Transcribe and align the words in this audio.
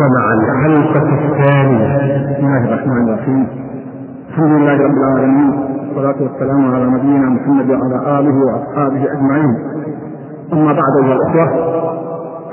ومع 0.00 0.24
الحلقة 0.34 1.08
الثانية 1.30 1.96
بسم 2.30 2.46
الله 2.46 2.64
الرحمن 2.68 3.08
الرحيم. 3.08 3.46
الحمد 4.30 4.50
لله 4.50 4.72
رب 4.72 4.96
العالمين 5.02 5.50
والصلاة 5.50 6.22
والسلام 6.22 6.74
على 6.74 6.84
نبينا 6.84 7.28
محمد 7.28 7.70
وعلى 7.70 8.18
آله 8.18 8.36
وأصحابه 8.46 9.12
أجمعين. 9.12 9.54
أما 10.52 10.72
بعد 10.72 10.92
أيها 11.02 11.14
الأخوة 11.14 11.46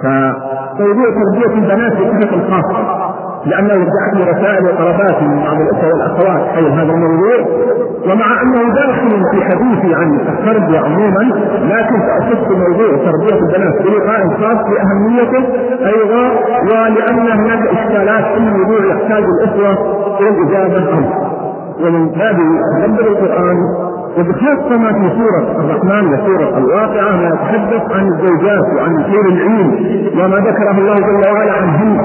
فموضوع 0.01 1.07
تربية 1.19 1.53
البنات 1.53 1.93
بصفة 1.93 2.49
خاصة 2.49 3.07
لأنه 3.45 3.73
جاءتني 3.73 4.31
رسائل 4.31 4.65
وطلبات 4.65 5.23
من 5.23 5.39
بعض 5.43 5.57
الأخوة 5.61 5.89
والأخوات 5.89 6.41
حول 6.55 6.65
هذا 6.71 6.91
الموضوع. 6.93 7.37
ومع 8.05 8.41
أنه 8.41 8.73
داخل 8.73 9.09
في 9.31 9.43
حديثي 9.45 9.95
عن 9.95 10.13
التربية 10.19 10.79
عموما 10.79 11.23
لكن 11.63 11.95
سأخص 12.07 12.47
موضوع 12.51 12.87
تربية 12.87 13.39
البنات 13.39 13.81
بلقاء 13.81 14.27
خاص 14.41 14.59
لأهميته 14.73 15.43
أيضا 15.85 16.31
ولأن 16.71 17.27
هناك 17.39 17.67
إشكالات 17.67 18.25
في 18.25 18.37
الموضوع 18.37 18.85
يحتاج 18.85 19.23
الأخوة 19.23 19.71
إلى 20.19 20.29
الإجابة 20.29 20.91
عنه. 20.91 21.11
ومن 21.83 22.07
باب 22.09 22.37
تدبر 22.81 23.07
القرآن 23.07 23.57
وبخاصة 24.17 24.77
ما 24.77 24.89
في 24.93 25.09
سورة 25.17 25.59
الرحمن 25.59 26.13
وسورة 26.13 26.57
الواقعة 26.57 27.11
ما 27.17 27.27
يتحدث 27.27 27.91
عن 27.95 28.07
الزوجات 28.07 28.65
وعن 28.77 29.03
خير 29.03 29.25
العلم 29.25 29.71
وما 30.19 30.37
ذكره 30.37 30.71
الله 30.71 30.95
جل 30.95 31.31
وعلا 31.33 31.53
عنهن. 31.53 31.97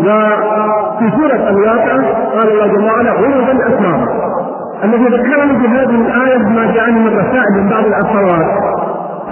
وفي 0.00 1.10
سورة 1.16 1.48
الواقعة 1.50 2.02
قال 2.34 2.48
الله 2.50 2.66
جل 2.66 2.84
وعلا 2.84 3.10
عرضا 3.10 3.58
أسمارا 3.74 4.23
الذي 4.84 5.04
ذكرني 5.04 5.52
بهذه 5.52 5.94
الآية 6.06 6.38
ما 6.38 6.72
جاءني 6.74 7.00
من 7.00 7.18
رسائل 7.18 7.62
من 7.62 7.68
بعض 7.68 7.84
الأخوات. 7.84 8.46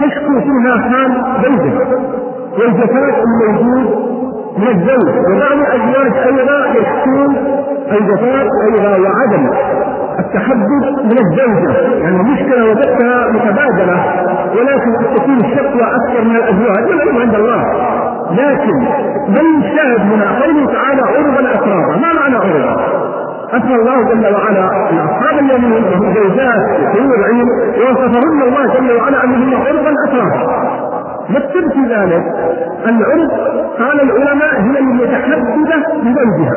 تشكو 0.00 0.40
فيها 0.40 0.76
حال 0.78 1.22
زوجة 1.44 1.86
والجفاف 2.58 3.14
الموجود 3.24 4.12
من 4.58 4.68
الزوج 4.68 5.14
وبعض 5.30 5.52
الأزواج 5.52 6.12
أيضا 6.26 6.66
يشكون 6.66 7.36
الجفاف 7.90 8.46
أيضا 8.64 8.90
وعدم 8.90 9.50
التحدث 10.18 10.84
من 11.04 11.18
الزوجة. 11.18 11.72
يعني 12.02 12.16
المشكلة 12.16 12.64
وجدتها 12.70 13.28
متبادلة 13.30 14.04
ولكن 14.56 15.16
تكون 15.16 15.40
الشكوى 15.40 15.82
أكثر 15.82 16.24
من 16.24 16.36
الأزواج 16.36 16.88
والعلم 16.88 17.18
عند 17.18 17.34
الله. 17.34 17.62
لكن 18.30 18.78
من 19.28 19.64
الشاهد 19.64 20.00
هنا 20.12 20.42
قوله 20.42 20.66
تعالى 20.72 21.02
عرضا 21.02 21.54
أسرارا 21.54 21.96
ما 21.96 22.12
معنى 22.20 22.36
عرضا؟ 22.36 23.11
اثنى 23.52 23.74
الله 23.74 24.02
جل 24.02 24.34
وعلا 24.34 24.90
أن 24.90 24.98
أصحاب 24.98 25.38
اليمين 25.38 25.84
وهم 25.84 26.14
زوجات 26.14 26.62
حور 26.92 27.14
العين 27.18 27.48
وصفهن 27.90 28.42
الله 28.42 28.66
جل 28.74 28.96
وعلا 28.96 29.24
انهن 29.24 29.54
عرضا 29.54 29.94
اترابا 30.06 30.72
والسر 31.34 31.70
في 31.74 31.94
ذلك؟ 31.94 32.24
العرض 32.88 33.30
قال 33.78 34.00
العلماء 34.00 34.60
هي 34.60 34.78
المتحدثه 34.78 35.92
بزوجها 36.02 36.54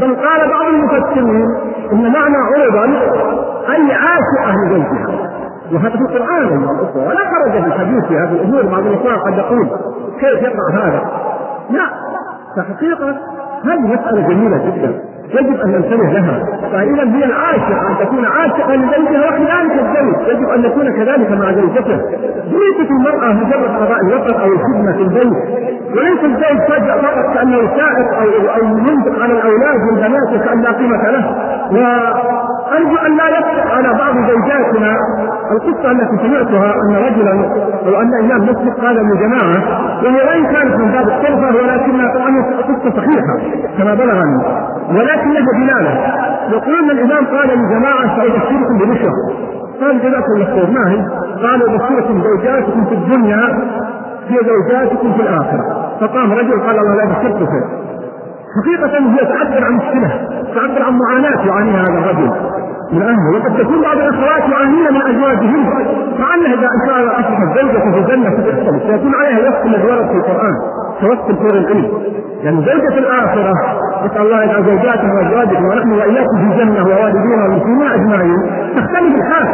بل 0.00 0.14
قال 0.14 0.48
بعض 0.50 0.66
المفسرين 0.74 1.46
إن 1.92 2.12
معنى 2.12 2.36
عرضا 2.36 2.84
اي 3.72 3.92
عاشقه 3.94 4.54
لزوجها 4.64 5.30
وهذا 5.72 5.90
في 5.90 5.96
القرآن 6.02 6.64
ولا 6.96 7.20
خرج 7.20 7.52
في 7.52 7.66
الحديث 7.66 8.04
في 8.04 8.14
هذه 8.14 8.32
الأمور. 8.32 8.62
بعض 8.62 8.86
الإخوان 8.86 9.16
قد 9.16 9.38
يقول 9.38 9.68
كيف 10.20 10.42
يقع 10.42 10.70
هذا؟ 10.72 11.02
لا. 11.70 11.86
فحقيقه 12.56 13.16
هذه 13.64 13.80
مسألة 13.80 14.28
جميلة 14.28 14.56
جدا. 14.56 15.00
يجب 15.30 15.60
أن 15.60 15.70
ننتبه 15.70 16.08
لها. 16.12 16.44
فإذا 16.72 17.02
هي 17.16 17.24
العاشقه 17.24 17.88
أن 17.90 18.06
تكون 18.06 18.24
عاشقة 18.24 18.74
لزوجها 18.74 19.28
وكذلك 19.28 19.72
الزوج 19.72 20.28
يجب 20.28 20.48
أن 20.48 20.64
يكون 20.64 20.88
كذلك 20.96 21.30
مع 21.30 21.52
زوجته 21.52 22.00
ليست 22.50 22.90
المرأة 22.90 23.32
مجرد 23.32 23.70
قضاء 23.76 23.98
الوقت 24.08 24.40
أو 24.40 24.48
الخدمة 24.52 24.92
في 24.92 25.02
البيت. 25.02 25.32
وليس 25.96 26.24
الزوج 26.24 26.58
فجأة 26.68 26.96
فقط 27.02 27.34
كأنه 27.34 27.56
سائق 27.58 28.08
أو 28.20 28.28
أو 28.56 28.78
ينفق 28.78 29.22
على 29.22 29.32
الأولاد 29.32 29.76
والبنات 29.86 30.28
وكان 30.34 30.60
لا 30.62 30.72
قيمة 30.72 31.10
له. 31.10 31.24
وأرجو 31.72 32.96
أن 33.06 33.16
لا 33.16 33.28
يطلق 33.38 33.74
على 33.76 33.88
بعض 33.98 34.14
زوجاتنا 34.30 34.96
القصة 35.52 35.90
التي 35.90 36.16
سمعتها 36.22 36.74
أن 36.82 36.96
رجلا 36.96 37.32
أو 37.86 38.00
أن 38.00 38.14
إمام 38.20 38.42
مسلم 38.42 38.72
قال 38.72 38.96
لجماعه 38.96 39.62
وهي 40.04 40.28
وان 40.28 40.46
كانت 40.46 40.74
من 40.76 40.92
باب 40.92 41.08
الطرفه 41.08 41.56
ولكنها 41.56 42.14
طبعا 42.14 42.42
قصة 42.62 42.90
صحيحة 42.96 43.36
كما 43.78 43.94
بلغني. 43.94 44.42
ولكن 44.90 45.30
له 45.30 45.46
دلالة. 45.60 45.94
يقول 46.50 46.74
ان 46.74 46.90
الإمام 46.90 47.26
قال 47.26 47.48
لجماعه 47.48 48.16
سابشركم 48.16 48.78
ببشرى. 48.78 49.12
قال 49.80 50.00
جزاكم 50.00 50.32
الله 50.36 50.46
خير. 50.46 50.70
ما 50.70 50.90
هي؟ 50.90 51.06
قال 51.42 51.62
ابشركم 51.62 52.22
زوجاتكم 52.22 52.84
في 52.84 52.94
الدنيا 52.94 53.70
هي 54.28 54.38
زوجاتكم 54.46 55.12
في 55.12 55.22
الآخرة. 55.22 55.90
فقام 56.00 56.32
رجل 56.32 56.60
قال 56.60 56.78
الله 56.78 56.94
لا 56.94 57.04
بشرت 57.04 57.36
خير 57.36 57.64
حقيقة 58.62 58.98
هي 58.98 59.26
تعبر 59.26 59.64
عن 59.64 59.72
مشكلة 59.76 60.08
تعبر 60.54 60.82
عن 60.82 60.98
معاناة 60.98 61.46
يعانيها 61.46 61.82
هذا 61.82 61.98
الرجل. 61.98 62.30
من 62.94 63.02
اهله 63.02 63.38
وقد 63.38 63.56
تكون 63.58 63.82
بعض 63.82 63.96
الأخوات 63.96 64.42
يعانين 64.52 64.86
من 64.94 65.02
ازواجهن 65.02 65.64
مع 66.18 66.34
إذا 66.34 66.68
ان 66.76 66.80
شاء 66.88 67.00
الله 67.00 67.12
اصبحت 67.12 67.58
زوجة 67.58 67.78
في 67.92 67.98
الجنة 67.98 68.30
فتختلف 68.30 68.82
سيكون 68.90 69.12
عليها 69.14 69.48
وصف 69.48 69.66
الذي 69.66 69.86
ورد 69.86 70.06
في 70.06 70.16
القرآن 70.16 70.54
كوصف 71.00 71.30
الحور 71.30 71.50
العلم 71.50 71.88
يعني 72.42 72.56
زوجة 72.56 72.98
الآخرة 72.98 73.52
نسأل 74.04 74.22
الله 74.22 74.42
يجعل 74.44 74.64
زوجاتنا 74.64 75.14
وأزواجكم 75.14 75.64
ونحن 75.64 75.92
وإياكم 75.92 76.36
في 76.38 76.52
الجنة 76.52 76.84
ووالدينا 76.86 77.42
والمسلمين 77.44 77.88
أجمعين 77.90 78.38
تختلف 78.76 79.14
الحال. 79.14 79.48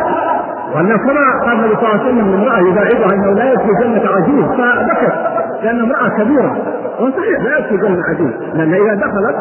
وأن 0.75 0.97
كما 0.97 1.25
قال 1.47 1.57
النبي 1.59 1.75
صلى 1.77 1.89
الله 1.89 2.01
عليه 2.01 2.05
وسلم 2.05 2.35
امرأة 2.35 2.59
يداعبها 2.59 3.15
أنه 3.15 3.33
لا 3.33 3.53
يدخل 3.53 3.75
جنة 3.81 4.11
عزيز 4.11 4.45
فبكت 4.45 5.15
لأن 5.63 5.81
امرأة 5.81 6.09
كبيرة 6.09 6.57
وصحيح 7.01 7.41
لا 7.45 7.59
يدخل 7.59 7.81
جنة 7.81 8.03
عزيز 8.09 8.31
لأن 8.55 8.75
إذا 8.75 8.95
دخلت 8.95 9.37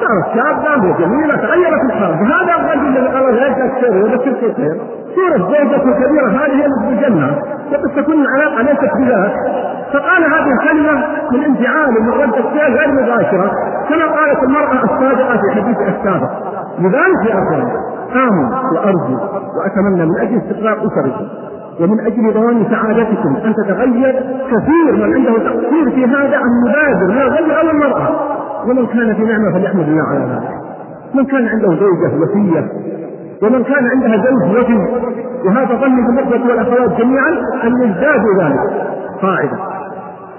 صارت 0.00 0.26
شابة 0.34 0.88
وجميلة 0.88 1.36
تغيرت 1.36 1.82
الحال 1.90 2.14
فهذا 2.18 2.54
الرجل 2.60 2.96
الذي 2.96 3.08
قال 3.14 3.34
لا 3.36 3.46
يدخل 3.46 3.80
خير 3.80 3.92
ويدخل 4.02 4.34
في 4.40 4.54
خير 4.54 4.80
صورة 5.14 5.38
زوجته 5.38 5.88
الكبيرة 5.88 6.28
هذه 6.28 6.66
الجنة. 6.90 7.38
وقد 7.72 8.02
تكون 8.02 8.14
العلاقة 8.14 8.62
ليست 8.62 8.90
بذاك. 8.96 9.32
فقال 9.92 10.22
هذه 10.24 10.52
الكلمة 10.52 11.04
من 11.32 11.44
انفعال 11.44 11.88
ومن 11.98 12.10
رد 12.10 12.34
الفعل 12.34 12.72
غير 12.78 12.92
مباشرة. 12.92 13.50
كما 13.88 14.06
قالت 14.06 14.42
المرأة 14.42 14.84
الصادقة 14.84 15.36
في 15.40 15.50
حديث 15.60 15.76
السابق 15.78 16.30
لذلك 16.78 17.30
يا 17.30 17.34
أخوان 17.34 17.68
آمن 18.14 18.52
وأرجو 18.74 19.18
وأتمنى 19.56 20.06
من 20.06 20.18
أجل 20.20 20.36
استقرار 20.36 20.78
أسركم 20.86 21.26
ومن 21.80 22.00
أجل 22.00 22.32
ضمان 22.34 22.66
سعادتكم 22.70 23.36
أن 23.36 23.54
تتغير 23.54 24.12
كثير 24.50 24.92
من 25.06 25.14
عنده 25.14 25.38
تقصير 25.38 25.90
في 25.90 26.04
هذا 26.06 26.36
أن 26.36 26.50
يبادر 26.66 27.06
الرجل 27.06 27.52
أو 27.52 27.70
المرأة 27.70 28.08
ومن 28.68 28.86
كان 28.86 29.14
في 29.14 29.22
نعمة 29.22 29.52
فليحمد 29.52 29.88
الله 29.88 30.02
على 30.02 30.24
ذلك. 30.24 30.50
من 31.14 31.24
كان 31.24 31.48
عنده 31.48 31.68
زوجة 31.68 32.22
وفيه 32.22 32.70
ومن 33.42 33.64
كان 33.64 33.86
عندها 33.86 34.16
زوج 34.16 34.56
وفي 34.56 34.74
وهذا 35.46 35.74
ظن 35.74 36.06
بالنسبة 36.06 36.50
والأخوات 36.50 37.00
جميعا 37.00 37.30
أن 37.64 37.72
يزدادوا 37.82 38.42
ذلك. 38.42 38.60
قاعدة. 39.22 39.58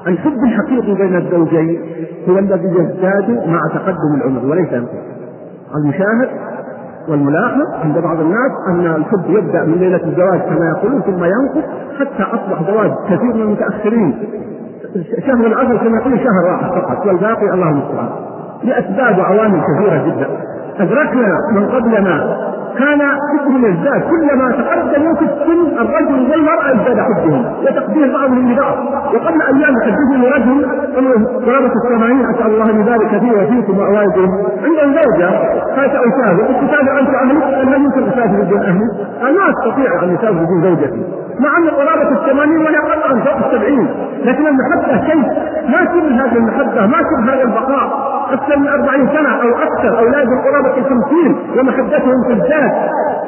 الحب 0.08 0.38
الحقيقي 0.44 0.94
بين 0.96 1.16
الزوجين 1.16 1.82
هو 2.30 2.40
الذي 2.40 2.68
يزداد 2.68 3.48
مع 3.48 3.60
تقدم 3.74 4.16
العمر 4.16 4.46
وليس 4.52 4.74
ينقص 4.74 4.92
المشاهد 5.76 6.30
والملاحظ 7.08 7.66
عند 7.84 7.98
بعض 7.98 8.20
الناس 8.20 8.52
أن 8.70 8.86
الحب 8.86 9.30
يبدأ 9.30 9.64
من 9.64 9.74
ليلة 9.74 10.02
الزواج 10.08 10.40
كما 10.40 10.70
يقولون 10.70 11.02
ثم 11.02 11.24
ينقص 11.24 11.70
حتى 12.00 12.24
أصبح 12.24 12.72
زواج 12.72 12.92
كثير 13.10 13.34
من 13.34 13.42
المتأخرين. 13.42 14.16
شهر 15.28 15.46
العسل 15.48 15.78
كما 15.78 15.98
يقول 15.98 16.20
شهر 16.20 16.52
واحد 16.52 16.82
فقط 16.82 17.06
والباقي 17.06 17.54
الله 17.54 17.70
المستعان 17.70 18.10
لأسباب 18.64 19.18
وعوامل 19.18 19.62
كثيرة 19.62 20.06
جدا. 20.06 20.28
أدركنا 20.80 21.36
من 21.52 21.70
قبلنا 21.70 22.38
كان 22.80 23.02
حبهم 23.02 23.66
يزداد 23.66 24.02
كلما 24.02 24.52
تقدموا 24.52 25.16
في 25.16 25.26
السن 25.26 25.78
الرجل 25.80 26.32
والمرأة 26.32 26.72
ازداد 26.72 27.00
حبهم 27.00 27.46
وتقدير 27.64 28.14
بعضهم 28.14 28.52
لبعض 28.52 28.76
وقبل 29.14 29.42
أيام 29.42 29.76
يحدثني 29.78 30.28
رجل 30.28 30.68
قرابة 31.46 31.72
الثمانين 31.86 32.26
أسأل 32.26 32.46
الله 32.46 32.70
أن 32.70 32.82
يبارك 32.82 33.20
فيه 33.20 33.32
وفيكم 33.32 33.78
وأوالدكم 33.78 34.38
عنده 34.64 35.02
زوجة 35.02 35.30
قالت 35.76 35.94
أسافر 35.96 36.44
قلت 36.44 36.58
تسافر 36.70 37.00
أنت؟ 37.00 37.10
قال 37.10 37.68
هل 37.68 37.82
يمكن 37.84 38.04
أسافر 38.04 38.42
بدون 38.44 38.60
أهلي؟ 38.62 38.88
قال 39.22 39.34
ما 39.38 39.50
أستطيع 39.50 40.04
أن 40.04 40.16
أسافر 40.16 40.34
بدون 40.44 40.62
زوجتي 40.62 41.04
مع 41.40 41.58
أن 41.58 41.70
قرابة 41.70 42.10
الثمانين 42.12 42.58
ولا 42.58 42.80
قطعا 42.80 43.20
فوق 43.20 43.46
السبعين 43.46 43.88
لكن 44.26 44.48
المحبة 44.48 45.06
شيء 45.08 45.24
ما 45.70 45.86
سر 45.86 46.08
هذه 46.14 46.38
المحبة 46.38 46.86
ما 46.86 46.98
سر 46.98 47.34
هذا 47.34 47.44
البقاء 47.44 48.21
أكثر 48.34 48.60
من 48.60 48.68
أربعين 48.68 49.08
سنة 49.08 49.30
أو 49.42 49.50
أكثر 49.50 50.00
أولاد 50.00 50.28
قرابة 50.28 50.78
الخمسين 50.78 51.36
ومحبتهم 51.60 52.24
تزداد 52.30 52.72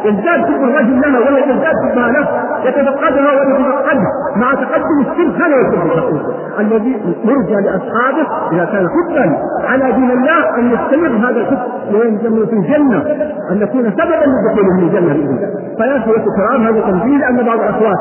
يزداد 0.05 0.45
حب 0.45 0.63
الرجل 0.63 1.01
لها 1.01 1.19
ولا 1.19 1.41
تزداد 1.41 1.75
حبها 1.83 2.11
له. 2.11 2.27
يتفقدها 2.63 3.31
ويتفقدها. 3.31 4.11
مع 4.35 4.53
تقدم 4.53 4.99
السن 4.99 5.41
هذا 5.41 5.55
يكون 5.55 6.21
الذي 6.59 7.01
يرجى 7.25 7.55
لأصحابه 7.55 8.27
إذا 8.51 8.65
كان 8.65 8.87
حبا 8.89 9.37
على 9.67 9.91
دين 9.91 10.11
الله 10.11 10.57
أن 10.57 10.71
يستمر 10.71 11.29
هذا 11.29 11.39
الحب 11.39 11.59
وينزل 11.93 12.47
في 12.47 12.53
الجنة. 12.53 12.97
أن 13.51 13.61
يكون 13.61 13.91
سببا 13.91 14.25
لدخولهم 14.25 14.79
الجنة. 14.79 15.13
فيا 15.77 15.97
أخوة 15.97 16.15
الكرام 16.15 16.67
هذا 16.67 16.81
تنبيه 16.81 17.17
لأن 17.17 17.45
بعض 17.45 17.59
الأخوات 17.59 17.97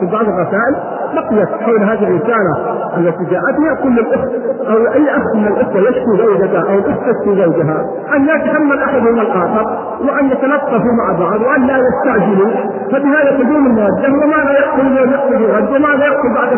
في 0.00 0.06
بعض 0.06 0.24
الرسائل 0.28 0.76
بقيت 1.14 1.48
حول 1.62 1.82
هذه 1.82 2.04
الرسالة 2.08 2.52
التي 2.96 3.24
جاءتني 3.24 3.82
كل 3.82 3.98
الأخت 3.98 4.30
أو 4.70 4.76
أي 4.92 5.10
أخ 5.16 5.36
من 5.36 5.46
الأخوة 5.46 5.80
يشكو 5.80 6.16
زوجته 6.16 6.60
أو 6.72 6.78
الأخت 6.78 7.00
تشكو 7.00 7.34
زوجها. 7.34 7.78
أن 8.16 8.22
يتحمل 8.24 8.78
أحدهم 8.82 9.20
الآخر 9.20 9.64
وأن 10.00 10.26
يتلطفوا 10.26 10.92
مع 11.00 11.12
بعض 11.18 11.40
وأن 11.40 11.66
لا 11.66 11.76
يستعجلوا 11.78 12.50
فبهذا 12.92 13.30
تقوم 13.30 13.66
المودة 13.66 14.08
وما 14.24 14.36
لا 14.44 14.52
يحصل 14.58 14.80
اليوم 14.80 15.10
يحصل 15.10 15.44
غد 15.54 15.68
وما 15.76 15.88
لا 15.88 16.06
يحصل 16.06 16.34
بعد 16.34 16.48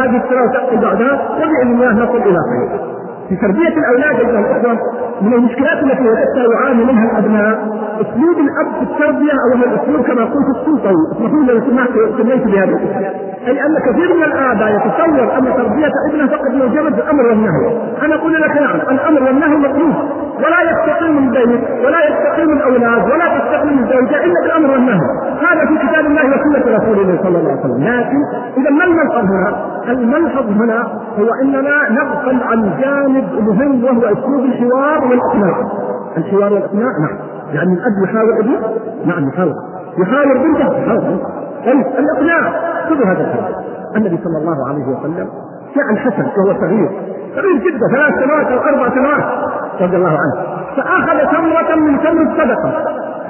هذه 0.00 0.16
السنة 0.24 0.42
وتحصل 0.42 0.76
بعدها. 0.76 1.28
وبإذن 1.36 1.70
الله 1.74 1.92
نصل 1.92 2.16
إلى 2.16 2.38
خير. 2.50 2.95
في 3.28 3.36
تربية 3.36 3.68
الأولاد 3.68 4.16
أيها 4.20 4.40
الأخوة 4.40 4.78
من 5.22 5.34
المشكلات 5.34 5.82
التي 5.82 6.02
وجدتها 6.08 6.46
يعاني 6.54 6.84
منها 6.84 7.04
الأبناء 7.10 7.58
أسلوب 8.00 8.38
الأب 8.38 8.66
في 8.78 8.82
التربية 8.82 9.32
أو 9.32 9.52
الأسلوب 9.58 10.06
كما 10.06 10.24
قلت 10.24 10.48
السلطوي 10.56 11.04
لي 11.46 11.52
لو 11.52 11.60
سمحت 11.70 11.90
سميت 12.18 12.46
بهذا 12.46 12.78
أي 13.46 13.60
أن 13.66 13.74
كثير 13.86 14.14
من 14.16 14.22
الآباء 14.22 14.68
يتصور 14.76 15.38
أن 15.38 15.44
تربية 15.44 15.90
ابنة 16.10 16.26
فقط 16.26 16.50
مجرد 16.54 16.94
الأمر 16.98 17.26
والنهي. 17.26 17.78
أنا 18.04 18.14
أقول 18.14 18.32
لك 18.42 18.56
نعم 18.56 18.80
الأمر 18.90 19.22
والنهي 19.22 19.56
مطلوب. 19.56 19.94
ولا 20.36 20.60
يستقيم 20.70 21.18
البيت 21.18 21.62
ولا 21.84 22.00
يستقيم 22.08 22.50
الأولاد 22.56 23.02
ولا 23.10 23.38
تستقيم 23.38 23.78
الزوجة 23.78 24.24
إلا 24.24 24.40
بالأمر 24.42 24.70
والنهي. 24.70 25.00
هذا 25.40 25.66
في 25.66 25.88
كتاب 25.88 26.06
الله 26.06 26.22
وسنة 26.22 26.76
رسول 26.76 26.98
الله 27.00 27.22
صلى 27.22 27.38
الله 27.38 27.50
عليه 27.50 27.60
وسلم. 27.60 27.84
لكن 27.84 28.20
إذا 28.56 28.70
ما 28.70 28.84
الملحظ 28.84 29.24
هنا؟ 29.24 29.52
الملحظ 29.92 30.46
هنا 30.62 30.80
هو 31.18 31.28
أننا 31.42 31.90
نغفل 31.90 32.42
عن 32.42 32.70
جانب 32.80 33.26
مهم 33.48 33.84
وهو 33.84 34.04
أسلوب 34.04 34.44
الحوار 34.44 35.04
والإقناع. 35.04 35.56
الحوار 36.16 36.52
والإقناع 36.52 36.92
نعم. 37.00 37.18
يعني 37.52 37.72
الأب 37.72 38.04
يحاور 38.04 38.40
ابنه؟ 38.40 38.60
نعم 39.04 39.28
يحاور. 39.28 39.54
يحاور 39.98 40.38
بنته؟ 40.38 40.78
يحاور 40.78 41.00
طيب 41.66 41.86
الإقناع. 41.98 42.52
خذوا 42.88 43.06
هذا 43.06 43.20
الكلام. 43.20 43.54
النبي 43.96 44.18
صلى 44.24 44.38
الله 44.38 44.68
عليه 44.68 44.84
وسلم 44.84 45.28
جاء 45.76 45.90
الحسن 45.92 46.26
وهو 46.36 46.60
صغير 46.60 46.90
صغير 47.36 47.56
جدا 47.56 47.86
ثلاث 47.96 48.14
سنوات 48.24 48.46
أو 48.46 48.58
أربع 48.58 48.94
سنوات 48.94 49.24
رضي 49.80 49.96
الله 49.96 50.18
عنه 50.22 50.56
فأخذ 50.76 51.18
تمرة 51.36 51.76
من 51.76 51.98
تمر 52.00 52.22
الصدقة 52.22 52.72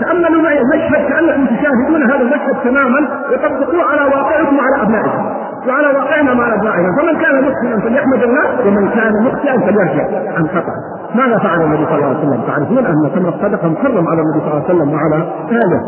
تأملوا 0.01 0.43
معي 0.43 0.59
المشهد 0.61 1.09
كأنكم 1.09 1.47
تشاهدون 1.47 2.03
هذا 2.03 2.23
المشهد 2.23 2.57
تماما 2.65 3.09
وطبقوه 3.33 3.85
على 3.91 4.03
واقعكم 4.15 4.59
وعلى 4.59 4.83
أبنائكم 4.83 5.25
وعلى 5.69 5.87
واقعنا 5.87 6.35
مع 6.35 6.55
أبنائنا 6.55 6.89
فمن 6.99 7.21
كان 7.21 7.45
مسلما 7.45 7.81
فليحمد 7.81 8.23
الله 8.23 8.67
ومن 8.67 8.89
كان 8.89 9.13
مخطئا 9.25 9.59
فليرجع 9.59 10.05
عن 10.37 10.49
خطأ 10.49 10.73
ماذا 11.15 11.39
فعل 11.39 11.63
النبي 11.63 11.87
صلى 11.87 11.95
الله 11.95 12.07
عليه 12.07 12.19
وسلم؟ 12.19 12.43
تعرفون 12.47 12.79
أن 12.79 13.11
تمر 13.15 13.29
الصدقة 13.29 13.69
محرم 13.69 14.09
على 14.09 14.21
النبي 14.21 14.41
صلى 14.41 14.53
الله 14.53 14.65
عليه 14.69 14.75
وسلم 14.75 14.93
وعلى 14.93 15.17
اهله 15.53 15.81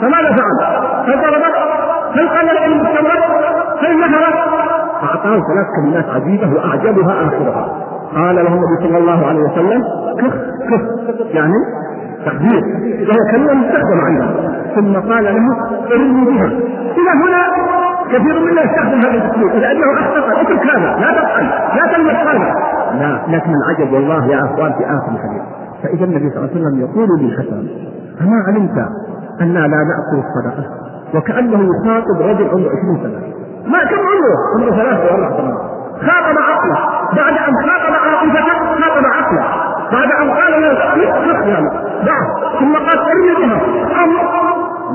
فماذا 0.00 0.36
فعل؟ 0.36 0.56
هل 1.06 1.20
ضربت؟ 1.20 1.54
هل 2.14 2.28
قال 2.28 2.58
المستمرة؟ 2.58 3.26
هل 3.80 4.00
نهرت؟ 4.00 4.63
فأعطاه 5.04 5.40
ثلاث 5.48 5.66
كلمات 5.76 6.04
عجيبة 6.08 6.54
وأعجبها 6.54 7.26
آخرها. 7.26 7.86
قال 8.14 8.36
له 8.36 8.48
النبي 8.48 8.88
صلى 8.88 8.98
الله 8.98 9.26
عليه 9.26 9.40
وسلم 9.40 9.82
كف 10.18 10.34
كف. 10.70 10.80
يعني 11.34 11.54
تقدير. 12.26 12.62
وهي 13.08 13.32
كلمة 13.32 13.54
مستخدمة 13.54 14.02
عندنا 14.04 14.64
ثم 14.74 15.12
قال 15.12 15.24
له 15.24 15.56
ارمي 15.92 16.24
بها. 16.24 16.46
إلى 16.98 17.10
هنا 17.24 17.42
كثير 18.12 18.40
منا 18.40 18.62
يستخدم 18.62 18.98
هذا 18.98 19.10
الأسلوب. 19.10 19.50
إذا 19.50 19.70
إنه 19.70 20.00
أخطأ 20.00 20.40
اترك 20.40 20.66
هذا. 20.66 20.96
لا 21.00 21.22
تفعل 21.22 21.44
لا 21.76 21.92
تلمس 21.92 22.14
هذا 22.14 22.54
لا 23.00 23.36
لكن 23.36 23.52
العجب 23.54 23.92
والله 23.92 24.26
يا 24.26 24.44
أخوان 24.44 24.72
في 24.72 24.84
آخر 24.84 25.12
الحديث. 25.12 25.42
فإذا 25.82 26.04
النبي 26.04 26.30
صلى 26.30 26.38
الله 26.38 26.50
عليه 26.50 26.60
وسلم 26.60 26.80
يقول 26.80 27.08
للحسن 27.20 27.66
اما 28.20 28.44
علمت 28.46 28.88
أنا 29.40 29.58
لا 29.58 29.78
نأكل 29.90 30.22
الصدقة؟ 30.26 30.64
وكأنه 31.14 31.68
يخاطب 31.70 32.20
رجل 32.20 32.48
عمره 32.48 32.70
20 32.70 32.98
سنة. 33.02 33.43
ما 33.66 33.84
كم 33.84 34.00
عمره؟ 34.10 34.36
عمره 34.54 34.70
ثلاثة 34.76 35.14
ولا 35.14 35.26
أربع 35.26 35.36
سنوات 35.36 35.74
خاطب 36.00 36.36
عقله. 36.38 36.78
بعد 37.16 37.34
أن 37.48 37.54
خاطب 37.66 37.94
عاطفته 38.04 38.44
خاطب 38.80 39.06
عقله. 39.06 39.44
بعد 39.92 40.10
أن 40.22 40.30
قال 40.30 40.52
له 40.60 40.72
اخلق 41.10 41.46
يعني 41.46 41.68
دعه 42.04 42.26
ثم 42.60 42.74
قال 42.74 42.98
ارمي 42.98 43.32
أمر 44.04 44.20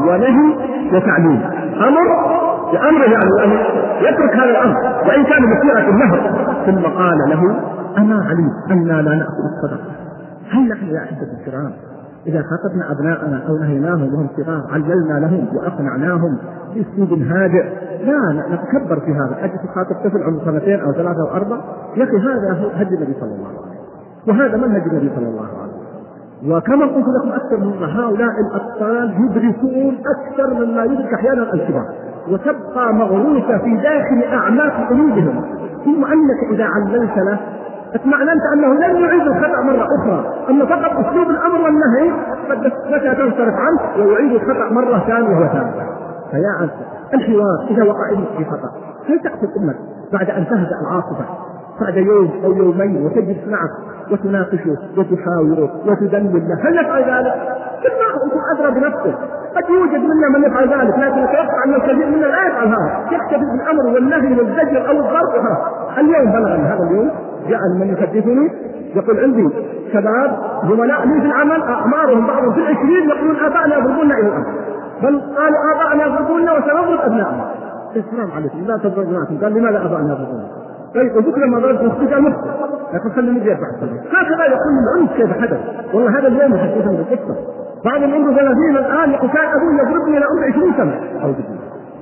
ونهي 0.07 0.56
وتعليم 0.94 1.42
أمر 1.88 2.07
بأمره 2.71 3.06
يعني 3.06 3.44
أن 3.44 3.51
يترك 4.01 4.36
هذا 4.36 4.50
الأمر 4.50 4.75
وإن 5.07 5.24
كان 5.24 5.42
مسيرة 5.44 5.89
النهر. 5.89 6.19
ثم 6.66 6.81
قال 6.81 7.18
له 7.30 7.42
أما 7.98 8.16
علمت 8.16 8.71
أنا 8.71 9.01
لا 9.01 9.16
نأكل 9.16 9.45
الصدقة. 9.56 9.92
هل 10.51 10.69
نحن 10.69 10.86
يا 10.86 11.04
أحبة 11.04 11.27
الكرام؟ 11.39 11.71
إذا 12.27 12.44
خاطبنا 12.44 12.92
أبناءنا 12.92 13.48
أو 13.48 13.57
نهيناهم 13.57 14.13
وهم 14.13 14.27
صغار 14.38 14.63
عللنا 14.71 15.19
لهم 15.19 15.48
وأقنعناهم 15.56 16.38
بأسلوب 16.75 17.21
هادئ. 17.21 17.63
لا 18.06 18.44
نتكبر 18.50 19.00
في 19.00 19.12
هذا. 19.12 19.45
أجي 19.45 19.54
تخاطب 19.57 19.95
طفل 20.04 20.24
عمره 20.24 20.45
سنتين 20.45 20.80
أو 20.80 20.92
ثلاثة 20.92 21.21
أو 21.21 21.36
أربعة 21.36 21.63
يا 21.95 22.04
أخي 22.04 22.18
هذا 22.18 22.51
هو 22.51 22.69
هدي 22.69 22.95
النبي 22.95 23.13
صلى 23.19 23.36
الله 23.36 23.48
عليه 23.48 23.60
وسلم. 23.60 23.80
وهذا 24.27 24.57
منهج 24.57 24.81
النبي 24.81 25.12
صلى 25.16 25.27
الله 25.27 25.45
عليه 25.45 25.74
وسلم. 25.74 25.80
وكما 26.51 26.86
قلت 26.86 27.06
لكم 27.07 27.31
أكثر 27.31 27.57
من 27.57 27.83
هؤلاء 27.83 28.33
الأطفال 28.39 29.13
يدركون 29.25 29.98
أكثر 30.16 30.54
مما 30.54 30.83
يدرك 30.83 31.13
أحيانا 31.13 31.54
الكبار. 31.54 31.86
وتبقى 32.30 32.94
مغروسة 32.94 33.57
في 33.57 33.77
داخل 33.77 34.24
أعماق 34.33 34.89
قلوبهم. 34.89 35.44
ثم 35.86 36.06
أنك 36.06 36.54
إذا 36.54 36.66
عللت 36.66 37.18
له 37.18 37.39
اطمأننت 37.95 38.41
أنه 38.53 38.74
لن 38.74 38.95
يعيد 38.95 39.21
الخطأ 39.21 39.62
مرة 39.62 39.88
أخرى 39.97 40.33
أما 40.50 40.65
فقط 40.65 41.06
أسلوب 41.06 41.30
الأمر 41.30 41.62
والنهي 41.62 42.12
متى 42.91 43.15
تنصرف 43.15 43.53
عنه 43.56 44.06
ويعيد 44.06 44.31
الخطأ 44.31 44.74
مرة 44.74 45.00
ثانية 45.07 45.38
وثالثة. 45.38 45.83
فيا 46.31 46.63
أنت 46.63 46.71
الحوار 47.13 47.68
إذا 47.69 47.83
وقع 47.83 48.09
في 48.38 48.45
خطأ. 48.45 48.69
هل 49.09 49.19
تقتل 49.19 49.47
أمك 49.57 49.75
بعد 50.13 50.30
أن 50.30 50.45
تهدأ 50.45 50.75
العاصفة 50.81 51.25
بعد 51.81 51.97
يوم 51.97 52.31
أو 52.44 52.51
يومين 52.51 53.06
وتجلس 53.06 53.47
معك 53.47 53.69
وتناقشه 54.12 54.77
وتحاوره 54.97 55.71
وتدلل؟ 55.85 56.50
له 56.50 56.69
هل 56.69 56.77
يفعل 56.80 57.01
ذلك؟ 57.01 57.33
بالله 57.83 58.09
أنتم 58.25 58.39
أدرى 58.56 58.80
بنفسه 58.80 59.15
قد 59.56 59.69
يوجد 59.69 60.03
منا 60.09 60.30
من 60.38 60.44
يفعل 60.44 60.69
ذلك 60.69 61.00
لكن 61.00 61.19
أتوقع 61.19 61.63
أن 61.65 61.74
الكثير 61.74 62.06
منا 62.06 62.25
لا 62.25 62.47
يفعل 62.47 62.68
هذا. 62.68 63.06
يكتفي 63.12 63.45
بالأمر 63.51 63.94
والنهي 63.94 64.38
والزجر 64.38 64.89
أو 64.89 64.92
الضرب. 64.92 65.57
اليوم 65.97 66.31
بلغني 66.31 66.63
هذا 66.63 66.83
اليوم. 66.83 67.12
جاء 67.47 67.59
من 67.80 67.94
يحدثني 67.94 68.51
يقول 68.95 69.19
عندي 69.19 69.50
شباب 69.94 70.38
زملاء 70.69 71.07
لي 71.07 71.21
في 71.21 71.27
العمل 71.27 71.62
أعمارهم 71.62 72.27
بعضهم 72.27 72.53
في 72.53 72.59
العشرين 72.59 73.09
يقولون 73.09 73.36
ابائنا 73.36 73.77
يضربوننا 73.77 74.18
إلى 74.18 74.27
الان 74.27 74.44
بل 75.03 75.21
قالوا 75.38 75.57
ابائنا 75.75 76.06
يضربوننا 76.06 76.53
وسنضرب 76.53 77.00
ابنائنا 77.01 77.45
السلام 77.95 78.31
عليكم 78.31 78.65
لا 78.68 78.77
تضربونكم 78.77 79.38
قال 79.41 79.53
لماذا 79.53 79.86
ابائنا 79.86 80.13
يضربوننا؟ 80.13 80.47
طيب 80.95 81.15
قلت 81.15 81.38
لما 81.38 81.59
ضربت 81.59 81.81
أختي 81.81 82.13
قال 82.13 82.24
مخطئ 82.24 82.50
لكن 82.94 83.09
خليني 83.09 83.39
يرجع 83.39 83.53
هكذا 84.13 84.45
يقول 84.45 84.74
العنف 84.83 85.13
كيف 85.18 85.42
حدث؟ 85.42 85.59
والله 85.94 86.19
هذا 86.19 86.28
اليوم 86.28 86.56
يحدثني 86.56 86.97
بالقصة. 86.97 87.35
بعض 87.85 88.04
من 88.04 88.13
عنده 88.13 88.31
30 88.31 88.78
الآن 88.78 89.11
يقول 89.11 89.30
كان 89.30 89.45
أبوي 89.45 89.73
يضربني 89.73 90.18
إلى 90.18 90.25
عمر 90.25 90.44
20 90.52 90.73
سنة. 90.78 91.23
أو 91.23 91.33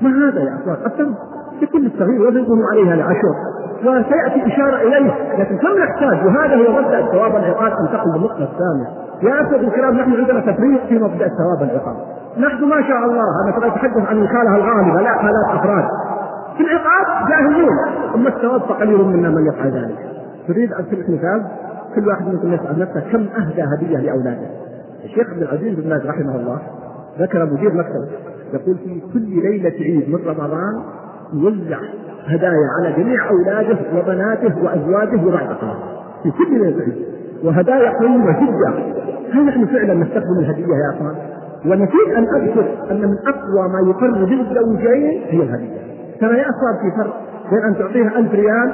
ما 0.02 0.10
هذا 0.10 0.40
يا 0.40 0.58
أخوان؟ 0.62 0.78
التم 0.86 1.14
بكل 1.62 1.86
الصغير 1.86 2.22
ويضربه 2.22 2.68
عليها 2.72 2.96
لعشر 2.96 3.36
وسياتي 3.82 4.54
إشارة 4.54 4.76
إليه 4.82 5.12
لكن 5.40 5.58
كم 5.58 5.78
نحتاج؟ 5.84 6.26
وهذا 6.26 6.56
هو 6.56 6.82
مبدأ 6.82 7.00
الثواب 7.00 7.34
والعقاب 7.34 7.72
انتقل 7.72 8.10
للنقطه 8.16 8.44
الثانية 8.44 8.88
يا 9.24 9.42
اخوه 9.42 9.60
الكرام 9.60 9.96
نحن 9.98 10.14
عندنا 10.14 10.40
تفريق 10.40 10.86
في 10.86 11.00
مبدأ 11.00 11.26
الثواب 11.26 11.62
والعقاب 11.62 11.96
نحن 12.38 12.64
ما 12.64 12.82
شاء 12.88 12.98
الله 13.06 13.24
أنا 13.44 13.60
ترى 13.60 13.68
اتحدث 13.68 14.10
عن 14.10 14.18
الحاله 14.22 14.56
الغالبة 14.56 15.02
لا 15.02 15.10
حالات 15.10 15.46
أفراد. 15.54 15.84
في 16.58 16.64
العقاب 16.64 17.30
جاهلون 17.30 17.78
أما 18.16 18.30
الثواب 18.30 18.62
فقليل 18.62 18.98
منا 18.98 19.30
من 19.30 19.48
يفعل 19.48 19.72
ذلك. 19.72 19.98
تريد 20.48 20.74
أن 20.74 20.86
تلك 20.90 21.10
مثال؟ 21.10 21.44
كل 21.96 22.08
واحد 22.08 22.28
منكم 22.28 22.54
يسأل 22.54 22.80
نفسه 22.80 23.00
كم 23.12 23.26
أهدى 23.42 23.64
هدية 23.64 23.98
لأولاده؟ 23.98 24.48
الشيخ 25.04 25.30
عبد 25.30 25.42
العزيز 25.42 25.80
بن 25.80 25.90
باز 25.90 26.06
رحمه 26.06 26.36
الله 26.36 26.60
ذكر 27.20 27.46
مدير 27.46 27.74
مكتبه 27.74 28.08
يقول 28.54 28.78
في 28.78 29.02
كل 29.14 29.42
ليلة 29.44 29.70
عيد 29.70 30.10
من 30.10 30.20
رمضان 30.28 30.84
يوزع 31.34 31.80
هدايا 32.28 32.68
على 32.80 33.04
جميع 33.04 33.30
أولاده 33.30 33.78
وبناته 33.96 34.64
وأزواجه 34.64 35.26
وبعد 35.28 35.48
في 36.24 36.32
كل 36.32 36.64
عيد 36.66 36.96
وهدايا 37.44 38.00
قيمه 38.00 38.32
جدا. 38.40 38.74
هل 39.34 39.46
نحن 39.46 39.66
فعلا 39.66 39.94
نستخدم 39.94 40.40
الهدية 40.40 40.64
يا 40.76 40.96
أخوان؟ 40.96 41.16
ونسيت 41.66 42.18
أن 42.18 42.24
أذكر 42.36 42.66
أن 42.92 43.02
من 43.02 43.18
أقوى 43.28 43.70
ما 43.74 43.90
يقرب 43.90 44.32
الزوجين 44.32 45.22
هي 45.28 45.44
الهدية. 45.44 45.78
ترى 46.22 46.38
يا 46.38 46.46
أخوان 46.50 46.76
في 46.82 46.98
فرق 46.98 47.14
بين 47.52 47.64
أن 47.64 47.78
تعطيها 47.78 48.20
ألف 48.20 48.34
ريال 48.34 48.72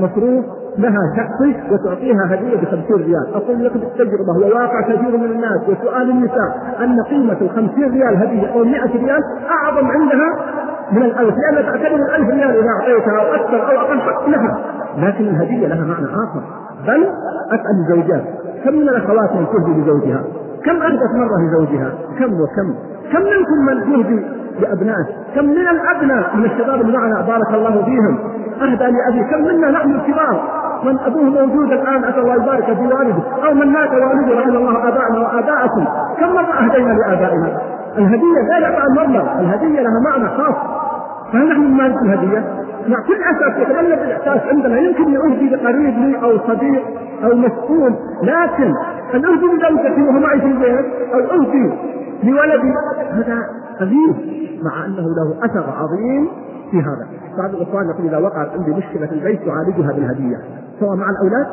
مصروف 0.00 0.44
لها 0.78 1.00
شخصي 1.16 1.56
وتعطيها 1.72 2.34
هدية 2.34 2.56
ب 2.56 2.64
50 2.64 2.96
ريال، 2.96 3.34
أقول 3.34 3.64
لك 3.64 3.72
بالتجربه 3.72 4.32
هو 4.32 4.54
واقع 4.54 4.80
كثير 4.80 5.16
من 5.18 5.24
الناس. 5.24 5.60
وسؤال 5.68 6.10
النساء 6.10 6.76
أن 6.80 7.02
قيمة 7.02 7.36
ال 7.40 7.50
50 7.50 7.92
ريال 7.92 8.16
هدية 8.16 8.52
أو 8.52 8.64
100 8.64 8.80
ريال 8.96 9.20
أعظم 9.50 9.86
عندها؟ 9.86 10.51
من 10.92 11.02
الألف 11.02 11.34
لأنها 11.38 11.62
تعتبر 11.62 11.96
الألف 11.96 12.28
ريال 12.28 12.50
إذا 12.50 12.68
أعطيتها 12.68 13.20
أو 13.20 13.34
أكثر 13.34 13.70
أو 13.70 13.76
أقل 13.80 13.98
لها 14.30 14.58
لكن 14.98 15.24
الهدية 15.24 15.66
لها 15.66 15.84
معنى 15.84 16.06
آخر. 16.06 16.42
بل 16.86 17.06
أسأل 17.52 17.76
الزوجات 17.80 18.24
كم 18.64 18.74
من 18.74 18.88
الأخوات 18.88 19.32
من 19.32 19.46
تهدي 19.46 19.80
لزوجها؟ 19.80 20.22
كم 20.64 20.82
أهدت 20.82 21.14
مرة 21.14 21.36
لزوجها؟ 21.46 21.90
كم 22.18 22.32
وكم؟ 22.40 22.74
كم 23.12 23.20
منكم 23.20 23.58
من 23.66 23.92
يهدي 23.92 24.26
لأبنائه؟ 24.60 25.06
كم 25.34 25.44
من 25.44 25.68
الأبناء 25.68 26.36
من 26.36 26.44
الشباب 26.44 26.80
اللي 26.80 26.98
معنا 26.98 27.20
بارك 27.20 27.54
الله 27.54 27.84
فيهم؟ 27.84 28.18
أهدى 28.62 28.84
لأبي. 28.84 29.24
كم 29.30 29.44
منا 29.44 29.70
نحن 29.70 29.90
الكبار؟ 29.90 30.62
من 30.84 30.98
أبوه 30.98 31.22
موجود 31.24 31.72
الآن 31.72 32.04
اسال 32.04 32.18
الله 32.18 32.34
يبارك 32.34 32.64
في 32.64 32.72
والده 32.72 33.22
أو 33.48 33.54
من 33.54 33.66
مات 33.72 33.90
والده 33.90 34.40
رحم 34.40 34.56
الله 34.56 34.88
ابائنا 34.88 35.18
وآباءكم. 35.20 35.84
كم 36.20 36.34
مرة 36.34 36.52
أهدينا 36.64 36.92
لآبائنا؟ 36.92 37.58
الهدية 37.98 38.40
لا 38.48 38.58
يعطى 38.58 38.82
المبلغ 38.86 39.40
الهدية 39.40 39.80
لها 39.80 40.00
معنى 40.04 40.28
خاص 40.28 40.56
فهل 41.32 41.48
نحن 41.48 41.62
نمارس 41.62 42.02
الهدية؟ 42.02 42.44
مع 42.88 42.98
كل 43.06 43.14
اسف 43.14 43.58
يتغلب 43.58 43.98
الاحساس 44.02 44.40
عندنا 44.48 44.78
يمكن 44.78 45.16
أهدي 45.16 45.48
لقريب 45.48 45.98
لي 45.98 46.22
أو 46.22 46.38
صديق 46.38 46.82
أو 47.24 47.34
مسؤول 47.36 47.94
لكن 48.22 48.74
أن 49.14 49.24
أهدي 49.24 49.46
لزوجتي 49.46 50.02
وهو 50.02 50.18
معي 50.20 50.40
في 50.40 50.46
البيت 50.46 50.86
أو 51.14 51.20
أهدي 51.20 51.72
لولدي 52.22 52.74
هذا 53.10 53.38
قليل 53.80 54.14
مع 54.62 54.86
أنه 54.86 55.02
له 55.02 55.44
أثر 55.44 55.64
عظيم 55.78 56.28
في 56.70 56.76
هذا 56.76 57.06
بعض 57.38 57.54
الإخوان 57.54 57.86
يقول 57.90 58.06
إذا 58.06 58.18
وقعت 58.18 58.48
عندي 58.58 58.70
مشكلة 58.70 59.06
في 59.06 59.12
البيت 59.12 59.40
تعالجها 59.46 59.92
بالهدية 59.92 60.36
سواء 60.80 60.96
مع 60.96 61.10
الأولاد 61.10 61.46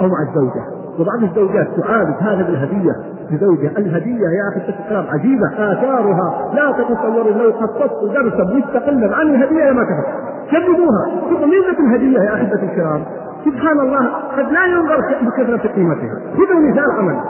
أو 0.00 0.06
مع 0.06 0.22
الزوجة. 0.28 0.64
وبعض 0.98 1.22
الزوجات 1.22 1.68
تعالج 1.82 2.14
هذا 2.20 2.42
بالهدية. 2.42 2.92
لزوجها. 3.30 3.70
الهدية 3.78 4.28
يا 4.38 4.48
أخي 4.48 4.60
الكلام 4.84 5.04
عجيبة. 5.12 5.46
آثارها 5.46 6.52
لا 6.54 6.72
تتصور 6.72 7.30
لو 7.30 7.52
خصصت 7.52 8.04
درسا 8.14 8.44
مستقلا 8.54 9.16
عن 9.16 9.26
الهدية 9.26 9.70
ما 9.72 9.82
كفت 9.84 10.06
جربوها 10.52 11.06
ميزه 11.46 11.78
الهديه 11.80 12.18
يا 12.18 12.34
احبتي 12.34 12.64
الكرام. 12.64 13.04
سبحان 13.44 13.80
الله 13.80 14.08
قد 14.36 14.52
لا 14.52 14.66
ينظر 14.66 14.96
بكثره 15.22 15.68
قيمتها. 15.68 16.20
خذوا 16.36 16.60
مثال 16.70 16.90
عمل. 16.98 17.20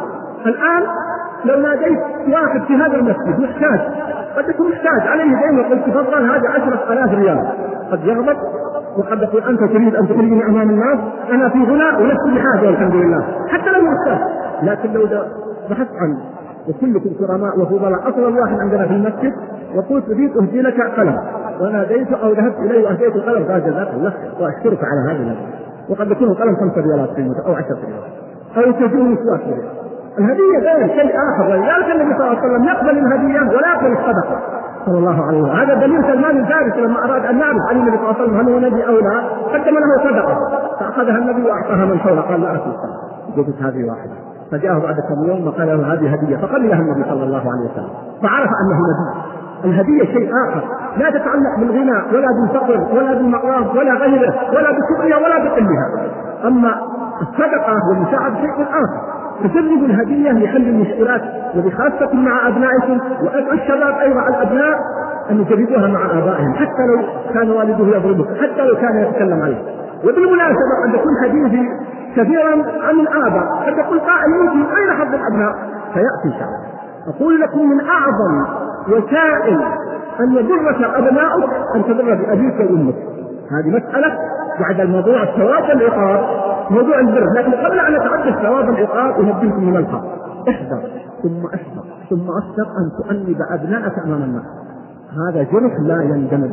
الآن 0.47 0.83
لو 1.45 1.61
ناديت 1.61 1.99
واحد 2.29 2.61
في 2.63 2.75
هذا 2.75 2.97
المسجد 2.97 3.41
محتاج 3.41 3.81
قد 4.37 4.49
يكون 4.49 4.71
محتاج 4.71 5.09
عليه 5.09 5.25
دين 5.25 5.59
وقلت 5.59 5.85
تفضل 5.87 6.31
هذه 6.31 6.49
عشرة 6.49 6.93
آلاف 6.93 7.15
ريال. 7.15 7.49
قد 7.93 8.05
يغضب 8.05 8.37
وقد 8.99 9.23
يقول 9.23 9.43
أنت 9.43 9.61
تريد 9.61 9.95
أن 9.95 10.09
تخرجني 10.09 10.47
أمام 10.47 10.71
الناس 10.71 10.99
أنا 11.31 11.49
في 11.49 11.59
غنى 11.59 12.03
ولست 12.03 12.27
بحاجة 12.27 12.67
والحمد 12.67 12.95
لله. 12.95 13.25
حتى 13.49 13.71
لو 13.71 13.83
محتاج 13.83 14.19
لكن 14.63 14.93
لو 14.93 15.07
بحثت 15.71 15.97
عنه 16.01 16.19
وكلكم 16.69 17.11
كرماء 17.19 17.61
وفضلاء. 17.61 18.09
أصل 18.09 18.39
واحد 18.39 18.59
عندنا 18.61 18.87
في 18.87 18.93
المسجد 18.93 19.33
وقلت 19.75 20.05
أريد 20.09 20.37
أهدي 20.37 20.61
لك 20.63 20.81
قلم. 20.81 21.17
وناديت 21.61 22.13
أو 22.13 22.33
ذهبت 22.33 22.59
إليه 22.59 22.85
وأهديت 22.85 23.17
القلم. 23.17 23.45
قال 23.53 23.61
جزاك 23.65 23.89
الله 23.95 24.13
وأشكرك 24.41 24.79
على 24.85 25.13
هذا 25.13 25.37
وقد 25.89 26.11
يكون 26.11 26.29
القلم 26.29 26.57
خمسة 26.57 26.81
ريالات 26.81 27.17
قيمته 27.17 27.47
أو 27.47 27.53
عشرة 27.53 27.79
ريالات. 27.87 28.13
أو 28.57 28.87
تجون 28.87 29.11
مسواك 29.13 29.41
الهدية 30.19 30.59
غير 30.59 30.89
شيء 30.89 31.13
آخر. 31.31 31.51
ولذلك 31.51 31.91
النبي 31.95 32.15
صلى 32.19 32.27
الله 32.27 32.39
عليه 32.39 32.49
وسلم 32.49 32.65
يقبل 32.65 32.99
الهدية 32.99 33.57
ولا 33.57 33.73
يقبل 33.73 33.93
الصدقة. 33.93 34.60
صلى 34.87 34.99
الله 34.99 35.27
عليه 35.27 35.43
وسلم. 35.43 35.57
هذا 35.57 35.75
دليل 35.75 36.03
سلمان 36.03 36.37
الفارسي 36.37 36.81
لما 36.81 37.05
أراد 37.05 37.25
أن 37.27 37.39
يعرف 37.39 37.57
عن 37.71 37.77
النبي 37.77 37.97
صلى 37.97 38.11
الله 38.11 38.15
عليه 38.21 38.23
وسلم 38.23 38.37
هل 38.37 38.53
هو 38.53 38.59
نبي 38.59 38.89
أو 38.89 38.93
لا 38.93 39.21
قدم 39.53 39.75
له 39.75 40.11
صدقة. 40.11 40.37
فأخذها 40.81 41.19
النبي 41.19 41.43
وأعطاها 41.43 41.85
من 41.85 41.99
حوله 41.99 42.21
قال 42.21 42.41
لا 42.41 42.55
أكل 42.55 42.71
قلت 43.37 43.63
هذه 43.63 43.89
واحدة. 43.89 44.13
فجاءه 44.51 44.79
بعد 44.79 44.95
كم 44.95 45.31
يوم 45.31 45.47
وقال 45.47 45.69
له 45.69 45.93
هذه 45.93 46.15
هدية. 46.15 46.37
فقبلها 46.37 46.79
النبي 46.79 47.05
صلى 47.11 47.25
الله 47.25 47.39
عليه 47.53 47.71
وسلم. 47.71 47.91
فعرف 48.23 48.51
أنه 48.63 48.79
نبي. 48.91 49.21
الهدية 49.65 50.05
شيء 50.05 50.31
آخر. 50.49 50.63
لا 50.97 51.11
تتعلق 51.11 51.59
بالغنى 51.59 51.99
ولا 52.13 52.29
بالفقر 52.41 52.97
ولا 52.97 53.15
بالمقام 53.15 53.77
ولا 53.77 53.95
غيره 53.95 54.35
ولا 54.55 54.71
بكبرها 54.71 55.17
ولا 55.17 55.39
بقلها. 55.45 55.87
أما 56.45 56.75
الصدقة 57.21 57.75
والمساعدة 57.91 58.35
شيء 58.41 58.67
آخر. 58.69 59.20
تسبب 59.45 59.85
الهدية 59.85 60.31
لحل 60.31 60.63
المشكلات 60.69 61.23
وبخاصة 61.57 62.15
مع 62.15 62.49
أبنائكم 62.49 62.99
وأدعو 63.25 63.53
الشباب 63.53 63.95
أيضا 64.01 64.29
الأبناء 64.29 64.79
أن 65.31 65.41
يجربوها 65.41 65.89
مع 65.89 66.05
آبائهم 66.19 66.55
حتى 66.55 66.83
لو 66.89 67.03
كان 67.35 67.51
والده 67.51 67.97
يضربك 67.97 68.27
حتى 68.37 68.65
لو 68.65 68.77
كان 68.77 68.97
يتكلم 68.99 69.43
عليه 69.43 69.63
وبالمناسبة 70.05 70.75
قد 70.87 70.95
يكون 70.95 71.13
حديثي 71.23 71.69
كثيرا 72.17 72.53
عن 72.89 73.01
الآباء 73.01 73.45
قد 73.67 73.79
يقول 73.79 74.01
قائل 74.01 74.31
يمكن 74.41 74.75
أين 74.77 74.91
حظ 74.91 75.15
الأبناء 75.15 75.55
فيأتي 75.95 76.39
شعب 76.39 76.71
أقول 77.15 77.41
لكم 77.41 77.71
من 77.71 77.81
أعظم 77.81 78.47
وسائل 78.89 79.61
أن 80.21 80.33
يضرك 80.33 80.95
أبناؤك 80.95 81.51
أن 81.77 81.85
تضر 81.85 82.15
بأبيك 82.15 82.61
وأمك. 82.71 82.95
هذه 83.53 83.69
مسألة 83.69 84.19
بعد 84.61 84.81
الموضوع 84.81 85.23
الثواب 85.23 85.63
والعقاب 85.69 86.50
موضوع 86.71 87.01
البر 87.01 87.25
لكن 87.37 87.53
قبل 87.53 87.79
أن 87.79 87.95
نتحدث 87.95 88.43
ثواب 88.43 88.69
العقاب 88.69 89.15
انبهكم 89.21 89.65
من 89.65 89.77
الخط 89.77 90.05
احذر 90.49 90.83
ثم 91.23 91.47
احذر 91.55 92.01
ثم 92.11 92.31
احذر 92.31 92.67
أن 92.79 92.91
تؤنب 92.99 93.37
أبنائك 93.51 93.99
أمام 94.07 94.23
الناس. 94.23 94.45
هذا 95.29 95.43
جرح 95.43 95.73
لا 95.81 96.03
يندمج. 96.03 96.51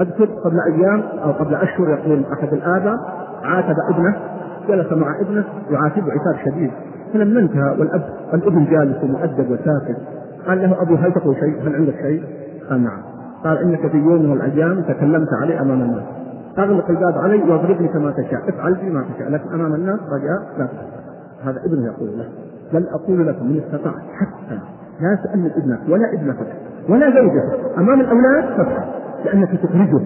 اذكر 0.00 0.24
قبل 0.24 0.60
أيام 0.60 1.02
أو 1.24 1.32
قبل 1.32 1.54
أشهر 1.54 1.88
يقول 1.88 2.24
أحد 2.32 2.52
الآباء 2.52 2.96
عاتب 3.44 3.76
ابنه 3.90 4.16
جلس 4.68 4.92
مع 4.92 5.20
ابنه 5.20 5.44
يعاتبه 5.70 6.12
عتاب 6.12 6.36
شديد. 6.44 6.70
فلما 7.12 7.40
انتهى 7.40 7.76
والأب 7.78 8.02
الابن 8.34 8.64
جالس 8.64 9.04
ومؤدب 9.04 9.50
وساكت. 9.50 9.96
قال 10.46 10.62
له 10.62 10.82
أبو 10.82 10.94
هل 10.94 11.12
تقول 11.12 11.34
شيء؟ 11.34 11.68
هل 11.68 11.74
عندك 11.74 11.94
شيء؟ 12.02 12.22
قال 12.70 12.84
نعم. 12.84 13.02
قال 13.44 13.58
إنك 13.58 13.90
في 13.90 13.96
يوم 13.96 14.22
من 14.22 14.32
الأيام 14.32 14.82
تكلمت 14.82 15.28
عليه 15.42 15.62
أمام 15.62 15.82
الناس. 15.82 16.02
أغلق 16.58 16.90
الباب 16.90 17.18
علي 17.18 17.42
واضربني 17.50 17.88
كما 17.88 18.10
تشاء. 18.10 18.48
افعل 18.48 18.74
بي 18.74 18.90
ما 18.90 19.04
تشاء. 19.14 19.30
لكن 19.30 19.52
أمام 19.54 19.74
الناس 19.74 20.00
رجاء 20.00 20.58
لا 20.58 20.66
تفعل. 20.66 20.86
هذا 21.44 21.60
ابنه 21.64 21.86
يقول 21.86 22.18
له 22.18 22.28
بل 22.72 22.88
أقول 22.88 23.26
لكم 23.26 23.46
من 23.46 23.60
استطاع 23.64 23.92
حتى 23.92 24.58
لا 25.00 25.18
تأمن 25.24 25.50
ابنك 25.56 25.80
ولا 25.88 26.12
ابنتك 26.14 26.46
ولا 26.88 27.10
زوجتك. 27.10 27.78
أمام 27.78 28.00
الأولاد 28.00 28.44
فافعل 28.44 28.84
لأنك 29.24 29.60
تخرجه. 29.62 30.00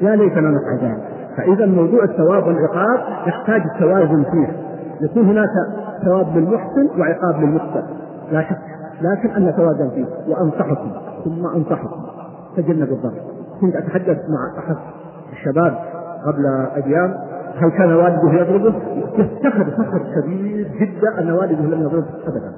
يا 0.00 0.16
ليتنا 0.16 0.50
نفعل 0.50 0.78
ذلك. 0.82 1.02
فإذا 1.36 1.66
موضوع 1.66 2.04
الثواب 2.04 2.46
والعقاب 2.46 2.98
يحتاج 3.26 3.62
توازن 3.78 4.22
فيه. 4.22 4.56
يكون 5.00 5.24
هناك 5.24 5.48
ثواب 6.04 6.36
للمحسن 6.36 6.88
وعقاب 6.98 7.40
للمحسن 7.40 7.82
لا 8.32 8.42
شك. 8.42 8.58
لكن 9.02 9.28
أن 9.28 9.46
نتوازن 9.46 9.90
فيه. 9.90 10.06
وأنصحكم. 10.28 10.92
ثم 11.24 11.46
أنصحكم. 11.46 12.02
تجنبوا 12.56 12.96
الضرر. 12.96 13.20
كنت 13.60 13.76
أتحدث 13.76 14.18
مع 14.28 14.58
أحد 14.58 14.76
الشباب 15.32 15.78
قبل 16.26 16.46
أيام 16.76 17.14
هل 17.60 17.70
كان 17.70 17.92
والده 17.92 18.32
يضربه؟ 18.32 18.74
يفتخر 19.18 19.64
فخر 19.64 20.00
شديد 20.14 20.68
جدا 20.80 21.18
أن 21.18 21.30
والده 21.30 21.76
لم 21.76 21.82
يضربه 21.82 22.06
ابدا. 22.26 22.52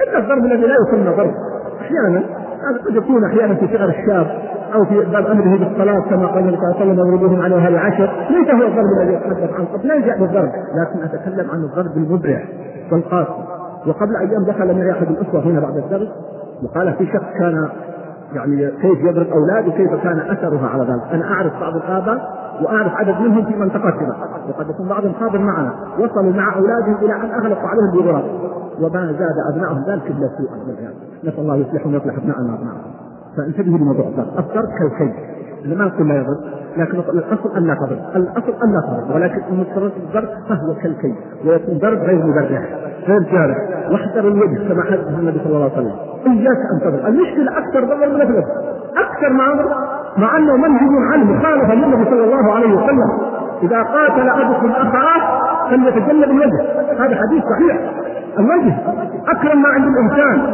الا 0.00 0.18
الضرب 0.18 0.44
الذي 0.44 0.66
لا 0.66 0.74
يسمى 0.88 1.16
ضرب 1.16 1.34
أحيانا 1.80 2.18
هذا 2.68 2.78
قد 2.86 2.96
يكون 2.96 3.24
أحيانا 3.24 3.54
في 3.54 3.66
صغر 3.66 3.88
الشاب 3.88 4.26
أو 4.74 4.84
في 4.84 4.94
باب 4.94 5.26
أمره 5.26 5.58
بالصلاة 5.58 6.00
كما 6.00 6.26
قال 6.26 6.38
النبي 6.38 6.56
صلى 6.56 6.66
الله 6.66 6.80
عليه 6.80 6.92
وسلم 6.92 7.14
يضربهم 7.14 7.42
عليها 7.42 7.68
العشر 7.68 8.10
ليس 8.30 8.50
هو 8.54 8.66
الضرب 8.66 9.00
الذي 9.00 9.14
يتحدث 9.14 9.52
عنه 9.52 9.68
قد 9.72 9.84
لا 9.84 9.94
يجاء 9.94 10.18
بالضرب 10.18 10.52
لكن 10.74 11.02
أتكلم 11.04 11.50
عن 11.50 11.58
الضرب 11.64 11.96
المبرع 11.96 12.42
والقاسي 12.92 13.32
وقبل 13.86 14.16
أيام 14.16 14.44
دخل 14.44 14.78
معي 14.78 14.92
أحد 14.92 15.06
الاخوه 15.08 15.40
هنا 15.40 15.60
بعد 15.60 15.76
الدرس 15.76 16.08
وقال 16.62 16.94
في 16.94 17.06
شخص 17.06 17.24
كان 17.38 17.68
يعني 18.32 18.70
كيف 18.70 18.98
يضرب 19.00 19.26
اولاده 19.26 19.68
وكيف 19.68 19.94
كان 20.02 20.18
أثرها 20.18 20.68
على 20.68 20.82
ذلك، 20.82 21.02
أنا 21.12 21.32
أعرف 21.32 21.52
بعض 21.60 21.76
الآباء 21.76 22.38
وأعرف 22.62 22.92
عدد 22.94 23.20
منهم 23.20 23.44
في 23.44 23.56
منطقتنا 23.56 24.16
وقد 24.48 24.70
يكون 24.70 24.88
بعضهم 24.88 25.12
حاضر 25.12 25.38
معنا. 25.38 25.72
وصلوا 25.98 26.32
مع 26.32 26.56
أولادهم 26.56 26.96
إلى 27.02 27.14
أن 27.14 27.30
أغلقوا 27.30 27.68
عليهم 27.68 27.90
بغراب. 27.94 28.24
وما 28.80 29.12
زاد 29.12 29.36
أبنائهم 29.52 29.84
ذلك 29.88 30.06
إلا 30.06 30.28
سوءا 30.38 30.76
نسأل 31.24 31.40
الله 31.40 31.56
يصلحهم 31.56 31.94
ويصلح 31.94 32.16
ابنائنا 32.16 32.52
وأبنائهم. 32.52 33.08
فانتبهوا 33.36 33.78
لموضوع 33.78 34.06
الضرب 34.08 34.38
الضرب 34.38 34.68
كالكيد 34.78 35.14
ما 35.78 35.84
نقول 35.84 36.08
لا 36.08 36.14
يضرب 36.14 36.38
لكن 36.76 36.98
الأصل 36.98 37.56
أن 37.56 37.66
لا 37.66 37.74
تضرب 37.74 37.98
الأصل 38.16 38.54
أن 38.64 38.72
لا 38.72 38.80
تضرب 38.80 39.14
ولكن 39.14 39.42
المفترض 39.50 39.92
الضرب 39.96 40.28
فهو 40.48 40.74
كالكيد 40.82 41.14
ويكون 41.44 41.78
ضرب 41.78 41.98
غير 41.98 42.26
مبرح 42.26 42.87
غير 43.08 43.22
جارح 43.32 43.56
واحذر 43.90 44.28
الوجه 44.28 44.68
كما 44.68 44.82
حدث 44.82 45.18
النبي 45.18 45.38
صلى 45.44 45.56
الله 45.56 45.70
عليه 45.70 45.72
وسلم. 45.72 45.96
اياك 46.26 46.60
أن 46.72 46.80
تضرب. 46.80 47.06
المشكلة 47.06 47.58
أكثر 47.58 47.84
ضرر 47.84 48.08
من 48.14 48.20
الوجه 48.20 48.44
أكثر 48.96 49.32
ما 49.32 49.44
مع 50.16 50.36
أنه 50.36 50.56
منهج 50.56 51.12
عنه 51.12 51.32
مخالفا 51.32 51.72
للنبي 51.72 52.04
صلى 52.10 52.24
الله 52.24 52.54
عليه 52.54 52.72
وسلم. 52.74 53.10
إذا 53.62 53.82
قاتل 53.82 54.28
أحدكم 54.28 54.70
أخاه 54.70 55.20
فليتجنب 55.70 56.30
الوجه 56.30 56.60
هذا 56.98 57.16
حديث 57.16 57.42
صحيح. 57.52 57.76
الوجه 58.38 58.76
أكرم 59.28 59.62
ما 59.62 59.68
عند 59.68 59.86
الإنسان. 59.86 60.52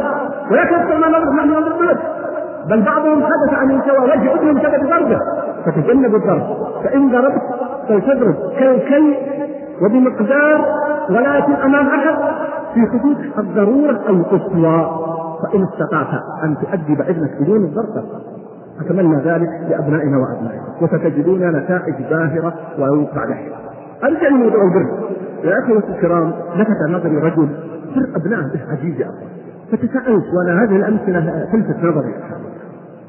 ولكن 0.51 0.75
أكثر 0.75 0.97
ما 0.97 1.07
نضرب 1.07 1.33
نحن 1.33 1.49
نضرب 1.49 1.97
بل 2.69 2.81
بعضهم 2.81 3.23
حدث 3.23 3.59
ان 3.63 3.71
ينتوى 3.71 3.97
وجه 3.97 4.33
ابنه 4.33 4.53
بسبب 4.53 4.89
ضربه 4.89 5.19
فتجنب 5.65 6.15
الضرب. 6.15 6.43
فإن 6.83 7.11
ضربت 7.11 7.41
فلتضرب. 7.87 8.35
كالكي 8.59 9.17
وبمقدار 9.81 10.65
ولكن 11.09 11.53
أمام 11.53 11.87
أحد 11.87 12.15
في 12.75 12.81
حدود 12.81 13.17
الضرورة 13.37 14.09
القصوى 14.09 14.89
فإن 15.43 15.63
استطعت 15.63 16.21
أن 16.43 16.55
تؤدب 16.57 17.01
ابنك 17.01 17.41
بدون 17.41 17.65
الضرب 17.65 18.05
أتمنى 18.81 19.15
ذلك 19.15 19.49
لأبنائنا 19.69 20.17
وأبنائنا 20.17 20.63
وستجدون 20.81 21.49
نتائج 21.49 21.95
باهرة 22.09 22.53
بعد 23.15 23.31
حين. 23.31 23.51
أرجع 24.03 24.27
لموضوع 24.27 24.63
البر. 24.63 25.09
يا 25.43 25.59
أخوة 25.59 25.83
الكرام 25.89 26.33
لفت 26.55 26.89
نظري 26.89 27.17
رجل 27.17 27.49
بر 27.95 28.07
أبنائه 28.15 28.45
يا 28.99 29.05
أخوة. 29.05 29.27
فتساءلت 29.71 30.25
وأنا 30.33 30.63
هذه 30.63 30.75
الأمثلة 30.75 31.45
تلفت 31.51 31.83
نظري. 31.83 32.13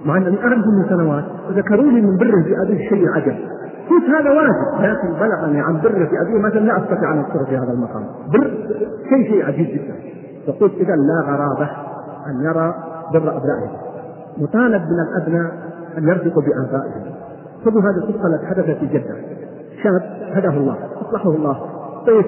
مع 0.04 0.16
أنني 0.16 0.38
اعرفه 0.42 0.70
من 0.70 0.88
سنوات 0.88 1.24
ذكروا 1.52 1.90
لي 1.92 2.00
من 2.00 2.16
بره 2.16 2.42
في 2.44 2.62
ابيه 2.62 2.88
شيء 2.88 3.08
عجب. 3.08 3.36
قلت 3.90 4.04
هذا 4.18 4.30
واجب 4.30 4.82
لكن 4.82 5.12
بلغني 5.12 5.60
عن 5.60 5.80
بره 5.80 6.06
في 6.06 6.20
أبيه 6.20 6.38
مثلا 6.38 6.60
لا 6.60 6.76
أستطيع 6.76 7.12
أن 7.12 7.18
أذكره 7.18 7.44
في 7.44 7.56
هذا 7.56 7.72
المقام. 7.72 8.06
بر 8.32 8.50
شيء 9.08 9.30
شيء 9.30 9.46
عجيب 9.46 9.66
جدا. 9.66 9.94
فقلت 10.46 10.72
إذا 10.74 10.94
لا 10.96 11.20
غرابة 11.26 11.70
أن 12.26 12.44
يرى 12.44 12.74
بر 13.12 13.36
أبنائه. 13.36 13.70
مطالب 14.38 14.82
من 14.82 15.00
الأبناء 15.08 15.52
أن 15.98 16.08
يرفقوا 16.08 16.42
بآبائهم. 16.42 17.02
خذوا 17.64 17.82
هذه 17.82 17.96
القصة 17.96 18.26
التي 18.26 18.46
حدثت 18.46 18.78
في 18.78 18.86
جدة. 18.86 19.16
شاب 19.82 20.02
هداه 20.32 20.56
الله 20.56 20.76
أصلحه 21.02 21.30
الله. 21.30 21.56
بيت 22.06 22.26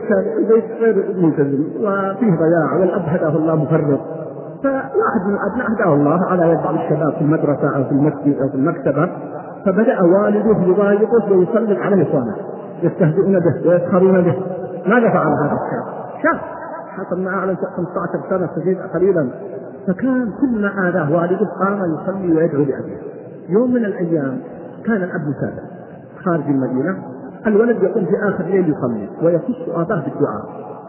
بيت 0.48 0.64
غير 0.80 1.14
ملتزم 1.16 1.64
وفيه 1.80 2.36
ضياع 2.36 2.80
والأب 2.80 3.02
هداه 3.06 3.36
الله 3.36 3.56
مفرط. 3.56 4.00
فواحد 4.62 5.26
من 5.26 5.34
الأبناء 5.34 5.72
هداه 5.72 5.94
الله 5.94 6.26
على 6.26 6.50
يد 6.50 6.58
الشباب 6.58 7.12
في 7.12 7.20
المدرسة 7.20 7.76
أو 7.76 7.84
في 7.84 7.92
المسجد 7.92 8.36
أو 8.42 8.48
في 8.48 8.54
المكتبة. 8.54 9.08
فبدأ 9.68 10.02
والده 10.02 10.66
يضايقه 10.66 11.32
ويسلط 11.32 11.78
عليه 11.78 12.02
اخوانه 12.02 12.36
يستهزئون 12.82 13.40
به 13.40 13.68
ويسخرون 13.68 14.20
به. 14.20 14.36
ماذا 14.86 15.10
فعل 15.10 15.26
هذا 15.26 15.52
الشاب؟ 15.52 15.84
شاب. 16.22 16.40
حصل 16.88 17.20
معه 17.24 17.40
على 17.40 17.56
15 17.76 18.20
سنة 18.30 18.48
سجيد 18.56 18.78
قليلا. 18.94 19.28
فكان 19.86 20.32
كل 20.40 20.62
ما 20.62 20.88
آذاه 20.88 21.12
والده 21.12 21.46
قام 21.60 21.80
يصلي 21.94 22.36
ويدعو 22.36 22.62
لأبيه. 22.62 22.98
يوم 23.48 23.74
من 23.74 23.84
الأيام 23.84 24.38
كان 24.86 24.96
الأب 24.96 25.20
مسافر 25.20 25.62
خارج 26.24 26.44
المدينة. 26.48 26.98
الولد 27.46 27.82
يقوم 27.82 28.04
في 28.04 28.28
آخر 28.28 28.44
الليل 28.44 28.74
يصلي 28.74 29.08
ويخص 29.22 29.68
أباه 29.68 30.04
بالدعاء. 30.04 30.42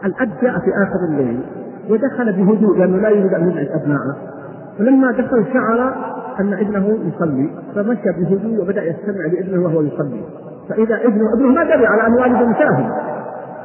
الأب 0.04 0.30
جاء 0.42 0.58
في 0.58 0.70
آخر 0.70 1.04
الليل 1.08 1.40
ودخل 1.90 2.32
بهدوء 2.32 2.78
لأنه 2.78 2.96
لا 2.96 3.08
يريد 3.08 3.34
أن 3.34 3.50
يزعج 3.50 3.66
أبنائه 3.82 4.16
فلما 4.80 5.12
دخل 5.12 5.44
شعر 5.52 5.94
أن 6.40 6.52
ابنه 6.52 6.98
يصلي 7.08 7.50
فمشى 7.74 8.12
بهدوء 8.18 8.62
وبدأ 8.62 8.82
يستمع 8.82 9.26
لابنه 9.32 9.64
وهو 9.64 9.82
يصلي. 9.82 10.24
فإذا 10.68 10.94
ابنه 11.04 11.32
ابنه 11.34 11.48
ما 11.48 11.64
دري 11.64 11.86
على 11.86 12.06
أن 12.06 12.12
والده 12.12 12.48
مسافر 12.48 12.88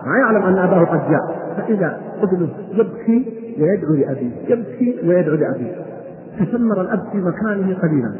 ما 0.05 0.17
يعلم 0.19 0.43
أن 0.43 0.57
أباه 0.57 0.85
قد 0.85 1.11
جاء. 1.11 1.53
فإذا 1.57 1.97
ابنه 2.21 2.49
يبكي 2.71 3.33
ويدعو 3.61 3.93
لأبيه 3.93 4.31
يبكي 4.47 4.99
ويدعو 5.07 5.35
لأبيه. 5.35 5.75
تسمر 6.39 6.81
الأب 6.81 6.99
في 7.11 7.17
مكانه 7.17 7.77
قليلا. 7.81 8.13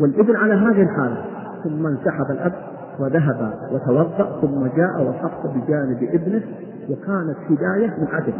والابن 0.00 0.36
على 0.36 0.54
هذه 0.54 0.82
الحالة. 0.82 1.24
ثم 1.64 1.86
انسحب 1.86 2.30
الأب 2.30 2.52
وذهب 3.00 3.52
وتوضأ 3.72 4.40
ثم 4.40 4.66
جاء 4.76 5.08
وحط 5.08 5.46
بجانب 5.46 6.02
ابنه 6.02 6.42
وكانت 6.90 7.36
هداية 7.50 7.90
من 7.98 8.06
عدم 8.12 8.32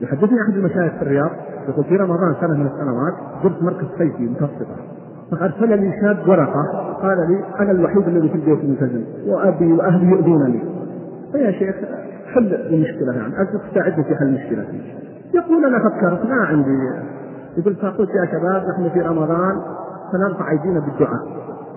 يحدثني 0.00 0.42
أحد 0.42 0.56
المشايخ 0.56 0.92
في 0.92 1.02
الرياض 1.02 1.30
يقول 1.68 1.84
في 1.84 1.96
رمضان 1.96 2.34
سنة 2.40 2.54
من 2.54 2.66
السنوات 2.66 3.14
زرت 3.42 3.62
مركز 3.62 3.86
صيفي 3.98 4.22
متوسطة. 4.22 4.76
فأرسل 5.30 5.80
لي 5.80 5.92
شاب 6.00 6.28
ورقة 6.28 6.62
قال 7.02 7.18
لي 7.28 7.44
أنا 7.60 7.70
الوحيد 7.70 8.08
الذي 8.08 8.28
في 8.28 8.34
البيت 8.34 8.64
ملتزم 8.64 9.04
وأبي 9.26 9.72
وأهلي 9.72 10.10
يؤذونني 10.10 10.62
فيا 11.32 11.50
شيخ 11.50 11.76
حل 12.34 12.54
المشكلة 12.54 13.12
يعني 13.12 13.38
أرجوك 13.38 13.62
تساعدني 13.72 14.04
في 14.04 14.16
حل 14.16 14.32
مشكلتي 14.32 14.94
يقول 15.34 15.64
أنا 15.64 15.78
فكرت 15.78 16.26
ما 16.26 16.34
عندي. 16.34 16.78
يقول 17.58 17.74
فقلت 17.74 18.10
يا 18.10 18.26
شباب 18.26 18.62
نحن 18.68 18.88
في 18.88 19.00
رمضان 19.00 19.56
سنرفع 20.12 20.50
أيدينا 20.50 20.80
بالدعاء. 20.80 21.22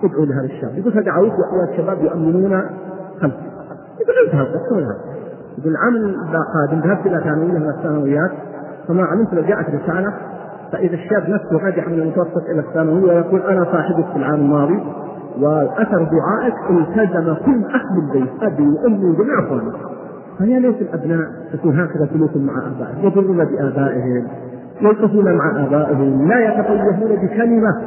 ادعوا 0.04 0.26
لهذا 0.26 0.44
الشاب. 0.44 0.78
يقول 0.78 0.92
فدعوت 0.92 1.32
والشباب 1.52 1.98
يؤمنون 2.04 2.60
خلفي. 3.20 3.50
يقول 4.00 4.16
انتهى 4.26 4.46
يقول 5.58 5.72
العام 5.72 5.94
القادم 6.34 6.88
ذهبت 6.88 7.06
إلى 7.06 7.20
ثانوية 7.24 7.58
من 7.58 7.68
الثانويات 7.68 8.30
فما 8.88 9.04
علمت 9.04 9.34
لو 9.34 9.42
جاءت 9.42 9.66
رسالة 9.68 10.12
فإذا 10.72 10.94
الشاب 10.94 11.30
نفسه 11.30 11.66
رجع 11.66 11.88
من 11.88 12.00
المتوسط 12.00 12.42
إلى 12.50 12.60
الثانوية 12.60 13.14
ويقول 13.14 13.40
أنا 13.40 13.64
صاحبك 13.64 14.06
في 14.12 14.16
العام 14.16 14.34
الماضي 14.34 14.82
وأثر 15.40 16.08
دعائك 16.12 16.54
التزم 16.70 17.34
كل 17.34 17.64
أهل 17.64 17.98
البيت 18.02 18.42
أبي 18.42 18.68
وأمي 18.68 19.04
وجميع 19.04 19.38
أخواني 19.46 19.72
فيا 20.38 20.58
ليت 20.58 20.80
الأبناء 20.80 21.26
تكون 21.52 21.80
هكذا 21.80 22.08
سلوكهم 22.12 22.46
مع 22.46 22.52
آبائهم 22.52 23.06
يضرون 23.06 23.44
بآبائهم 23.44 24.26
يوقفون 24.80 25.36
مع 25.36 25.66
آبائهم 25.66 26.28
لا 26.28 26.40
يتطيبون 26.40 27.16
بكلمة 27.16 27.80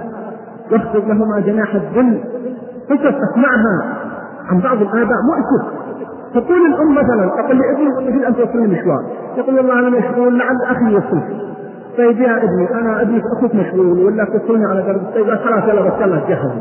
يخفض 0.72 1.08
لهما 1.08 1.40
جناح 1.40 1.76
الذل 1.76 2.24
قصص 2.90 3.16
تسمعها 3.30 3.98
عن 4.50 4.60
بعض 4.60 4.82
الآباء 4.82 5.18
مؤسف. 5.24 5.83
تقول 6.34 6.66
الأم 6.66 6.92
مثلا 6.96 7.30
تقول 7.30 7.58
لابني 7.60 8.08
اريد 8.10 8.24
أن 8.24 8.36
توصلني 8.36 8.68
مشوار. 8.68 9.04
يقول 9.38 9.56
والله 9.56 9.80
أنا 9.80 9.90
مشغول 9.90 10.38
لعل 10.40 10.56
أخي 10.72 10.94
يوصلك 10.94 11.24
طيب 11.98 12.22
يا 12.22 12.38
ابني 12.38 12.68
أنا 12.82 13.02
ابني 13.02 13.22
أخوك 13.38 13.56
مشغول 13.56 14.00
ولا 14.06 14.26
توصلني 14.26 14.66
على 14.66 14.82
درب 14.82 15.02
طيب 15.16 15.26
خلاص 15.28 15.64
يلا 15.64 15.82
يلا 16.02 16.22
جهز 16.30 16.52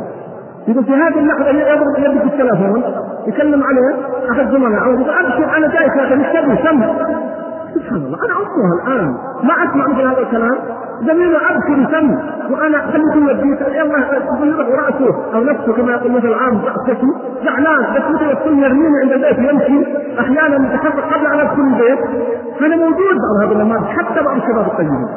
يقول 0.68 0.84
في 0.84 0.92
هذه 0.92 1.18
اللحظة 1.18 1.48
يضرب 1.48 1.98
يدك 1.98 2.24
التلفون 2.32 2.82
يكلم 3.26 3.62
عليه 3.62 3.96
أحد 4.30 4.50
زملائه 4.50 4.82
يقول 4.92 5.10
أبشر 5.10 5.56
أنا 5.56 5.68
جاي 5.68 6.16
مش 6.16 6.26
تبي 6.26 6.68
سم 6.68 6.82
سبحان 7.74 7.96
الله 7.96 8.18
أنا 8.24 8.34
عمرها 8.34 8.74
الآن. 8.82 9.14
ما 9.42 9.54
أسمع 9.64 9.88
مثل 9.88 10.00
هذا 10.00 10.20
الكلام. 10.20 10.56
زميله 11.00 11.38
ابشر 11.50 11.78
يسم 11.82 12.18
وأنا 12.50 12.78
خليكم 12.92 13.28
يوديك 13.28 13.60
يلا 13.60 13.98
يضرب 14.42 14.68
رأسه. 14.70 15.34
أو 15.34 15.44
نفسه 15.44 15.72
كما 15.72 15.92
يقول 15.92 16.12
مثل 16.12 16.28
العام 16.28 16.60
رأسه. 16.64 17.02
زعلان 17.44 17.82
بس 17.94 18.02
مثل 18.14 18.30
يكون 18.30 18.58
يرميني 18.58 18.98
عند 19.02 19.12
البيت 19.12 19.38
يمشي 19.38 19.86
أحيانا 20.20 20.74
يتحرك 20.74 21.04
قبل 21.14 21.26
ان 21.26 21.40
ادخل 21.40 21.62
البيت 21.62 21.98
هذا 22.60 22.76
موجود 22.76 23.16
بعض 23.24 23.42
هذه 23.42 23.56
الامراض 23.56 23.84
حتى 23.84 24.24
بعض 24.24 24.36
الشباب 24.36 24.66
الطيبين. 24.66 25.08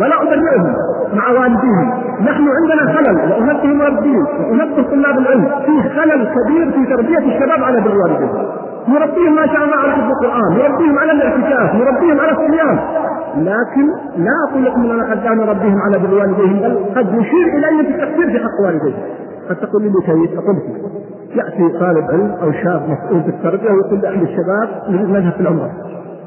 ولا 0.00 0.22
أبرئهم 0.22 0.74
مع 1.14 1.28
والديهم. 1.28 1.88
نحن 2.20 2.48
عندنا 2.48 2.92
خلل 2.94 3.16
وأنبه 3.32 3.64
المربين 3.64 4.24
وأنبه 4.40 4.82
طلاب 4.82 5.18
العلم. 5.18 5.48
في 5.66 5.88
خلل 5.88 6.28
كبير 6.34 6.70
في 6.72 6.94
تربية 6.94 7.18
الشباب 7.18 7.64
على 7.64 7.80
بر 7.80 7.94
والديهم 7.96 8.59
نربيهم 8.88 9.34
ما 9.34 9.46
شاء 9.46 9.64
الله 9.64 9.76
على 9.76 9.92
حفظ 9.92 10.10
القرآن 10.10 10.58
نربيهم 10.58 10.98
على 10.98 11.12
الاعتكاف 11.12 11.74
نربيهم 11.74 12.20
على 12.20 12.32
الصيام. 12.32 12.78
لكن 13.36 13.86
لا 14.16 14.32
أقول 14.50 14.64
لكم 14.64 14.80
أننا 14.90 15.10
قد 15.10 15.24
لا 15.24 15.34
نربيهم 15.34 15.78
على 15.78 15.98
بر 15.98 16.14
والديهم 16.14 16.60
بل 16.60 16.84
قد 16.96 17.14
نشير 17.14 17.46
إلى 17.56 17.68
أن 17.68 17.84
في 18.32 18.38
حق 18.38 18.60
والديهم. 18.66 19.02
قد 19.48 19.56
تقول 19.56 19.82
لي 19.82 19.90
كيف؟ 20.06 20.38
أقول 20.38 20.56
يأتي 21.34 21.78
طالب 21.78 22.04
علم 22.10 22.36
أو 22.42 22.52
شاب 22.52 22.82
مسؤول 22.88 23.22
في 23.22 23.28
التربية 23.28 23.70
ويقول 23.70 23.98
لأهل 24.00 24.22
الشباب 24.22 24.68
نذهب 24.88 25.32
في 25.32 25.40
العمرة 25.40 25.70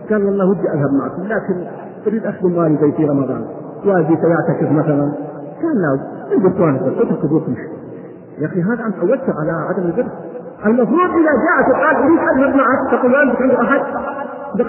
قال 0.10 0.26
والله 0.26 0.50
ودي 0.50 0.70
أذهب 0.70 0.94
معكم 1.02 1.24
لكن 1.24 1.68
أريد 2.08 2.26
اخدم 2.26 2.58
والدي 2.58 2.92
في 2.92 3.06
رمضان. 3.06 3.46
والدي 3.86 4.18
سيعتكف 4.22 4.72
مثلا. 4.72 5.14
كان 5.62 5.82
لا 5.82 6.00
قلت 6.44 6.60
وأنا 6.60 6.78
اترك 6.78 7.50
مش 7.50 7.58
يا 8.40 8.48
أخي 8.48 8.62
هذا 8.62 8.86
أنت 8.86 8.96
عودت 9.00 9.30
على 9.40 9.52
عدم 9.70 9.84
البر 9.84 10.08
المفروض 10.66 11.10
إذا 11.10 11.34
جاءت 11.46 11.68
وقال 11.72 11.96
اريد 11.96 12.20
اذهب 12.20 12.56
معك 12.56 12.92
تقول 12.92 13.14
والدك 13.14 13.42
عنده 13.42 13.62
أحد؟ 13.62 13.82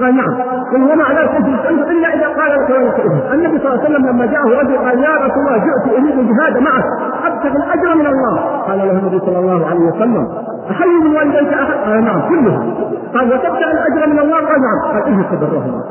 قال 0.00 0.16
نعم. 0.16 0.35
قل 0.72 0.83
وما 0.83 1.04
على 1.04 1.28
تجلس 1.28 1.61
إلا 1.90 2.14
إذا 2.14 2.28
قال 2.28 2.52
لك 2.52 2.70
والدك 2.70 3.00
النبي 3.33 3.59
صلى 3.59 3.72
الله 3.72 3.85
عليه 3.85 3.90
وسلم 3.90 4.07
لما 4.07 4.26
جاءه 4.26 4.61
رجل 4.61 4.78
قال 4.78 4.98
يا 4.98 5.16
رسول 5.16 5.38
الله 5.38 5.59
جئت 5.59 5.92
أريد 5.92 6.18
الجهاد 6.18 6.62
معك 6.62 6.85
أبتغي 7.26 7.57
الأجر 7.57 7.94
من 7.94 8.07
الله. 8.07 8.38
قال 8.68 8.78
له 8.78 8.90
النبي 8.90 9.18
صلى 9.18 9.38
الله 9.38 9.66
عليه 9.66 9.80
وسلم 9.80 10.28
أحل 10.70 10.88
من 10.88 11.16
والديك 11.16 11.52
أحد؟ 11.52 11.74
قال 11.85 12.04
نعم 12.04 12.28
كلهم 12.28 12.74
قال 13.14 13.33
وتبتغي 13.33 13.72
الأجر 13.72 14.07
من 14.07 14.18
الله. 14.18 14.37
قال 14.37 14.61
نعم. 14.61 14.92
قال 14.94 15.04
إيه 15.04 15.37
تبرهما 15.37 15.83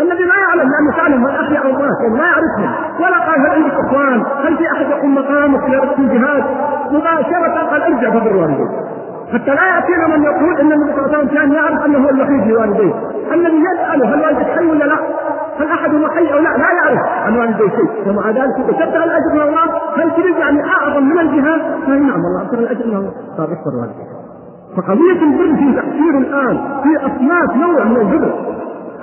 الذي 0.00 0.24
لا 0.24 0.34
يعلم 0.48 0.70
لأنه 0.70 0.96
تعلم 0.96 1.22
من 1.22 1.30
أحيا 1.30 1.58
أو 1.58 1.72
مات 1.72 2.00
يعني 2.02 2.16
لا 2.18 2.24
يعرفهم 2.24 2.70
ولا 3.00 3.18
قال 3.18 3.40
هل 3.40 3.50
عندك 3.50 3.72
إخوان؟ 3.72 4.22
هل 4.46 4.56
في 4.56 4.72
أحد 4.72 4.86
يقوم 4.90 5.14
مقامك 5.14 5.60
في 5.96 6.02
الجهاد؟ 6.02 6.44
مباشرة 6.90 7.70
قال 7.70 7.82
أرجع 7.82 8.10
فبر 8.10 8.36
والديك 8.36 8.87
حتى 9.32 9.50
لا 9.54 9.66
ياتينا 9.74 10.16
من 10.16 10.22
يقول 10.22 10.60
إن 10.60 10.72
النبي 10.72 10.92
صلى 10.92 11.04
الله 11.06 11.16
عليه 11.16 11.18
وسلم 11.18 11.28
كان 11.34 11.52
يعرف 11.52 11.84
أنه 11.86 11.98
هو 11.98 12.08
الوحيد 12.10 12.46
لوالديه 12.46 12.94
الذي 13.32 13.62
يسأله 13.72 14.14
هل 14.14 14.20
والدك 14.20 14.46
حي 14.58 14.66
ولا 14.66 14.84
لا؟ 14.84 14.98
هل 15.60 15.66
احدهما 15.72 16.08
حي 16.08 16.32
أو 16.32 16.38
لا؟ 16.38 16.48
لا 16.56 16.70
يعرف 16.72 16.98
عن 17.26 17.36
والديه 17.38 17.68
شيء. 17.68 17.90
ومع 18.08 18.30
ذلك 18.30 18.56
تبدا 18.68 19.04
الأجر 19.04 19.32
من 19.34 19.40
الله 19.40 19.64
هل 19.96 20.10
تريد 20.10 20.36
يعني 20.36 20.60
اعظم 20.64 21.02
من 21.04 21.18
الجهاد؟ 21.18 21.60
قال 21.86 22.06
نعم 22.06 22.20
الله 22.20 22.42
أكثر 22.42 22.58
الأجر 22.58 22.86
من 22.86 22.96
الله. 22.96 23.12
قال 23.38 23.48
اكبر 23.52 23.72
والديك 23.80 24.08
فقضية 24.76 25.22
البر 25.22 25.56
في 25.56 25.72
تأثير 25.74 26.18
الآن 26.18 26.58
في 26.82 26.96
أصناف 27.06 27.56
نوع 27.56 27.84
من 27.84 27.96
البر 27.96 28.32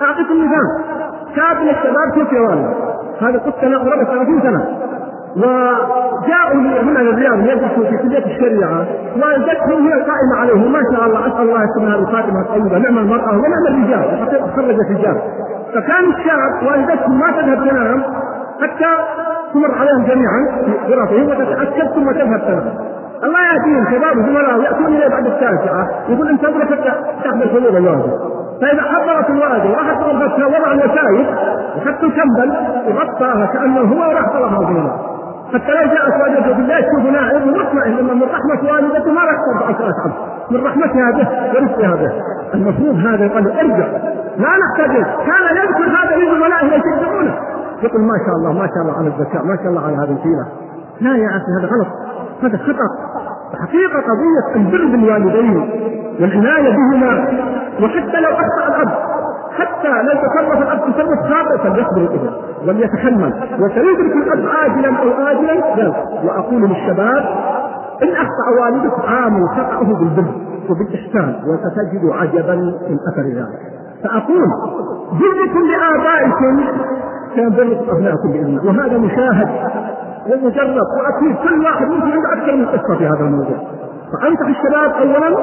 أعطيكم 0.02 0.46
مثال. 0.46 0.68
شاب 1.36 1.62
من 1.64 1.70
الشباب 1.70 2.14
توفي 2.16 2.40
والده 2.40 2.74
هذا 3.22 3.38
قصة 3.40 3.68
له 3.68 3.78
قرابه 3.78 4.04
30 4.04 4.42
سنة. 4.42 4.66
وجاءوا 6.26 6.82
هنا 6.82 7.00
للرياض 7.00 7.40
يدرسوا 7.40 7.84
في 7.90 7.98
كلية 7.98 8.26
الشريعة. 8.26 8.86
والدتهم 9.22 9.88
هي 9.88 9.94
القائمه 9.94 10.36
عليهم. 10.42 10.72
ما 10.72 10.80
شاء 10.92 11.06
الله 11.08 11.28
أسأل 11.28 11.42
الله 11.42 11.64
يكتبها 11.64 11.96
الخاتمه 11.96 12.42
الطيبة. 12.42 12.78
نعم 12.78 12.98
المرأة 12.98 13.32
ونعم 13.32 13.66
الرجال. 13.68 14.14
الحقيقة 14.14 14.48
خرجت 14.56 14.92
رجال 14.92 15.18
فكان 15.74 16.04
الشاب 16.14 16.68
والدتهم 16.68 17.20
ما 17.20 17.32
تذهب 17.32 17.70
تنام 17.70 18.04
حتى 18.62 18.92
تمر 19.54 19.72
عليهم 19.80 20.04
جميعا 20.04 20.62
في 20.66 20.94
غرفهم 20.94 21.28
وتتاكد 21.30 21.88
ثم 21.96 22.12
تذهب 22.12 22.40
تنام 22.48 22.74
الله 23.24 23.40
يهديهم 23.54 23.86
شباب 23.86 24.26
زملاء 24.26 24.62
ياتون 24.62 24.86
إليه 24.86 25.08
بعد 25.08 25.26
التاسعة. 25.26 25.88
يقول 26.10 26.30
انتظر 26.30 26.66
حتى 26.66 26.92
تاخذ 27.24 27.42
الحلول 27.42 27.78
الواجب. 27.78 28.12
فإذا 28.62 28.82
حضرت 28.82 29.30
الواجب 29.30 29.72
راحت 29.72 30.04
غرفتها 30.04 30.46
وضع 30.46 30.72
الوسائل 30.72 31.26
وحتى 31.78 32.06
الكمبل 32.06 32.54
وغطاها 32.88 33.46
كأنه 33.46 33.82
هو 33.82 34.10
وراح 34.10 34.30
طلبها 34.34 34.60
الغنى 34.60 34.92
حتى 35.54 35.72
لو 35.72 35.94
جاءت 35.94 36.14
والدته 36.22 36.54
بالله 36.58 36.80
تشوف 36.82 37.12
نائم 37.12 37.50
ومطمئن 37.50 37.98
انه 37.98 38.14
من 38.14 38.24
رحمة 38.24 38.72
والدته 38.72 39.12
ما 39.12 39.22
راح 39.22 39.38
ترضى 39.46 39.74
عشرة 39.74 39.94
عبد 40.04 40.14
من 40.52 40.66
رحمتها 40.66 41.12
به 41.12 41.28
ورزقها 41.54 41.96
به 41.96 42.12
المفروض 42.54 42.96
هذا 42.96 43.26
يقول 43.26 43.48
ارجع. 43.48 43.88
لا 44.38 44.50
نحتاج 44.64 45.04
كان 45.04 45.58
يذكر 45.58 45.88
هذا 45.98 46.16
لزملائه 46.18 46.66
يشجعونه 46.66 47.36
يقول 47.84 48.02
ما 48.02 48.18
شاء 48.26 48.36
الله 48.36 48.52
ما 48.52 48.68
شاء 48.68 48.82
الله 48.82 48.98
على 48.98 49.08
الذكاء 49.08 49.44
ما 49.44 49.56
شاء 49.56 49.68
الله 49.68 49.82
على 49.88 49.96
هذه 49.96 50.12
الحيله 50.18 50.46
لا 51.02 51.16
يا 51.18 51.30
أخي 51.30 51.52
هذا 51.60 51.68
غلط. 51.74 51.88
هذا 52.44 52.58
خطأ. 52.58 52.88
حقيقة 53.62 54.00
قضية 54.00 54.56
البر 54.56 54.86
بالوالدين 54.92 55.70
والعناية 56.20 56.70
بهما 56.76 57.28
وحتى 57.82 58.22
لو 58.22 58.30
أخطأ 58.30 58.68
الأب. 58.68 59.15
حتى 59.60 60.04
لو 60.04 60.22
تصرف 60.28 60.62
الأب 60.62 60.80
تصرف 60.80 61.20
خاطئ 61.20 61.58
فليصبر 61.64 61.98
الابن 61.98 62.30
وليتحمل 62.68 63.34
وسيدرك 63.60 64.16
الأب 64.16 64.46
عاجلا 64.48 64.90
أو 64.90 65.28
آجلا؟ 65.28 65.94
وأقول 66.24 66.62
للشباب 66.62 67.24
إن 68.04 68.10
أخطأ 68.10 68.62
والدك 68.62 69.06
عامل 69.08 69.50
خطأه 69.50 69.94
بالبر 70.00 70.32
وبالإحسان 70.70 71.36
وستجد 71.48 72.06
عجبا 72.12 72.56
من 72.90 72.98
أثر 73.14 73.22
ذلك. 73.22 73.60
فأقول 74.04 74.46
بركم 75.12 75.62
لآبائكم. 75.72 76.64
كان 77.36 77.50
بركم 77.50 77.96
أبنائكم 77.96 78.32
بإذن 78.32 78.46
الله 78.46 78.66
وهذا 78.66 78.98
مشاهد 78.98 79.50
ومجرد. 80.28 80.78
وأكيد 80.78 81.36
كل 81.44 81.66
واحد 81.66 81.88
ممكن 81.88 82.12
عنده 82.12 82.34
أكثر 82.34 82.56
من 82.56 82.66
قصة 82.66 82.98
في 82.98 83.06
هذا 83.06 83.20
الموضوع. 83.20 83.58
فانصح 84.14 84.48
الشباب 84.48 84.92
اولا 85.02 85.38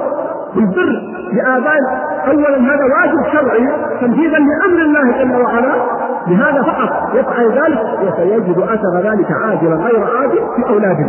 بالبر 0.54 1.02
لاباء 1.32 1.78
اولا 2.26 2.56
هذا 2.56 2.84
واجب 2.84 3.32
شرعي 3.32 3.68
تنفيذا 4.00 4.38
لأمر 4.38 4.82
الله 4.82 5.22
جل 5.22 5.42
وعلا 5.42 5.72
لهذا 6.26 6.62
فقط 6.62 7.14
يفعل 7.14 7.46
ذلك 7.52 7.80
وسيجد 8.02 8.58
أثر 8.58 9.10
ذلك 9.10 9.32
عاجلا 9.32 9.74
غير 9.74 10.04
عاجل 10.16 10.40
في 10.56 10.68
اولاده 10.68 11.06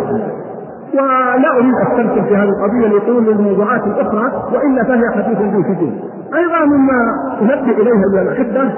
ولا 0.93 1.57
أريد 1.57 1.73
استمتع 1.87 2.21
في 2.27 2.35
هذه 2.35 2.49
القضية 2.49 2.97
لطول 2.97 3.29
الموضوعات 3.29 3.83
الأخرى 3.83 4.31
وإلا 4.53 4.83
فهي 4.83 5.09
حديث 5.15 5.37
ذو 5.41 5.63
سجون. 5.63 5.99
أيضا 6.35 6.65
مما 6.65 7.15
أنبه 7.41 7.71
اليه 7.71 7.91
ايها 7.91 8.21
الأحبة 8.21 8.73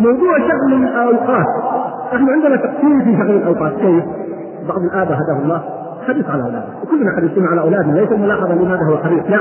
موضوع 0.00 0.38
شغل 0.38 0.72
الأوقات. 0.72 1.46
نحن 2.14 2.28
عندنا 2.30 2.56
تقسيم 2.56 3.00
في 3.04 3.16
شغل 3.16 3.30
الأوقات 3.30 3.72
كيف؟ 3.72 4.04
بعض 4.68 4.78
الآباء 4.78 5.16
هداه 5.16 5.42
الله 5.42 5.62
حريص 6.06 6.26
على 6.30 6.42
اولاده 6.42 6.66
وكلنا 6.82 7.10
حريصين 7.16 7.46
على 7.46 7.60
أولادنا. 7.60 7.92
ليس 8.00 8.12
الملاحظة 8.12 8.54
لماذا 8.54 8.84
هو 8.90 8.96
حريص. 8.96 9.24
لا. 9.28 9.40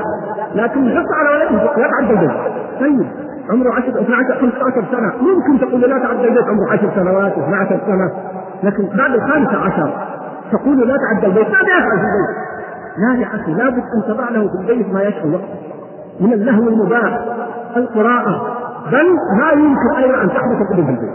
لكن 0.55 0.87
الحرص 0.87 1.07
على 1.19 1.29
اولادنا 1.29 1.57
لا 1.81 1.87
تعدى 1.87 2.13
البيت 2.13 2.31
طيب. 2.79 3.07
عمره 3.49 3.73
10 3.73 4.01
12 4.01 4.33
15 4.41 4.83
سنة. 4.91 5.13
ممكن 5.21 5.59
تقول 5.59 5.81
لا 5.81 5.97
تعدى 5.97 6.27
البيت 6.27 6.47
عمره 6.47 6.71
10 6.71 6.91
سنوات 6.95 7.31
12 7.31 7.79
سنة. 7.87 8.11
لكن 8.63 8.97
بعد 8.97 9.13
الخامسة 9.13 9.57
عشر 9.57 9.89
تقول 10.51 10.87
لا 10.87 10.97
تعدى 10.97 11.25
البيت. 11.27 11.47
ماذا 11.47 11.77
يفعل 11.77 11.99
في 11.99 12.05
البيت؟ 12.05 12.49
لا 12.97 13.21
يا 13.21 13.27
أخي 13.35 13.53
لابد 13.53 13.83
أن 13.95 14.03
تضع 14.07 14.29
له 14.29 14.47
في 14.47 14.55
البيت 14.61 14.93
ما 14.93 15.01
يشغل 15.03 15.33
وقته. 15.33 15.59
من 16.19 16.33
اللهو 16.33 16.69
المباح 16.69 17.19
القراءة. 17.77 18.55
بل 18.91 19.07
ما 19.39 19.51
يمكن 19.51 19.95
أيضا 19.97 20.21
أن 20.23 20.29
تحدث 20.29 20.67
في 20.67 20.79
البيت. 20.79 21.09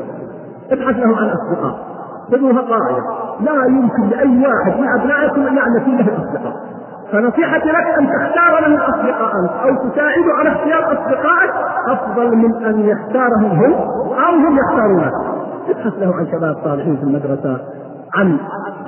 ابحث 0.73 0.97
له 0.97 1.17
عن 1.17 1.29
أصدقاء. 1.29 1.94
خذوها 2.33 2.61
قاعدة 2.61 3.03
لا 3.41 3.65
يمكن 3.67 4.09
لأي 4.09 4.47
واحد 4.47 4.81
من 4.81 4.89
أبنائكم 5.01 5.47
أن 5.47 5.57
يعنى 5.57 5.79
له 5.79 6.09
الأصدقاء 6.09 6.55
فنصيحتي 7.13 7.69
لك 7.69 7.87
أن 7.99 8.07
تختار 8.07 8.67
الأصدقاء 8.67 9.33
أنت 9.43 9.51
أو 9.65 9.91
تساعده 9.91 10.33
على 10.39 10.49
اختيار 10.49 10.93
أصدقائك 10.93 11.51
أفضل 11.89 12.37
من 12.37 12.65
أن 12.65 12.81
يختارهم 12.81 13.51
هم 13.51 13.73
أو 14.13 14.35
هم 14.35 14.59
يختارونك. 14.59 15.13
ابحث 15.69 15.93
له 15.99 16.15
عن 16.15 16.27
شباب 16.33 16.57
صالحين 16.65 16.97
في 16.97 17.03
المدرسة 17.03 17.59
عن 18.15 18.39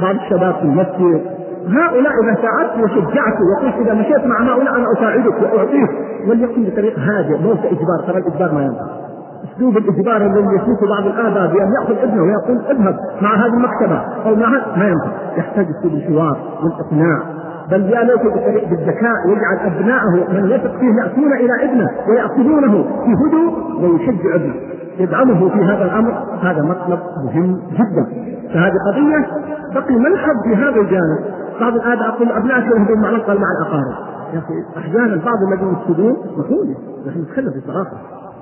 بعض 0.03 0.15
الشباب 0.15 0.55
في 0.55 0.63
المسجد. 0.63 1.23
هؤلاء 1.69 2.13
إذا 2.23 2.43
ساعدت 2.43 2.85
وشجعت 2.85 3.37
وقلت 3.51 3.75
إذا 3.75 3.95
مشيت 3.95 4.27
مع 4.27 4.43
هؤلاء 4.43 4.77
أنا 4.77 4.87
أساعدك 4.93 5.43
وأعطيك. 5.43 5.91
وليكن 6.29 6.65
بطريق 6.65 6.99
هادئ 6.99 7.37
ليس 7.37 7.59
إجبار 7.65 7.99
ترى 8.07 8.19
الإجبار 8.19 8.55
ما 8.55 8.63
ينفع. 8.63 9.06
أسلوب 9.45 9.77
الاجبار 9.77 10.17
الذي 10.17 10.57
يسلك 10.57 10.89
بعض 10.89 11.07
الآباء 11.07 11.53
بأن 11.53 11.73
يأخذ 11.81 11.99
ابنه 12.03 12.23
ويقول 12.23 12.59
اذهب 12.71 12.97
مع 13.23 13.35
هذه 13.35 13.55
المكتبة. 13.55 14.01
أو 14.27 14.35
مع 14.35 14.49
ما 14.77 14.89
ينفع. 14.89 15.11
يحتاج 15.37 15.67
اسلوب 15.79 15.95
الحوار 15.95 16.37
والاقناع 16.63 17.23
بل 17.71 17.83
يا 17.85 18.03
ليت 18.05 18.23
بالذكاء 18.71 19.17
يجعل 19.29 19.57
ابنائه 19.67 20.33
من 20.33 20.51
يثق 20.51 20.79
فيه 20.79 21.03
يأتون 21.03 21.33
إلى 21.33 21.65
ابنه 21.65 21.91
ويأخذونه 22.09 22.83
في 22.83 23.13
هدوء 23.13 23.83
ويشجع 23.83 24.35
ابنه. 24.35 24.55
يدعمه 24.99 25.49
في 25.49 25.65
هذا 25.65 25.85
الأمر. 25.85 26.13
هذا 26.43 26.63
مطلب 26.63 26.99
مهم 27.25 27.61
جدا. 27.73 28.07
فهذه 28.55 28.75
قضية 28.93 29.27
بقي 29.75 29.95
ملحظ 29.95 30.43
في 30.45 30.57
هذا 30.57 30.81
الجانب. 30.81 31.19
بعض 31.61 31.75
الآباء 31.75 32.09
يقول 32.09 32.33
ابنائك 32.33 32.65
يذهبون 32.65 33.01
مع 33.01 33.11
مع 33.11 33.51
الأقارب. 33.61 34.17
يا 34.35 34.39
أخي 34.39 34.79
أحيانا 34.79 35.17
بعض 35.25 35.39
الذين 35.53 35.73
يفسدون 35.73 36.17
مفهوم 36.39 36.75
نحن 37.07 37.21
نتكلم 37.21 37.53
بصراحه 37.61 37.97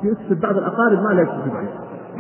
يفسد 0.05 0.41
بعض 0.41 0.57
الأقارب 0.57 1.03
ما 1.03 1.15
لا 1.15 1.23
يفسد 1.23 1.57
عليه 1.57 1.69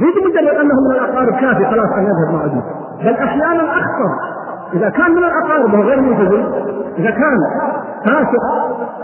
ليس 0.00 0.14
مجرد 0.26 0.56
أنه 0.56 0.74
من 0.88 0.90
الأقارب 0.90 1.32
كافي 1.32 1.66
خلاص 1.66 1.88
ان 1.98 2.02
يذهب 2.02 2.34
مع 2.34 2.44
ابنه 2.44 2.62
بل 3.00 3.14
أحيانا 3.14 3.62
أخطر. 3.62 4.10
إذا 4.74 4.88
كان 4.88 5.10
من 5.10 5.18
الأقارب 5.18 5.74
وهو 5.74 5.82
غير 5.82 6.00
ملتزم 6.00 6.42
إذا 6.98 7.10
كان 7.10 7.38
فاسق 8.04 8.44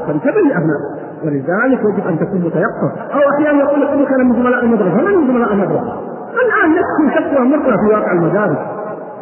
فانتبه 0.07 0.41
لأبنائه. 0.41 1.01
ولذلك 1.25 1.81
يجب 1.85 2.07
أن 2.09 2.19
تكون 2.19 2.41
متيقظ 2.41 2.91
أو 3.15 3.21
أحيانا 3.35 3.59
يقول 3.59 3.81
لك 3.81 3.89
ابنك 3.89 4.13
أنا 4.13 4.25
من 4.25 4.33
زملاء 4.33 4.65
المدرسة. 4.65 4.97
من 4.97 5.17
من 5.17 5.27
زملاء 5.27 5.53
المدرسة؟ 5.53 5.93
الآن 6.45 6.71
نفس 6.79 7.15
شكوى 7.19 7.47
مرة 7.47 7.77
في 7.77 7.95
واقع 7.95 8.13
المدارس. 8.13 8.59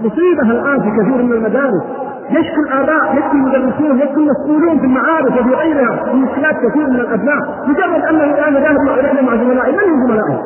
مصيبة 0.00 0.42
الآن 0.42 0.80
في 0.80 0.90
كثير 0.90 1.22
من 1.22 1.32
المدارس. 1.32 1.82
يشكو 2.30 2.60
الاباء 2.66 3.16
يشكو 3.18 3.32
المدرسون 3.32 3.98
يشكو 3.98 4.20
المسؤولون 4.20 4.78
في 4.78 4.84
المعارف 4.84 5.40
وفي 5.40 5.54
غيرها؟ 5.54 6.12
من 6.12 6.22
مشكلات 6.22 6.56
كثير 6.56 6.86
من 6.90 7.00
الأبناء. 7.00 7.64
مجرد 7.66 8.02
انه 8.10 8.24
الآن 8.24 8.54
ذاهب 8.54 8.76
مع 8.86 8.96
رحله 8.96 9.22
مع 9.22 9.36
زملائه 9.36 9.72
من 9.72 9.92
هم 9.92 10.06
زملائه؟ 10.06 10.38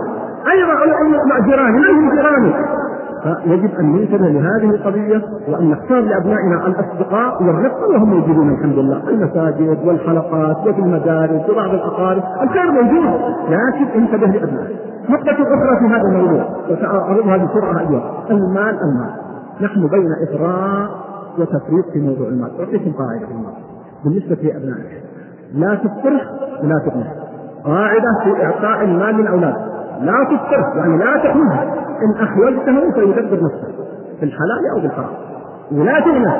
أيضا 0.52 0.74
مع 1.28 1.38
جيرانه 1.46 1.78
من 1.78 1.84
هم 1.84 2.10
جيرانه؟ 2.14 2.54
فيجب 3.22 3.70
أن 3.80 3.92
ننتبه 3.92 4.28
لهذه 4.28 4.70
القضية 4.70 5.22
وأن 5.48 5.70
نختار 5.70 6.00
لأبنائنا 6.00 6.66
الأصدقاء 6.66 7.42
والرفقه 7.42 7.88
وهم 7.88 8.10
موجودون 8.10 8.50
الحمد 8.50 8.78
لله. 8.78 9.08
المساجد 9.08 9.78
والحلقات 9.84 10.56
وفي 10.66 10.80
المدارس 10.80 11.50
وبعض 11.50 11.74
الأقارب 11.74 12.22
الخير 12.42 12.70
موجود. 12.70 13.20
لكن 13.48 13.86
انتبه 13.94 14.26
لأبنائك. 14.26 14.76
نقطة 15.08 15.32
أخرى 15.32 15.78
في 15.78 15.94
هذا 15.94 16.08
الموضوع 16.08 16.44
وسأعرضها 16.70 17.36
بسرعة 17.36 17.80
أيضا. 17.80 18.02
المال 18.30 18.78
المال. 18.82 19.10
نحن 19.60 19.86
بين 19.86 20.08
إفراط 20.28 21.11
وتفريط 21.38 21.90
في 21.92 21.98
موضوع 21.98 22.28
المال. 22.28 22.50
أعطيكم 22.60 22.92
قاعدة 22.92 23.26
في 23.26 23.32
المال؟ 23.32 23.54
بالنسبة 24.04 24.34
لأبنائك. 24.42 25.02
لا 25.54 25.74
تفطره 25.74 26.20
ولا 26.62 26.78
تغنى 26.86 27.04
قاعدة 27.64 28.08
في 28.24 28.44
إعطاء 28.44 28.84
المال 28.84 29.14
للأولاد. 29.16 29.54
لا 30.00 30.24
تفطره 30.24 30.76
يعني 30.76 30.98
لا 30.98 31.16
تحوزه 31.16 31.62
إن 32.02 32.22
أحوجته 32.22 32.90
فيدبر 32.94 33.44
نفسه. 33.44 33.68
في 34.20 34.24
الحلال 34.24 34.70
أو 34.74 34.80
بالحرام. 34.80 35.14
ولا 35.72 36.00
تغنى 36.00 36.32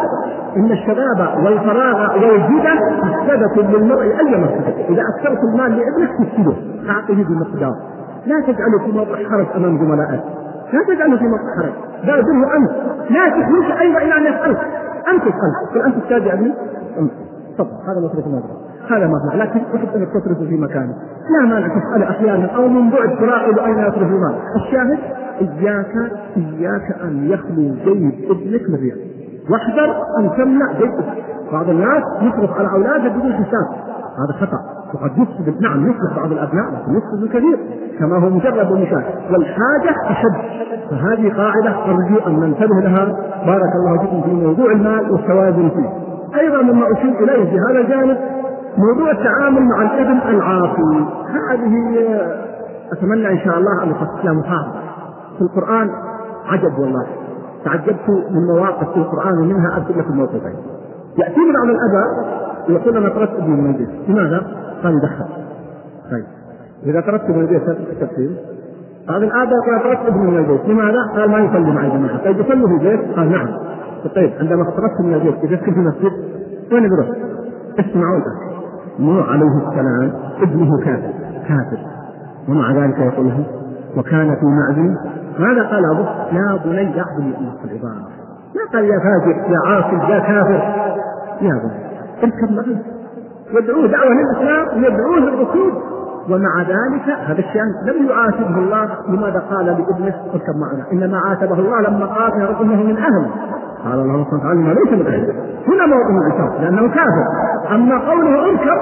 إن 0.57 0.73
الشباب 0.73 1.45
والفراغ 1.45 2.25
والجدة 2.25 2.75
مفسدة 3.03 3.79
للمرء 3.79 4.03
أي 4.03 4.41
مفسدة 4.41 4.89
إذا 4.89 5.03
أكثرت 5.17 5.45
المال 5.45 5.71
لابنك 5.79 6.11
تفسده. 6.19 6.57
أعطه 6.91 7.15
بمقدار. 7.15 7.75
لا 8.27 8.41
تجعله 8.41 8.79
في 8.87 8.93
موضع 8.93 9.17
حرج 9.31 9.47
أمام 9.57 9.79
زملائك. 9.79 10.23
لا 10.73 10.95
تجعله 10.95 11.17
في 11.17 11.25
موقع 11.25 11.57
حرج. 11.63 11.73
بادره 12.07 12.57
أنت 12.57 12.71
لا 13.11 13.29
تخرج 13.29 13.81
أيضا 13.81 13.99
إلى 13.99 14.17
أن 14.17 14.35
يسالك 14.35 14.59
أنت 15.09 15.23
اسال 15.23 15.75
قل 15.75 15.81
أنت 15.81 16.03
أستاذ 16.03 16.27
يا 16.27 16.35
ابني 16.35 16.55
تفضل 17.59 17.71
هذا 17.89 18.01
مصرف 18.01 18.27
المدرسة 18.27 18.73
هذا 18.91 19.07
مبلغ 19.07 19.37
لكن 19.37 19.61
احب 19.75 19.89
أنك 19.97 20.09
تصرفه 20.09 20.49
في 20.49 20.57
مكانه. 20.57 20.95
لا 21.31 21.47
مانع 21.49 21.69
تسأل 21.69 22.03
أحيانا 22.03 22.47
أو 22.47 22.69
من 22.69 22.91
بعد 22.91 23.19
تراقب 23.19 23.59
أين 23.59 23.79
يصرف 23.79 24.03
المال 24.03 24.35
الشاهد 24.57 24.99
إياك 25.41 26.13
إياك 26.37 26.97
أن 27.05 27.31
يخلو 27.31 27.75
جيب 27.85 28.31
ابنك 28.31 28.71
من 28.71 28.93
واحذر 29.51 29.97
أن 30.19 30.31
تمنع 30.37 30.73
جيب 30.79 30.93
بعض 31.53 31.69
الناس 31.69 32.03
يصرف 32.23 32.51
على 32.59 32.69
اولاده 32.73 33.09
بدون 33.09 33.33
حساب. 33.33 33.92
هذا 34.19 34.47
خطأ. 34.47 34.59
وقد 34.95 35.19
يفسد 35.19 35.63
نعم 35.63 35.91
يفسد 35.91 36.17
بعض 36.17 36.33
الأبناء 36.33 36.65
لكن 36.65 36.97
يفسد 36.97 37.23
الكثير 37.23 37.59
كما 37.99 38.19
هو 38.19 38.31
مجرد 38.31 38.73
مثال 38.73 39.05
والحاجة 39.31 39.95
أشد. 40.07 40.63
فهذه 40.91 41.33
قاعدة 41.37 41.85
أرجو 41.85 42.19
أن 42.27 42.41
ننتبه 42.41 42.81
لها. 42.81 43.05
بارك 43.47 43.73
الله 43.75 43.99
فيكم 43.99 44.23
في 44.23 44.31
موضوع 44.31 44.73
المال 44.73 45.13
والتوازن 45.13 45.69
فيه. 45.69 45.91
أيضا 46.41 46.63
مما 46.63 46.93
أشير 46.93 47.25
إليه 47.25 47.51
في 47.51 47.57
هذا 47.71 47.81
الجانب 47.81 48.19
موضوع 48.79 49.11
التعامل 49.11 49.63
مع 49.63 49.83
الابن 49.83 50.19
العاصي. 50.29 51.07
هذه 51.51 51.75
أتمنى 52.93 53.31
إن 53.31 53.39
شاء 53.39 53.59
الله 53.59 53.83
أن 53.83 53.89
نخصص 53.89 54.25
لها 54.25 54.33
محاضرة. 54.33 54.83
في 55.39 55.43
القرآن 55.43 55.91
عجب 56.47 56.79
والله. 56.79 57.07
تعجبت 57.65 58.09
من 58.09 58.47
مواقف 58.57 58.91
في 58.91 58.97
القرآن 58.97 59.39
ومنها 59.39 59.77
اذكر 59.77 59.99
لكم 59.99 60.17
موقفين. 60.17 60.57
ياتيني 61.19 61.53
بعض 61.53 61.69
الاباء 61.69 62.42
يقول 62.69 62.97
أنا 62.97 63.09
طردت 63.09 63.31
ابني 63.31 63.57
من 63.57 63.71
البيت 63.71 63.89
لماذا؟ 64.09 64.47
قال 64.83 64.95
يدخن 64.95 65.27
طيب. 66.11 66.25
إذا 66.87 67.01
طردت 67.01 67.31
من 67.31 67.41
البيت 67.41 67.69
التفصيل؟ 67.69 68.37
بعض 69.09 69.23
الاباء 69.23 69.61
قال 69.67 69.83
طردت 69.83 70.07
ابني 70.07 70.31
من 70.31 70.39
البيت 70.39 70.65
لماذا؟ 70.67 70.99
قال 71.17 71.31
ما 71.31 71.39
يصلي 71.39 71.73
مع 71.73 71.85
الجماعة. 71.87 72.25
طيب 72.25 72.41
يصلي 72.41 72.67
في 72.69 72.75
البيت؟ 72.75 73.17
قال 73.17 73.31
نعم. 73.31 73.49
طيب 74.15 74.33
عندما 74.41 74.65
خرجت 74.65 75.01
من 75.01 75.15
البيت 75.15 75.43
تذكر 75.43 75.73
في 75.73 75.79
المسجد 75.79 76.13
وين 76.73 76.89
بروح؟ 76.89 77.07
اسمعوا 77.79 78.17
الآن 78.17 78.53
نوح 78.99 79.29
عليه 79.29 79.69
السلام 79.69 80.13
ابنه 80.43 80.79
كافر. 80.85 81.13
كافر. 81.49 81.79
ومع 82.49 82.73
ذلك 82.73 82.99
يقول 82.99 83.27
له 83.27 83.45
وكان 83.97 84.37
في 84.37 84.47
معزل. 84.47 84.97
ماذا 85.39 85.63
قال 85.63 85.85
أبوه؟ 85.85 86.09
يا 86.33 86.61
بني 86.65 87.01
اعبد 87.01 87.19
الله 87.19 87.55
العباره 87.65 88.09
ما 88.55 88.73
قال 88.73 88.85
يا 88.85 88.99
فاجر 88.99 89.37
يا 89.53 89.59
عاصي 89.67 90.13
يا 90.13 90.19
كافر. 90.19 90.63
يا 91.41 91.55
بني. 91.63 91.92
اركب 92.23 92.53
معي 92.53 92.79
يدعوه 93.53 93.87
دعوة 93.87 94.11
للإسلام 94.15 94.83
ويدعوه 94.83 95.19
للركوب 95.19 95.73
ومع 96.31 96.63
ذلك 96.63 97.19
هذا 97.27 97.39
الشيء 97.39 97.63
لم 97.63 98.07
يعاتبه 98.09 98.59
الله 98.59 98.89
لماذا 99.09 99.39
قال 99.51 99.67
لابنه 99.67 100.15
اركب 100.35 100.57
معنا 100.57 100.93
إنما 100.93 101.19
عاتبه 101.19 101.59
الله 101.59 101.81
لما 101.81 102.07
قال 102.07 102.41
يا 102.41 102.47
رب 102.47 102.63
انه 102.63 102.83
من 102.83 102.97
أهل 102.97 103.27
قال 103.85 104.01
الله 104.01 104.25
سبحانه 104.25 104.43
وتعالى 104.43 104.61
ما 104.61 104.73
ليس 104.73 104.93
من 104.93 105.07
أهل 105.07 105.35
هنا 105.69 105.87
موطن 105.87 106.17
العتاب 106.27 106.63
لأنه 106.63 106.89
كافر. 106.89 107.27
أما 107.75 108.11
قوله 108.11 108.45
اركب 108.45 108.81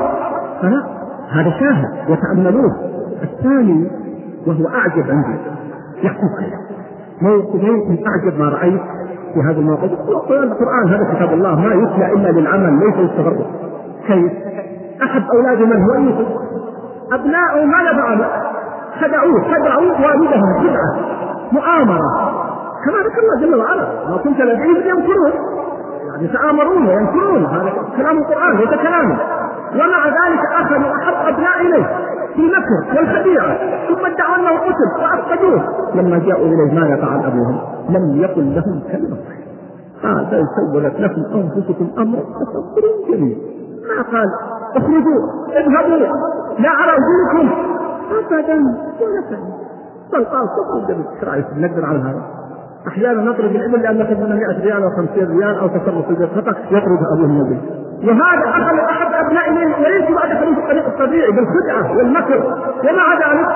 فلا 0.63 0.83
هذا 1.31 1.51
شاهد 1.51 2.11
وتأملوه. 2.11 2.77
الثاني 3.23 3.91
وهو 4.47 4.69
أعجب 4.69 5.11
عندي. 5.11 5.39
يعقوب 6.03 6.31
عليه. 6.39 6.57
موقف 7.23 7.55
موقف 7.55 7.99
أعجب 8.07 8.39
ما 8.39 8.49
رأيت. 8.49 8.81
في 9.35 9.41
هذا 9.41 9.59
الموقف؟ 9.59 9.91
القرآن 10.31 10.89
هذا 10.89 11.15
كتاب 11.15 11.33
الله 11.33 11.55
ما 11.61 11.75
يتلى 11.75 12.13
إلا 12.13 12.41
للعمل 12.41 12.79
ليس 12.79 12.97
للتفرق. 12.97 13.47
كيف؟ 14.07 14.33
أحد 15.03 15.23
اولاده 15.35 15.67
من 15.67 15.83
هو؟ 15.83 15.95
يوسف 15.95 16.29
ابناؤه 17.13 17.65
ماذا 17.65 17.93
فعلوا؟ 17.97 18.27
خدعوه 19.01 19.43
خدعوا 19.43 20.09
والدهم 20.09 20.59
خدعة 20.61 20.97
مؤامرة. 21.53 22.11
كما 22.85 22.99
ذكر 22.99 23.21
الله 23.23 23.41
جل 23.47 23.55
وعلا 23.55 23.85
ما 24.11 24.17
كنت 24.17 24.41
لديهم 24.41 24.77
ينكرون. 24.77 25.33
يعني 26.09 26.25
يتآمرون 26.25 26.87
وينكرون 26.87 27.45
هذا 27.45 27.73
كلام 27.97 28.19
القرآن 28.19 28.57
ليس 28.57 28.69
كلامه. 28.69 29.17
ومع 29.75 30.07
ذلك 30.07 30.41
أخذوا 30.61 30.95
أحب 30.97 31.35
أبناء 31.35 31.61
إليه 31.61 31.87
في 32.35 32.41
المكر 32.41 32.99
والخديعة. 32.99 33.59
ادعوا 34.15 34.37
أنه 34.37 34.61
قتل 34.61 35.03
وأفقدوه. 35.03 35.63
لما 35.95 36.19
جاءوا 36.19 36.47
إليه 36.47 36.81
ماذا 36.81 36.97
فعل 36.97 37.25
أبوهم؟ 37.25 37.59
لم 37.89 38.23
يقل 38.23 38.55
لهم 38.55 38.83
كلمة 38.93 39.17
قال 40.03 40.25
بل 40.31 40.47
سولت 40.57 41.01
لكم 41.01 41.23
أنفسكم 41.35 41.89
أمر 41.99 42.19
فصبر 42.19 42.83
جميل 43.09 43.39
ما 43.89 44.03
قال 44.03 44.29
اخرجوا 44.77 45.21
اذهبوا 45.49 45.97
لا 46.59 46.71
أرى 46.71 46.97
وجوهكم 46.99 47.51
أبدا 48.19 48.55
ولا 49.01 49.39
بل 50.13 50.25
قال 50.25 50.49
صبر 50.49 50.87
جميل 50.89 51.07
إيش 51.35 51.45
نقدر 51.57 51.85
على 51.85 51.99
هذا؟ 51.99 52.23
أحيانا 52.89 53.23
نطرد 53.23 53.55
الابل 53.55 53.83
لأن 53.83 54.03
كسبنا 54.03 54.35
100 54.35 54.61
ريال 54.63 54.83
أو 54.83 54.91
50 54.91 55.39
ريال 55.39 55.59
أو 55.59 55.69
تصرف 55.69 56.07
في 56.07 56.27
خطا 56.27 56.55
يطرد 56.71 56.99
ابوه 57.13 57.27
من 57.27 57.41
البيت. 57.41 57.61
وهذا 58.05 58.49
اخذ 58.49 58.79
أحد 58.79 59.27
ابنائه 59.27 59.67
وليس 59.83 60.11
بعد 60.11 60.29
خليفه 60.29 60.63
الطريق 60.63 60.87
الطبيعي 60.87 61.33
بالخدعة 61.33 61.97
والمكر. 61.97 62.45
ومع 62.85 63.15
ذلك 63.15 63.49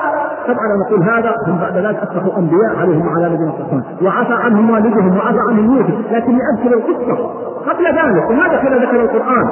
طبعا 0.47 0.77
نقول 0.85 1.03
هذا 1.03 1.31
ثم 1.45 1.55
بعد 1.55 1.77
ذلك 1.77 1.97
أصبحوا 1.97 2.39
أنبياء 2.39 2.75
عليهم 2.79 3.07
وعلى 3.07 3.29
نبينا 3.29 3.49
الصلاه 3.49 3.83
وعفى 4.01 4.33
عنهم 4.33 4.69
والدهم 4.69 5.17
وعفى 5.17 5.39
عنهم 5.49 5.75
يوسف 5.75 6.11
لكن 6.11 6.31
يذكر 6.31 6.77
القصة. 6.77 7.45
قبل 7.69 7.85
ذلك 7.85 8.29
وهذا 8.29 8.57
كما 8.57 8.77
ذكر 8.77 9.01
القرآن؟ 9.01 9.47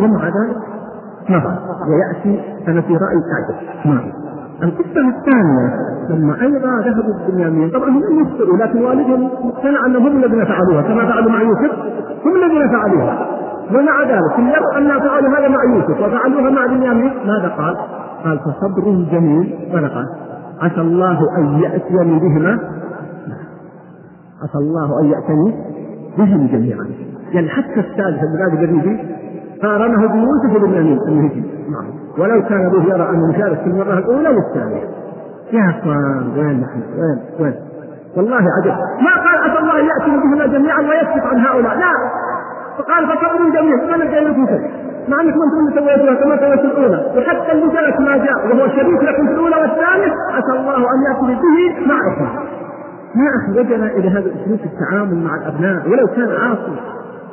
ومع 0.00 0.24
ذلك 0.24 0.56
نعم. 1.28 1.56
ويأتي 1.88 2.42
أنا 2.68 2.80
في 2.80 2.92
رايي 2.92 3.22
اعجب 3.34 3.86
نعم. 3.86 4.12
القصة 4.62 5.08
الثانية 5.08 5.74
لما 6.10 6.42
أيضا 6.42 6.68
ذهبوا 6.80 7.14
بنيامين 7.28 7.70
طبعا 7.70 7.88
هم 7.88 8.02
لم 8.02 8.20
يخطئوا 8.20 8.56
لكن 8.56 8.84
والدهم 8.84 9.30
مقتنع 9.44 9.86
أنهم 9.86 10.06
هم 10.06 10.24
الذين 10.24 10.44
فعلوها 10.44 10.82
كما 10.82 11.06
فعلوا 11.06 11.30
مع 11.30 11.42
يوسف. 11.42 11.70
هم 12.24 12.36
الذين 12.36 12.68
فعلوها. 12.68 13.26
ومع 13.70 14.02
ذلك 14.02 14.32
هم 14.38 14.48
يروا 14.48 14.78
أن 14.78 15.00
فعلوا 15.00 15.38
هذا 15.38 15.48
مع 15.48 15.64
يوسف 15.64 16.00
وفعلوها 16.00 16.50
مع 16.50 16.66
بنيامين. 16.66 17.12
ماذا 17.26 17.48
قال؟ 17.48 17.76
قال 18.24 18.38
فصبر 18.38 19.06
جميل. 19.12 19.58
قال؟ 19.72 20.06
عسى 20.60 20.80
الله 20.80 21.18
أن 21.38 21.62
يأتيني 21.62 22.18
بهما. 22.18 22.58
عسى 24.42 24.58
الله 24.58 25.00
أن 25.00 25.04
يأتني 25.04 25.54
بهم 26.18 26.46
جميعا. 26.46 26.86
يعني 27.32 27.48
حتى 27.48 27.80
الثالث 27.80 28.20
الذي 28.22 28.64
الذي 28.64 29.16
قارنه 29.62 30.06
بيوسف 30.06 30.56
وبنيامين 30.56 30.98
النهجي 31.08 31.40
نعم. 31.70 31.84
ولو 32.18 32.42
كان 32.42 32.66
أبوه 32.66 32.84
يرى 32.84 33.10
أنه 33.10 33.34
يشارك 33.34 33.58
في 33.58 33.66
المرة 33.66 33.98
الأولى 33.98 34.28
والثانية. 34.28 34.84
يا 35.52 35.70
أخوان 35.70 36.32
وين 36.36 36.60
نحن؟ 36.60 36.80
وين؟ 36.80 37.18
وين؟ 37.40 37.54
والله 38.16 38.36
عجب. 38.36 38.74
ما 39.00 39.14
قال 39.24 39.50
عسى 39.50 39.58
الله 39.58 39.80
أن 39.80 39.84
ياتي 39.84 40.10
بهما 40.10 40.46
جميعا 40.46 40.80
ويسكت 40.80 41.26
عن 41.26 41.38
هؤلاء. 41.38 41.78
لا. 41.78 41.92
فقال 42.78 43.06
فصبر 43.06 43.38
ما 43.88 43.96
نلقى 43.96 44.24
لكم 44.24 44.46
مع 45.10 45.20
انكم 45.20 45.40
أنتم 45.42 45.58
اللي 45.58 45.80
سويتوها 45.80 46.14
كما 46.14 46.36
سويت 46.36 46.64
الأولى. 46.64 46.98
وحتى 47.16 47.52
جلس 47.60 48.00
ما 48.00 48.16
جاء. 48.16 48.38
وهو 48.46 48.68
شريك 48.68 49.02
لكم 49.02 49.26
في 49.26 49.32
الأولى 49.32 49.56
والثالث 49.56 50.14
عسى 50.34 50.52
الله 50.58 50.76
أن 50.76 50.98
ياتي 51.06 51.34
به 51.42 51.86
مع 51.88 51.98
اخوانه 52.12 52.40
ما 53.14 53.26
اخرجنا 53.38 53.86
إلى 53.86 54.08
هذا 54.08 54.18
الأسلوب 54.18 54.58
في 54.58 54.68
التعامل 54.72 55.24
مع 55.24 55.30
الأبناء. 55.40 55.88
ولو 55.90 56.06
كان 56.06 56.30
عاصي. 56.42 56.76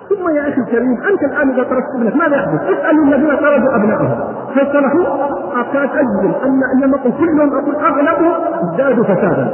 ثم 0.10 0.36
يا 0.36 0.42
أخي 0.42 0.62
الكريم 0.62 0.98
أنت 1.12 1.24
الآن 1.24 1.50
إذا 1.50 1.63
طردت 1.63 1.96
ابنك 1.96 2.16
ماذا 2.16 2.36
يحدث؟ 2.36 2.62
اسال 2.62 3.04
الذين 3.04 3.36
طردوا 3.36 3.76
أبنائهم. 3.76 4.20
هل 4.56 4.68
صلحوا؟ 4.74 5.04
كانت 5.74 5.92
اجزم 5.92 6.32
أن 6.46 6.84
ان 6.84 6.92
كلهم. 7.20 7.50
أقول 7.58 7.76
أغلبهم 7.76 8.34
ازدادوا 8.63 9.04
فسادا. 9.04 9.48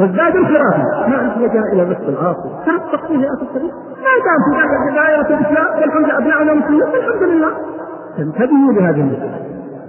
وازدادوا 0.00 0.40
انحرافا 0.40 1.08
ما 1.08 1.20
أنت 1.24 1.54
إلى 1.72 1.84
نفس 1.84 2.00
العاصي. 2.08 2.48
تحقق 2.66 3.06
فيه 3.06 3.18
يا 3.18 3.28
أخي 3.34 3.46
الكريم 3.46 3.70
ما 4.04 4.12
دام 4.26 4.40
في 4.84 4.94
دائره 4.94 5.28
الإسلام. 5.38 5.66
والحمد 5.80 6.04
لله 6.04 6.18
ابنائنا 6.18 6.54
مسلمين. 6.54 6.82
الحمد 6.82 7.22
لله. 7.22 7.48
انتبهوا 8.18 8.72
لهذه 8.72 9.00
المساله 9.00 9.40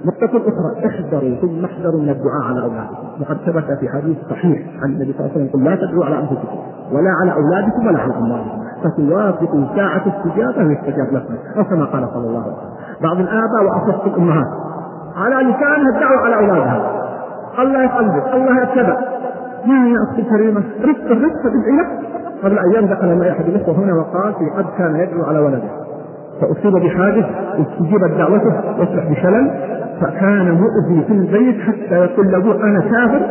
نقطة 0.06 0.38
أخرى. 0.38 0.88
احذروا 0.88 1.36
ثم 1.42 1.66
احذروا 1.66 2.02
من 2.02 2.10
الدعاء 2.10 2.44
على 2.50 2.60
أولادكم. 2.64 3.22
وقد 3.22 3.38
ثبت 3.46 3.80
في 3.80 3.90
حديث 3.90 4.18
صحيح 4.30 4.60
عن 4.84 4.90
النبي 4.90 5.14
صلى 5.14 5.26
الله 5.26 5.32
عليه 5.36 5.50
وسلم 5.50 5.64
لا 5.64 5.76
تدعوا 5.76 6.06
على 6.06 6.18
أنفسكم 6.20 6.58
ولا 6.92 7.12
على 7.22 7.32
أولادكم 7.34 7.88
ولا 7.88 8.00
على 8.00 8.14
أموالكم. 8.14 8.58
فتوافقوا 8.84 9.66
ساعة 9.76 10.04
استجابة 10.12 10.68
ويستجاب 10.68 11.08
لكم. 11.14 11.34
أو 11.58 11.64
كما 11.64 11.86
قال 11.86 12.10
صلى 12.14 12.28
الله 12.28 12.44
عليه 12.44 12.54
وسلم. 12.58 12.74
بعض 13.04 13.18
الآباء 13.20 13.64
وأخص 13.66 14.06
الأمهات. 14.06 14.48
على 15.16 15.36
لسانها 15.36 15.90
الدعوة 15.96 16.20
على 16.26 16.36
أولادها. 16.36 17.04
الله 17.60 17.84
يقلبك 17.84 18.28
الله 18.34 18.64
يتبع. 18.64 18.98
ما 19.68 19.88
يا 19.88 20.04
أختي 20.10 20.22
الكريمة 20.22 20.64
رفق 20.82 21.12
الرفق 21.12 21.44
بالعلم 21.44 21.88
قبل 22.44 22.60
أيام 22.60 22.86
دخل 22.86 23.20
معي 23.20 23.32
أحد 23.32 23.46
الإخوة 23.46 23.76
هنا 23.76 23.94
وقال 23.94 24.34
في 24.34 24.50
قد 24.58 24.66
كان 24.78 24.96
يدعو 24.96 25.24
على 25.24 25.40
ولده. 25.40 25.70
فأصيب 26.42 26.74
بحادث 26.74 27.26
استجيبت 27.60 28.12
دعوته 28.18 28.54
يصبح 28.78 29.10
بشلل 29.12 29.52
فكان 30.02 30.52
مؤذي 30.52 31.04
في 31.08 31.14
البيت 31.14 31.62
حتى 31.62 31.96
يقول 31.96 32.32
لابوه 32.32 32.64
أنا 32.64 32.80
كافر 32.80 33.22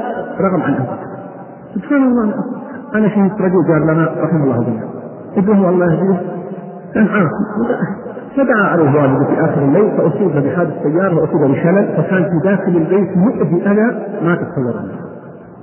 رغم 0.40 0.62
عن 0.62 0.75
أنفسه. 0.75 1.07
سبحان 1.75 2.03
الله 2.03 2.35
أنا 2.94 3.09
شهدت 3.09 3.40
رجل 3.40 3.68
جار 3.68 3.85
لنا 3.92 4.11
رحمه 4.22 4.44
الله 4.44 4.64
جميعا. 4.64 4.88
ابنه 5.37 5.70
الله 5.70 5.87
يهديه 5.87 6.20
كان 6.94 7.07
عاصي 7.07 7.44
فدعا 8.37 8.62
عليه 8.62 9.03
والده 9.03 9.25
في 9.25 9.44
آخر 9.44 9.62
الليل 9.62 9.96
فأصيب 9.96 10.44
بحادث 10.46 10.83
سيارة 10.83 11.14
وأصيب 11.16 11.40
بشلل 11.51 11.96
فكان 11.96 12.25
في 12.25 12.49
داخل 12.49 12.77
البيت 12.77 13.16
مؤذي. 13.16 13.62
اذى 13.70 14.07
ما 14.22 14.35
تتصور 14.35 14.75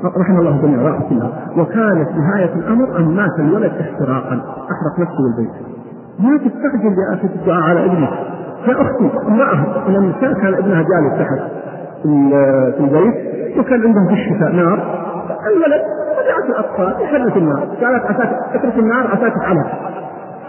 رحم 0.04 0.39
الله 0.39 0.62
جميع 0.62 0.82
راحة 0.82 1.12
الله. 1.12 1.32
وكانت 1.58 2.10
نهاية 2.12 2.54
الأمر 2.56 2.98
أن 2.98 3.16
مات 3.16 3.39
الولد 3.39 3.72
احتراقا 3.82 4.42
أحرق 4.72 5.00
نفسه 5.00 5.26
البيت 5.26 5.54
ما 6.20 6.38
تستعجل 6.38 6.96
يا 7.00 7.13
أخي 7.13 7.28
الدعاء 7.28 7.63
على 7.63 7.86
ابنك 7.86 8.10
يا 8.68 8.82
أختي 8.82 9.12
امرأة. 9.28 9.89
من 9.89 9.96
النساء 9.96 10.34
كان 10.34 10.54
ابنها 10.54 10.82
جالس 10.82 11.20
تحت 11.20 11.39
في 12.04 12.80
البيت 12.80 13.16
وكان 13.60 13.82
عندهم 13.82 14.08
في 14.08 14.13
الشتاء 14.13 14.52
نار. 14.52 15.04
الولد 15.48 15.82
فجاءت 16.18 16.50
الأطفال 16.50 17.04
يحرك 17.04 17.38
النار. 17.38 17.60
قالت 17.60 18.06
عساك 18.06 18.30
اترك 18.54 18.78
النار 18.78 19.08
عساك 19.08 19.34
تفعلها 19.34 19.80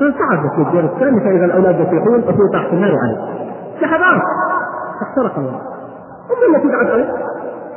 فانصعدت 0.00 0.58
للدور 0.58 0.84
الثاني 0.84 1.20
فاذا 1.20 1.44
الأولاد 1.44 1.74
يصيحون 1.80 2.22
فهو 2.22 2.46
تحت 2.52 2.72
النار 2.72 2.90
عليه 2.90 3.18
سحبان 3.80 4.20
فاحترق 5.00 5.38
الله 5.38 5.60
أم 6.30 6.54
التي 6.54 6.68
دعت 6.68 6.86
عليه؟ 6.86 7.08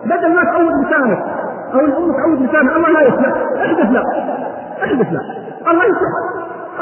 بدل 0.10 0.36
ما 0.36 0.44
تعود 0.44 0.72
لسانك 0.86 1.20
أو 1.74 1.80
الأم 1.80 2.12
تعود 2.12 2.42
لسانها 2.42 2.76
الله 2.78 2.90
لا 2.90 3.02
يصلح 3.02 3.34
احدث 3.66 3.92
لا 3.92 4.02
احدث 4.84 5.08
لا 5.14 5.22
الله 5.72 5.86
يصلح 5.86 6.14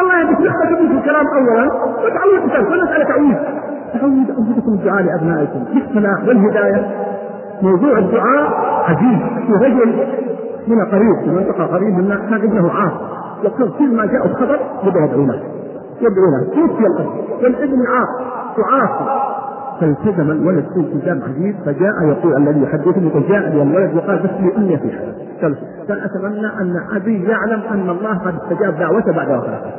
الله 0.02 0.20
يهديك 0.20 0.40
نحتاج 0.42 0.68
في 0.68 0.98
الكلام 0.98 1.26
اولا. 1.28 1.66
وتعود 2.06 2.50
لسانك. 2.50 2.68
فنسال 2.68 3.08
تعويذ 3.08 3.36
تعود. 3.94 4.30
أنفسكم 4.40 4.72
الدعاء 4.72 5.04
لأبنائكم. 5.04 5.64
بالصلاح 5.74 6.28
والهداية. 6.28 6.82
موضوع 7.62 7.98
الدعاء 7.98 8.46
عجيب. 8.88 9.20
في 9.48 9.54
رجل 9.66 10.08
من 10.68 10.86
قريب 10.86 11.16
في 11.24 11.30
منطقة 11.30 11.66
قريب 11.66 11.98
منا 11.98 12.16
كان 12.16 12.34
ابنه 12.34 12.72
عاص. 12.72 12.94
وكان 13.46 13.70
كل 13.80 13.96
ما 13.96 14.06
جاء 14.06 14.26
الخبر 14.26 14.60
بدا 14.84 15.00
يدعو 15.00 15.26
له 15.26 15.40
يدعو 16.02 16.26
له. 16.32 16.44
توفي 16.56 16.86
الأب. 16.86 17.08
والابن 17.44 17.84
عاص. 17.88 18.12
وعاصي 18.60 19.06
فالتزم 19.82 20.32
الولد 20.32 20.66
في 20.74 20.80
التزام 20.80 21.22
عجيب 21.24 21.56
فجاء 21.66 22.04
يقول 22.04 22.38
الذي 22.38 22.62
يحدثني 22.62 23.10
فجاء 23.10 23.50
لي 23.50 23.62
الولد 23.62 23.96
وقال 23.96 24.18
بس 24.18 24.30
لي 24.40 24.58
امي 24.58 24.78
في 24.78 24.92
حياتي 24.92 25.26
قال 25.90 26.04
اتمنى 26.04 26.48
أن 26.62 26.74
أبي 26.96 27.24
يعلم 27.24 27.62
أن 27.72 27.90
الله 27.90 28.18
قد 28.18 28.34
استجاب 28.44 28.80
دعوته 28.80 29.12
بعد 29.12 29.30
وفاته. 29.30 29.72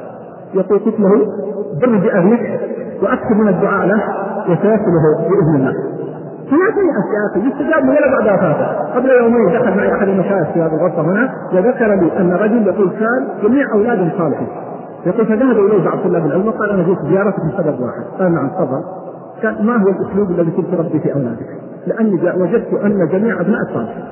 يقول 0.55 0.79
قلت 0.79 1.01
له 1.01 1.27
بر 1.81 1.99
بأبيك 1.99 2.61
وأكثر 3.03 3.35
من 3.35 3.49
الدعاء 3.49 3.87
له 3.87 4.03
وسيصله 4.49 5.29
بإذن 5.29 5.55
الله. 5.55 5.73
فلا 6.51 6.71
تيأس 6.75 7.07
يا 7.15 7.31
أخي 7.31 7.49
يستجاب 7.49 7.89
ولا 7.89 8.11
بعد 8.11 8.39
وفاته. 8.39 8.95
قبل 8.95 9.11
يومين 9.11 9.47
دخل 9.47 9.77
معي 9.77 9.93
أحد 9.93 10.09
المشايخ 10.09 10.53
في 10.53 10.63
هذه 10.63 10.75
الغرفة 10.75 11.03
هنا 11.03 11.33
وذكر 11.53 11.95
لي 11.95 12.21
أن 12.21 12.33
رجل 12.33 12.67
يقول 12.67 12.91
كان 12.91 13.29
جميع 13.43 13.73
أولاده 13.75 14.19
صالحين. 14.19 14.49
يقول 15.07 15.27
فذهب 15.27 15.59
إليه 15.59 15.85
بعض 15.85 15.99
طلاب 15.99 16.27
العلم 16.27 16.47
وقال 16.47 16.71
أنا 16.71 16.83
جئت 16.83 16.99
زيارتك 17.11 17.41
لسبب 17.45 17.81
واحد. 17.81 18.05
قال 18.19 18.35
نعم 18.35 18.49
تفضل. 18.49 18.83
قال 19.43 19.67
ما 19.67 19.77
هو 19.77 19.89
الأسلوب 19.89 20.31
الذي 20.31 20.51
كنت 20.51 20.67
تربي 20.75 21.01
في 21.01 21.15
أولادك؟ 21.15 21.49
لأني 21.87 22.43
وجدت 22.43 22.75
أن 22.75 23.09
جميع 23.09 23.41
أبناء 23.41 23.61
صالحين 23.75 24.05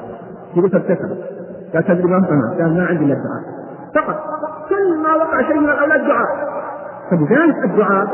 يقول 0.56 0.70
فابتسم 0.70 1.08
قال 1.74 1.84
تدري 1.84 2.04
ما 2.04 2.16
أنا 2.16 2.64
قال 2.64 2.76
ما 2.76 2.86
عندي 2.86 3.04
إلا 3.04 3.14
الدعاء. 3.14 3.42
فقط 3.94 4.16
كل 4.68 5.02
ما 5.02 5.14
وقع 5.14 5.42
شيء 5.42 5.60
من 5.60 5.70
الأولاد 5.70 6.00
دعاء. 6.00 6.28
فلذلك 7.10 7.64
الدعاء 7.64 8.06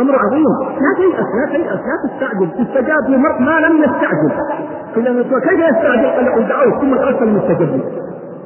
أمر 0.00 0.16
عظيم. 0.16 0.44
لا 0.70 0.94
تيأس 0.96 1.26
لا 1.40 1.56
تيأس 1.56 1.80
لا 1.80 2.08
تستعجل. 2.08 2.50
تستجاب 2.64 3.10
لمرء 3.10 3.40
ما 3.40 3.60
لم 3.60 3.76
يستعجل. 3.76 4.32
كيف 4.94 5.60
يستعجل؟ 5.70 6.06
قال 6.06 6.48
دعوت 6.48 6.80
ثم 6.80 6.94
ارسل 6.94 7.22
المستجب 7.22 7.80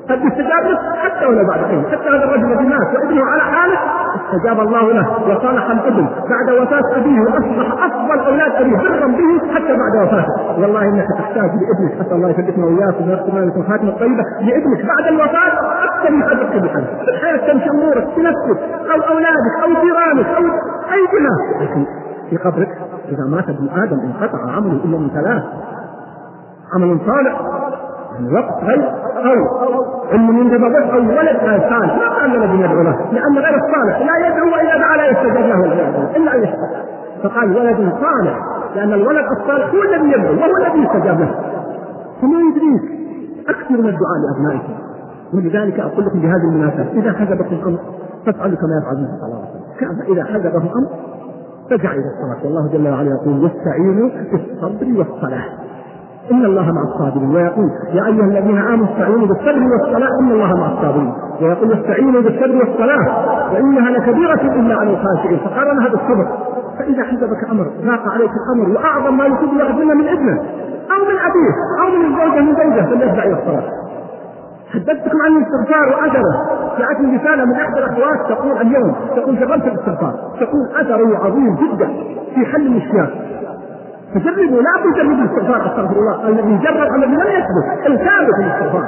قد 0.08 0.18
يستجاب 0.24 0.64
له 0.64 0.78
حتى 1.02 1.26
ولو 1.26 1.48
بعد 1.48 1.60
حين. 1.64 1.84
حتى 1.92 2.08
هذا 2.08 2.24
الرجل 2.24 2.52
الذي 2.52 2.68
مات 2.68 2.94
وابنه 2.94 3.24
على 3.24 3.42
حاله 3.42 3.78
استجاب 4.16 4.60
الله 4.60 4.92
له 4.92 5.06
وصالح 5.28 5.70
الابن. 5.70 6.06
بعد 6.30 6.62
وفاة 6.62 6.96
أبيه 6.96 7.20
وأصبح 7.20 7.84
أفضل 7.84 8.18
أولاد 8.26 8.52
أبيه 8.52 8.76
برا 8.76 9.06
به 9.06 9.54
حتى 9.54 9.72
بعد 9.82 10.06
وفاته. 10.06 10.60
والله 10.60 10.82
إنك 10.82 11.06
تحتاج 11.18 11.50
لابنك. 11.60 12.00
حتى 12.00 12.14
الله 12.14 12.28
يثبتنا 12.30 12.64
وإياكم 12.66 13.10
ويختم 13.10 13.38
لكم 13.38 13.62
خاتمة 13.68 13.90
طيبة 13.90 14.24
لابنك 14.40 14.86
بعد 14.86 15.06
الوفاة 15.08 15.52
أكثر 15.84 16.10
من 16.10 16.22
حاجتك 16.22 16.62
بحاجة. 16.62 16.86
الحياة 17.08 17.52
تمشي 17.52 17.70
أمورك 17.70 18.08
في 18.14 18.20
نفسك 18.20 18.58
أو 18.94 19.00
أولادك 19.12 19.54
أو 19.62 19.68
جيرانك 19.84 20.26
أو 20.26 20.44
أي 20.92 21.02
جهة 21.12 21.64
لكن 21.64 21.86
في 22.30 22.36
قبرك 22.36 22.68
إذا 23.08 23.24
مات 23.30 23.48
ابن 23.48 23.68
آدم 23.82 24.00
انقطع 24.00 24.38
عمله 24.56 24.84
إلا 24.84 24.98
من 24.98 25.10
ثلاث. 25.10 25.42
عمل 26.74 26.98
صالح. 27.06 27.40
غير 28.62 28.84
أو 29.16 29.36
علم 30.12 30.38
ينجب 30.38 30.60
به 30.60 30.92
أو 30.94 30.98
ولد 30.98 31.38
صالح. 31.40 31.96
ما 31.96 32.24
الذي 32.24 32.60
يدعو 32.60 32.82
له. 32.82 32.96
لأن 33.12 33.38
غير 33.38 33.54
الصالح 33.54 33.98
لا 33.98 34.26
يدعو 34.26 34.48
إذا 34.48 34.78
دعا 34.78 34.96
لا 34.96 35.06
يستجاب 35.10 35.60
له 35.60 36.16
إلا 36.16 36.34
أن 36.34 36.42
يشرك 36.42 36.84
فقال 37.22 37.56
ولد 37.56 37.92
صالح. 38.02 38.38
لأن 38.76 38.92
الولد 38.92 39.24
الصالح 39.40 39.74
هو 39.74 39.82
الذي 39.82 40.08
يدعو 40.12 40.34
وهو 40.34 40.56
الذي 40.56 40.78
يستجاب 40.84 41.20
له. 41.20 41.34
فما 42.20 42.38
يدريك. 42.38 42.94
أكثر 43.48 43.72
من 43.72 43.88
الدعاء 43.88 44.18
لأبنائكم 44.24 44.72
ولذلك 45.34 45.80
أقول 45.80 46.06
لكم 46.06 46.20
بهذه 46.20 46.48
المناسبة. 46.52 46.92
إذا 46.92 47.12
حجبكم 47.12 47.56
أمر 47.66 47.78
فافعلوا 48.26 48.56
كما 48.56 48.78
يفعل 48.82 48.96
النبي 48.96 49.12
صلى 49.20 49.26
الله 49.26 49.38
عليه 49.38 49.50
وسلم. 49.50 49.64
كان 49.80 50.14
إذا 50.14 50.24
حجبه 50.24 50.62
أمر 50.78 50.88
فارجع 51.70 51.90
إلى 51.90 52.04
الصلاة. 52.14 52.44
والله 52.44 52.72
جل 52.72 52.88
وعلا 52.88 53.10
يقول 53.10 53.44
واستعينوا 53.44 54.10
بالصبر 54.32 54.98
والصلاة. 54.98 55.44
إن 56.32 56.44
الله 56.44 56.72
مع 56.72 56.82
الصابرين 56.82 57.30
ويقول 57.34 57.70
يا 57.92 58.06
أيها 58.06 58.24
الذين 58.24 58.58
آمنوا 58.58 58.86
استعينوا 58.86 59.26
بالصبر 59.26 59.62
والصلاة 59.72 60.08
إن 60.20 60.30
الله 60.30 60.56
مع 60.56 60.72
الصابرين. 60.72 61.12
ويقول 61.40 61.72
استعينوا 61.72 62.22
بالصبر 62.22 62.56
والصلاة 62.56 63.04
وإنها 63.52 63.90
لكبيرة 63.90 64.40
إلا 64.40 64.74
على 64.74 64.90
الخاشعين. 64.90 65.38
فقارن 65.38 65.80
هذا 65.80 65.94
الصبر؟ 65.94 66.26
فإذا 66.78 67.02
حجبك 67.04 67.50
أمر 67.50 67.66
ضاق 67.86 68.12
عليك 68.12 68.30
الأمر 68.30 68.76
وأعظم 68.76 69.16
ما 69.16 69.24
يكون 69.26 69.58
يخدمنا 69.58 69.94
من 69.94 70.08
ابنه 70.08 70.38
أو 70.94 71.00
من 71.10 71.18
أبيه 71.28 71.54
أو 71.82 71.98
من 71.98 72.04
الزوجة 72.06 72.40
من 72.40 72.54
زوجة 72.54 72.84
فليرجع 72.84 73.22
إلى 73.22 73.38
الصلاة. 73.38 73.62
حدثتكم 74.74 75.18
عن 75.24 75.36
الاستغفار 75.36 75.88
واثره 75.88 76.34
جاءتني 76.78 77.16
رساله 77.16 77.44
من 77.44 77.52
إحدى 77.52 77.78
الأخوات 77.78 78.18
تقول 78.28 78.52
اليوم 78.58 78.94
تقول 79.16 79.36
جربت 79.40 79.66
الاستغفار 79.66 80.14
تقول 80.40 80.68
اثره 80.80 81.26
عظيم 81.26 81.56
جدا 81.56 81.88
في 82.34 82.46
حل 82.46 82.66
المشكلات. 82.66 83.10
فجربوا 84.14 84.62
لا 84.62 84.74
تجربوا 84.84 85.14
الاستغفار 85.14 85.66
أستغفر 85.66 85.96
الله. 85.96 86.28
الذي 86.28 86.58
جرب 86.58 86.94
الذي 86.96 87.14
لم 87.14 87.30
يثبت 87.38 87.66
الثابت 87.86 88.34
الاستغفار. 88.38 88.84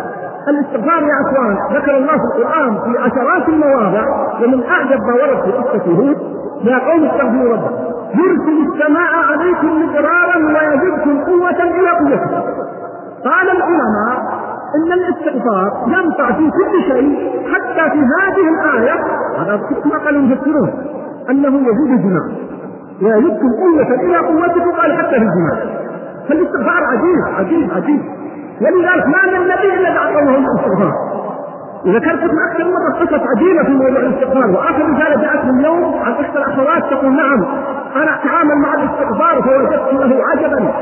الاستغفار 0.49 1.03
يا 1.03 1.17
أخوان 1.25 1.57
ذكر 1.77 1.97
الله 1.97 2.13
في 2.13 2.25
القرآن 2.25 2.75
في 2.85 2.99
عشرات 2.99 3.49
المواضع 3.49 4.05
ومن 4.43 4.63
أعجب 4.65 5.01
ما 5.07 5.15
ورد 5.15 5.45
في 5.45 5.53
قصه 5.53 5.93
هود 5.99 6.17
يا 6.65 6.79
قوم 6.79 7.05
استغفروا 7.05 7.53
ربكم. 7.53 7.75
يرسل 8.15 8.59
السماء 8.69 9.13
عليكم 9.31 9.83
مدرارا 9.83 10.37
ويزدكم 10.37 11.25
قوة 11.25 11.63
إلى 11.63 11.91
قوتكم. 11.91 12.41
قال 13.25 13.51
العلماء 13.57 14.17
إن 14.77 14.93
الاستغفار 14.93 15.85
ينفع 15.87 16.33
في 16.33 16.51
كل 16.51 16.83
شيء 16.83 17.31
حتى 17.53 17.91
في 17.91 17.99
هذه 17.99 18.49
الآية 18.55 18.95
هذا 19.39 19.61
ما 19.85 19.99
قالوا 20.05 20.21
المفسرون 20.21 20.71
أنه 21.31 21.49
يزيد 21.69 22.07
ويزيدكم 23.03 23.51
قوة 23.63 24.01
إلى 24.01 24.17
قوتكم 24.17 24.71
قال 24.71 24.93
حتى 24.99 25.11
في 25.11 25.27
الجماع. 25.29 25.57
فالاستغفار 26.29 26.85
عجيب 26.85 27.19
عجيب 27.39 27.71
عجيب. 27.71 28.01
ولذلك 28.61 29.07
ما 29.07 29.39
من 29.39 29.49
نبي 29.49 29.75
إلا 29.75 29.95
دعا 29.95 30.07
قومه 30.07 30.37
الاستغفار. 30.39 30.93
وذكرت 31.87 32.25
لكم 32.25 32.37
أكثر 32.51 32.65
مره 32.65 33.01
قصص 33.01 33.23
عجيبه 33.37 33.65
في 33.65 33.73
موضوع 33.73 34.01
الاستغفار. 34.01 34.51
وآخر 34.51 34.83
رسالة 34.93 35.23
جاءتني 35.23 35.61
اليوم 35.61 35.95
عن 35.95 36.13
إحدى 36.13 36.39
الأخوات 36.39 36.83
تقول 36.91 37.17
نعم 37.17 37.45
أنا 37.97 38.15
أتعامل 38.15 38.57
مع 38.63 38.75
الاستغفار 38.75 39.43
فوجدت 39.43 39.93
له 39.93 40.23
عجبا. 40.31 40.73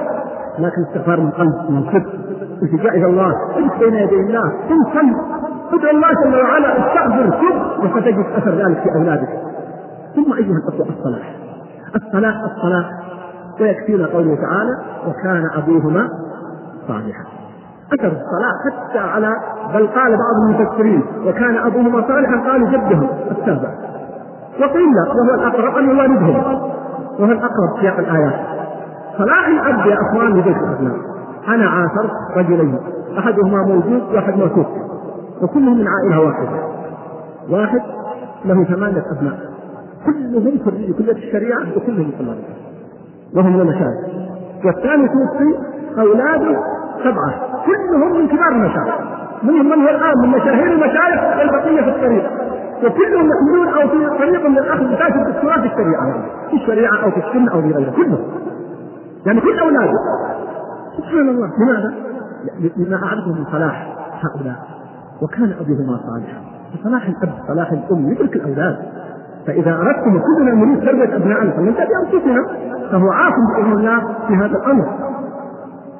لكن 0.59 0.83
الاستغفار 0.83 1.20
من 1.20 1.31
قلب 1.31 1.70
من 1.70 1.83
صدق. 1.92 2.12
التجاء 2.62 2.96
إلى 2.96 3.07
الله 3.07 3.33
امس 3.59 3.72
بين 3.81 3.94
يدي 3.94 4.14
الله. 4.14 4.53
انسل 4.70 5.14
ادعو 5.72 5.90
الله 5.90 6.09
جل 6.24 6.40
وعلا 6.42 6.68
استغفر 6.79 7.31
تب 7.31 7.85
وستجد 7.85 8.24
أثر 8.37 8.50
ذلك 8.50 8.79
في 8.83 8.88
أولادك. 8.98 9.29
ثم 10.16 10.33
أيها 10.33 10.57
الأخوة 10.57 10.87
الصلاة. 10.98 11.43
الصلاة 11.96 12.44
الصلاة. 12.44 12.85
ويكفينا 13.61 14.07
قوله 14.07 14.35
تعالى 14.35 14.78
وكان 15.07 15.50
أبوهما 15.54 16.09
صالحا. 16.88 17.24
اثر 17.92 18.07
الصلاه 18.07 18.54
حتى 18.64 18.98
على 18.98 19.37
بل 19.74 19.87
قال 19.87 20.16
بعض 20.16 20.35
المفسرين 20.48 21.02
وكان 21.26 21.57
أبوهما 21.57 22.09
صالحا 22.09 22.50
قالوا 22.50 22.68
جدهم 22.68 23.09
السابع 23.30 23.68
وقيل 24.61 24.96
وهو 24.96 25.35
الأقرب 25.35 25.76
ان 25.76 25.98
والدهم. 25.98 26.37
وهو 27.18 27.33
الأقرب 27.33 27.80
سياق 27.80 27.98
الآيات. 27.98 28.40
صلاح 29.18 29.48
الاب 29.48 29.87
يا 29.87 29.96
أخوان 30.00 30.38
لبيت 30.38 30.57
الأبناء. 30.57 30.96
أنا 31.48 31.66
عاصرت 31.66 32.11
رجلين. 32.37 32.78
أحدهما 33.18 33.62
موجود 33.62 34.02
واحد 34.14 34.38
موجود 34.38 34.66
وكلهم 35.42 35.78
من 35.78 35.88
عائلة 35.88 36.26
واحدة. 36.26 36.59
واحد 37.50 37.83
له 38.44 38.64
ثمانية 38.64 39.04
أبناء. 39.18 39.53
كلهم 40.06 40.58
خريجي 40.64 40.92
كلية 40.92 41.12
الشريعة 41.12 41.60
وكلهم 41.76 42.10
طلاب 42.18 42.38
وهم 43.36 43.52
من 43.52 43.60
المشايخ 43.60 44.24
والثاني 44.64 45.08
توفي 45.08 45.58
أولاده 45.98 46.56
سبعة. 47.04 47.64
كلهم 47.66 48.18
من 48.18 48.28
كبار 48.28 48.48
المشايخ. 48.48 48.94
منهم 49.42 49.66
من 49.70 49.82
هو 49.82 49.88
الآن؟ 49.88 50.18
من 50.22 50.28
مشاهير 50.28 50.72
المشايخ 50.72 51.38
والبقية 51.38 51.82
في 51.82 51.88
الطريق. 51.88 52.24
وكلهم 52.84 53.30
يحملون 53.30 53.68
أو 53.68 53.88
في 53.88 54.18
طريق 54.18 54.46
من 54.46 54.58
الأخذ 54.58 54.94
بتاعت 54.94 55.12
الدكتوراه 55.12 55.60
في 55.60 55.66
الشريعة. 55.66 56.06
يعني 56.06 56.22
في 56.50 56.56
الشريعة 56.56 57.04
أو 57.04 57.10
في 57.10 57.16
السنة 57.28 57.52
أو 57.52 57.62
في 57.62 57.72
غيرها. 57.72 57.92
كلهم. 57.96 58.18
يعني 59.26 59.40
كل 59.40 59.58
أولاده. 59.58 59.98
سبحان 60.96 61.28
الله. 61.28 61.50
لماذا؟ 61.58 61.94
لما 62.76 62.96
أعرفه 62.96 63.28
من 63.28 63.44
صلاح 63.52 63.96
هؤلاء. 64.24 64.56
وكان 65.22 65.52
أبوهما 65.60 66.00
صالحا. 66.06 66.40
فصلاح 66.74 67.06
الأب 67.08 67.32
صلاح 67.48 67.72
الأم 67.72 68.12
يدرك 68.12 68.36
الأولاد. 68.36 68.76
فإذا 69.46 69.72
أردتم 69.76 70.20
كلنا 70.20 70.54
نريد 70.54 70.80
تربية 70.80 71.16
أبنائنا 71.16 71.50
فلنبدأ 71.50 71.85
بأنفسنا 71.85 72.46
فهو 72.92 73.09
عاصم 73.11 73.46
بإذن 73.57 73.72
الله 73.72 74.00
في 74.28 74.35
هذا 74.35 74.57
الأمر. 74.57 74.85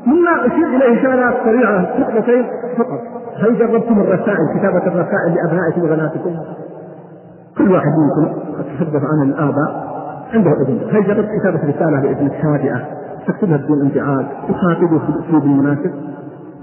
مما 0.07 0.47
أشير 0.47 0.67
إليه 0.67 1.01
إشارات 1.01 1.35
سريعة 1.45 1.99
نقطتين 2.01 2.45
فقط. 2.79 3.01
هل 3.37 3.59
جربتم 3.59 4.01
الرسائل 4.01 4.59
كتابة 4.59 4.87
الرسائل 4.87 5.35
لأبنائكم 5.35 5.83
وبناتكم؟ 5.83 6.31
كل 7.59 7.73
واحد 7.73 7.91
منكم 7.99 8.35
أتحدث 8.61 9.03
عن 9.13 9.29
الآباء 9.29 9.95
عنده 10.35 10.51
ابن 10.51 10.79
هل 10.93 11.05
جربت 11.07 11.29
كتابة 11.41 11.59
رسالة 11.59 12.01
لابنك 12.01 12.45
هادئة 12.45 12.81
تكتبها 13.27 13.57
بدون 13.57 13.81
انزعاج 13.81 14.27
تخاطبه 14.49 14.99
في 14.99 15.09
الأسلوب 15.09 15.43
المناسب. 15.45 15.93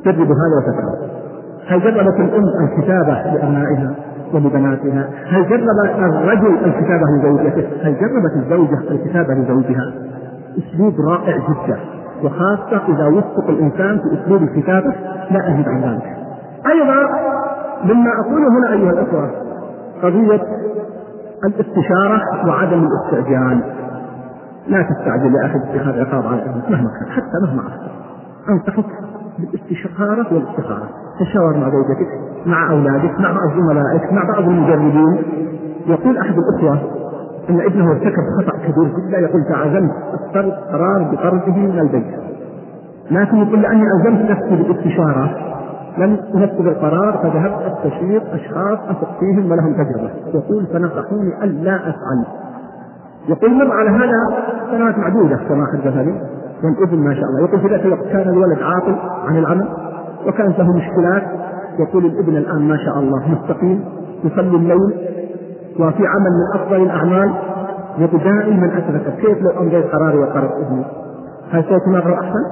جربوا 0.05 0.35
هذا 0.35 0.57
وتفعلوا 0.57 1.21
هل 1.67 1.81
جربت 1.81 2.19
الأم 2.19 2.43
الكتابة 2.63 3.13
لأبنائها؟ 3.13 3.95
ولبناتها؟ 4.33 5.09
هل 5.27 5.49
جرب 5.49 5.99
الرجل 5.99 6.57
الكتابه 6.65 7.05
لزوجته؟ 7.17 7.67
هل 7.83 7.95
جربت 7.99 8.33
الزوجة 8.35 8.91
الكتابه 8.91 9.33
لزوجها؟ 9.33 9.93
أسلوب 10.57 10.93
رائع 11.09 11.37
جدا 11.37 11.79
وخاصة 12.23 12.81
إذا 12.87 13.07
وفق 13.07 13.49
الإنسان 13.49 13.97
في 13.99 14.21
أسلوب 14.23 14.43
الكتابة 14.43 14.93
لا 15.31 15.53
أزيد 15.53 15.67
عن 15.67 15.81
ذلك. 15.81 16.17
أيضا 16.67 17.09
مما 17.83 18.11
أقوله 18.19 18.47
هنا 18.47 18.73
أيها 18.73 18.91
الأخوة 18.91 19.29
قضية 20.03 20.41
الاستشارة 21.45 22.21
وعدم 22.47 22.87
الاستعجال 22.87 23.61
لا 24.67 24.81
تستعجل 24.81 25.35
يا 25.35 25.45
أخي 25.45 25.59
باتخاذ 25.59 25.99
عقاب 25.99 26.25
على 26.27 26.45
مهما 26.69 26.89
كان 26.99 27.11
حتى 27.11 27.37
مهما 27.43 27.61
اخطا 27.61 27.91
أنصحك 28.49 28.85
بالاستشارة 29.39 30.33
والاستخارة 30.33 30.89
تشاور 31.21 31.57
مع 31.57 31.69
زوجتك 31.69 32.07
مع 32.45 32.71
أولادك 32.71 33.19
مع 33.19 33.31
بعض 33.31 33.49
زملائك 33.57 34.13
مع 34.13 34.23
بعض 34.33 34.43
المجربين 34.43 35.17
يقول 35.87 36.17
أحد 36.17 36.35
الأخوة 36.37 36.79
إن 37.49 37.61
ابنه 37.61 37.91
ارتكب 37.91 38.23
خطأ 38.37 38.57
كبير 38.57 38.87
جدا 38.97 39.19
يقول 39.19 39.43
تعزمت 39.43 39.91
اخترت 40.13 40.53
قرار 40.71 41.03
بطرده 41.03 41.57
من 41.57 41.79
البيت. 41.79 42.15
لكن 43.11 43.37
يقول 43.37 43.61
لأني 43.61 43.83
ألزمت 43.91 44.31
نفسي 44.31 44.55
بالإستشارة 44.55 45.29
لم 45.97 46.17
أنفذ 46.35 46.67
القرار 46.67 47.17
فذهبت 47.23 47.73
استشير 47.73 48.21
أشخاص 48.33 48.79
أثق 48.89 49.19
فيهم 49.19 49.51
ولهم 49.51 49.73
تجربة. 49.73 50.09
يقول 50.33 50.65
فنصحوني 50.65 51.43
الا 51.43 51.75
أفعل. 51.75 52.25
يقول 53.27 53.53
مر 53.53 53.71
على 53.71 53.89
هذا 53.89 54.43
سنوات 54.71 54.97
معدودة 54.97 55.35
كما 55.35 55.65
حدث 55.73 55.95
والابن 56.63 56.99
ما 56.99 57.13
شاء 57.13 57.23
الله. 57.23 57.39
يقول 57.47 57.59
في 57.59 57.67
ذاك 57.67 57.85
الوقت 57.85 58.07
كان 58.07 58.29
الولد 58.29 58.59
عاطل 58.61 58.95
عن 59.27 59.37
العمل. 59.37 59.67
وكانت 60.27 60.59
له 60.59 60.77
مشكلات 60.77 61.23
يقول 61.79 62.05
الابن 62.05 62.37
الآن 62.37 62.67
ما 62.67 62.77
شاء 62.77 62.99
الله 62.99 63.29
مستقيم 63.29 63.85
يصلي 64.23 64.57
الليل 64.57 64.93
وفي 65.79 66.07
عمل 66.07 66.31
من 66.31 66.61
أفضل 66.61 66.83
الأعمال 66.83 67.33
يقول 67.97 68.23
دائما 68.23 68.77
اتذكر 68.77 69.09
كيف 69.21 69.41
لو 69.41 69.49
أمضيت 69.59 69.85
قراري 69.85 70.17
وقرار 70.17 70.53
ابني 70.57 70.83
هل 71.51 71.63
سيكون 71.63 71.95
أحسن؟ 71.95 72.43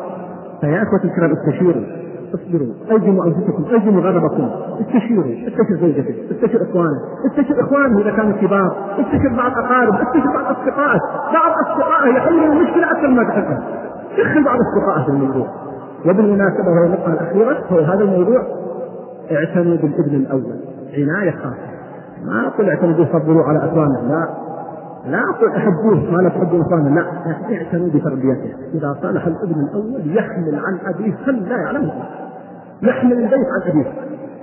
فيا 0.61 0.83
اخوتي 0.83 1.07
الكرام 1.07 1.31
استشيروا. 1.31 1.83
اصبروا. 2.33 2.73
الزموا 2.91 3.25
انفسكم 3.25 3.63
الزموا 3.75 4.01
غضبكم 4.01 4.49
استشيروا. 4.81 5.25
استشر 5.47 5.75
زوجتك. 5.81 6.15
استشر 6.31 6.69
إخوانك. 6.69 7.01
استشر 7.25 7.61
اخوانه 7.61 7.99
إذا 8.01 8.11
كانوا 8.11 8.31
كبار. 8.41 8.75
استشر 8.99 9.35
بعض 9.37 9.51
أقارب. 9.51 9.93
استشر 9.93 10.27
بعض 10.33 10.55
اصدقائك 10.55 11.01
بعض 11.33 11.51
اصدقائه 11.65 12.17
يحلون 12.17 12.51
المشكلة 12.51 12.91
أكثر 12.91 13.07
ما 13.07 13.23
تحبها 13.23 13.63
دخل 14.17 14.43
بعض 14.43 14.57
اصدقائه 14.59 15.05
في 15.05 15.11
الموضوع. 15.11 15.47
وبالمناسبة 16.05 16.69
وهي 16.69 16.85
النقطه 16.85 17.13
الأخيرة 17.13 17.63
هو 17.71 17.79
هذا 17.79 18.03
الموضوع 18.03 18.41
اعتنوا 19.31 19.77
بالابن 19.77 20.15
الأول. 20.15 20.59
عناية 20.93 21.31
خاصة. 21.31 21.69
ما 22.25 22.47
أقول 22.47 22.69
اعتمدوا 22.69 23.05
صبروا 23.05 23.43
على 23.43 23.59
أخوانه 23.59 24.01
لا. 24.07 24.27
لا 25.05 25.19
أقول 25.35 25.51
أحبوه 25.55 26.11
ما 26.11 26.21
لا 26.21 26.29
تحبوا 26.29 26.61
أخوانه 26.61 26.95
لا. 26.95 27.05
اعتنوا 27.57 27.87
بتربيته. 27.87 28.53
إذا 28.73 28.95
صلح 29.01 29.27
الابن 29.27 29.61
الأول 29.61 30.17
يحمل 30.17 30.55
عن 30.55 30.93
أبيه 30.93 31.15
خل 31.25 31.35
لا 31.49 31.57
يعلمه 31.57 31.93
يحمل 32.81 33.13
البيت 33.13 33.33
عن 33.33 33.71
أبيه. 33.71 33.91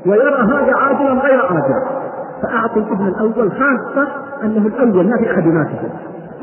ويرى 0.07 0.43
هذا 0.43 0.75
عاجلا 0.75 1.21
غير 1.21 1.41
عاجل. 1.41 1.83
فاعطوا 2.43 2.83
الابن 2.83 3.09
الأول 3.09 3.53
خاصة 3.53 4.09
أنه 4.43 4.67
الأول 4.67 5.09
ما 5.09 5.17
في 5.17 5.49
ينافسه 5.49 5.91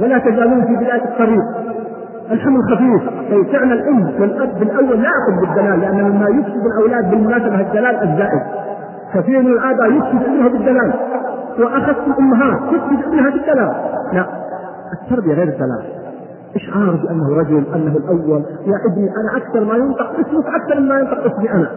ولا 0.02 0.18
تزالون 0.18 0.66
في 0.66 0.76
بدايه 0.76 1.04
الطريق. 1.04 1.44
الحمل 2.32 2.60
خفيف. 2.72 3.10
فيسعن 3.30 3.72
الأم 3.72 4.22
والأب 4.22 4.60
بالأول 4.60 5.02
لا 5.02 5.10
ياخذ 5.10 5.42
بالدلال 5.42 5.80
لأن 5.80 6.12
مما 6.12 6.28
يفسد 6.30 6.66
الأولاد 6.66 7.10
بالمناسبة 7.10 7.60
الدلال 7.60 7.96
الزائد. 7.96 8.42
كثير 9.14 9.42
من 9.42 9.52
الاباء 9.52 9.92
يفسد 9.92 10.24
ابنه 10.24 10.50
بالدلال. 10.50 10.94
وأخذت 11.60 12.08
الأمهات 12.08 12.58
تفسد 12.62 13.08
ابنها 13.08 13.30
بالدلال. 13.30 13.76
لا 14.14 14.26
التربية 15.02 15.34
غير 15.34 15.48
الدلال. 15.48 15.84
اشعار 16.56 16.96
بأنه 16.96 17.40
رجل 17.40 17.64
أنه 17.76 17.98
الأول؟ 17.98 18.44
يا 18.66 18.78
ابني 18.92 19.10
أنا 19.10 19.38
أكثر 19.38 19.64
ما 19.66 19.76
ينطق 19.76 20.12
اسمك 20.20 20.46
أكثر 20.56 20.80
مما 20.80 21.00
ينطق 21.00 21.34
اسمي 21.34 21.52
أنا. 21.52 21.68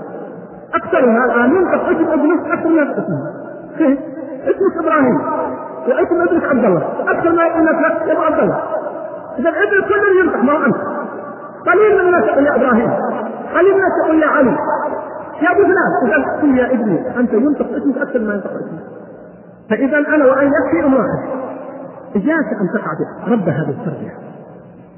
أكثر 0.74 1.07
ما 1.07 1.24
الان 1.24 1.57
ينطق 1.57 1.88
اسم 1.88 2.11
ابنك 2.12 2.51
أكثر 2.53 2.68
من 2.68 2.90
اسمه 2.90 3.20
كيف؟ 3.78 3.99
اسمك 4.42 4.84
إبراهيم. 4.84 5.18
واسم 5.88 6.20
ابنك 6.20 6.44
عبد 6.44 6.64
الله. 6.64 6.82
أكثر 7.09 7.32
ما 7.32 7.42
يقول 7.42 7.66
لك 7.66 8.09
يا 8.09 8.12
ابو 8.12 8.22
عبد 8.22 8.38
الله. 8.38 8.61
إذا 9.39 9.49
الابن 9.49 9.89
كله 9.89 10.20
ينطق 10.20 10.43
ما 10.43 10.66
انت 10.66 10.76
قليل 11.66 12.05
من 12.05 12.14
يقول 12.28 12.47
يا 12.47 12.57
إبراهيم 12.57 12.91
قليل 13.55 13.74
من 13.74 13.82
يقول 14.05 14.22
يا 14.22 14.26
علي. 14.26 14.57
يا 15.43 15.53
أبو 15.53 15.62
فلان 15.62 15.91
إذا 16.43 16.57
يا 16.57 16.66
ابني 16.72 17.18
أنت 17.18 17.32
ينطق 17.32 17.66
اسمك 17.76 17.99
أكثر 17.99 18.18
ما 18.18 18.34
ينطق 18.34 18.51
اسمك. 18.51 18.84
فإذا 19.70 19.99
أنا 19.99 20.24
وان 20.24 20.47
يكفي 20.47 20.97
واحد 20.97 21.18
إياك 22.16 22.49
أن 22.61 22.68
تقع 22.74 22.93
رب 23.32 23.49
هذه 23.49 23.70
التربية. 23.70 24.14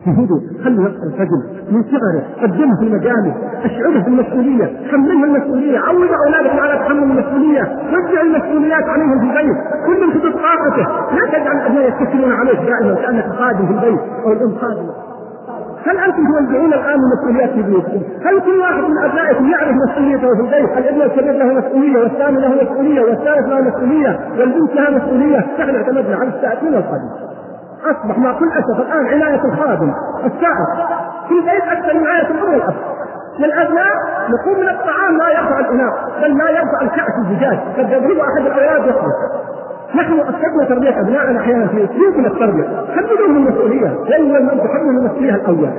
هدوء 0.06 0.40
خلي 0.64 0.74
يبقى 0.76 1.02
الرجل 1.06 1.42
من 1.70 1.82
صغره 1.82 2.22
قدمه 2.42 2.76
في 2.80 2.84
المجالس 2.84 3.34
أشعره 3.64 4.04
بالمسؤوليه 4.04 4.66
حمله 4.90 5.24
المسؤولية 5.24 5.78
عود 5.78 6.08
اولادك 6.26 6.60
على 6.60 6.74
تحمل 6.78 7.02
المسؤولية 7.02 7.62
وزع 7.92 8.20
المسؤوليات 8.20 8.84
عليهم 8.84 9.18
في 9.20 9.26
البيت 9.26 9.56
كل 9.86 10.12
حدود 10.12 10.32
طاقته 10.32 11.14
لا 11.16 11.26
تجعل 11.38 11.56
الأبناء 11.56 11.88
يتكلون 11.88 12.32
عليك 12.32 12.58
دائما 12.58 12.94
كأنك 12.94 13.24
خادم 13.38 13.66
في 13.66 13.72
البيت 13.72 14.00
أو 14.24 14.32
الأم 14.32 14.54
خادمه 14.56 14.92
هل 15.86 15.98
أنتم 15.98 16.24
توزعون 16.26 16.72
الآن 16.72 16.98
المسؤوليات 17.00 17.50
في 17.50 17.62
بيوتكم؟ 17.62 18.02
هل 18.26 18.40
كل 18.40 18.58
واحد 18.60 18.82
من 18.90 18.98
أبنائكم 18.98 19.44
يعرف 19.50 19.76
مسؤوليته 19.88 20.34
في 20.34 20.40
البيت؟ 20.40 20.78
الابن 20.78 21.02
الكبير 21.02 21.32
له 21.32 21.52
مسؤولية 21.54 21.98
والثاني 21.98 22.40
له 22.40 22.62
مسؤولية 22.62 23.00
والثالث 23.00 23.48
له 23.48 23.60
مسؤولية 23.60 24.18
والبنت 24.38 24.74
لها 24.74 24.90
مسؤولية، 24.90 25.46
نحن 25.58 25.76
اعتمدنا 25.76 26.16
على 26.16 26.28
السائقين 26.28 26.74
والخادم. 26.74 27.10
أصبح 27.84 28.18
مع 28.18 28.38
كل 28.38 28.48
أسف 28.52 28.80
الآن 28.80 29.06
عناية 29.06 29.44
الخادم 29.44 29.92
السائق 30.24 30.88
في 31.28 31.34
البيت 31.34 31.62
أكثر 31.62 31.94
من 31.94 32.06
عناية 32.06 32.30
الام 32.30 32.52
والاب. 32.54 32.74
للأبناء 33.38 33.92
نقوم 34.28 34.60
من 34.60 34.68
الطعام 34.68 35.16
لا 35.18 35.28
يرفع 35.30 35.58
الاناء 35.58 35.92
بل 36.22 36.38
لا 36.38 36.50
يرفع 36.50 36.80
الكأس 36.82 37.14
الزجاج 37.18 37.58
قد 37.78 37.90
يضرب 37.92 38.18
أحد 38.18 38.46
الأولاد 38.46 38.86
يخرج. 38.86 39.12
نحن 39.94 40.20
أسسنا 40.20 40.64
تربية 40.68 41.00
أبنائنا 41.00 41.40
أحيانا 41.40 41.66
في 41.66 41.84
أسلوب 41.84 42.16
من 42.16 42.26
التربية 42.26 42.64
حملهم 42.96 43.36
المسؤولية. 43.36 44.04
دائما 44.08 44.40
من 44.40 44.58
تحمل 44.58 44.98
المسؤولية 44.98 45.34
الأول. 45.34 45.70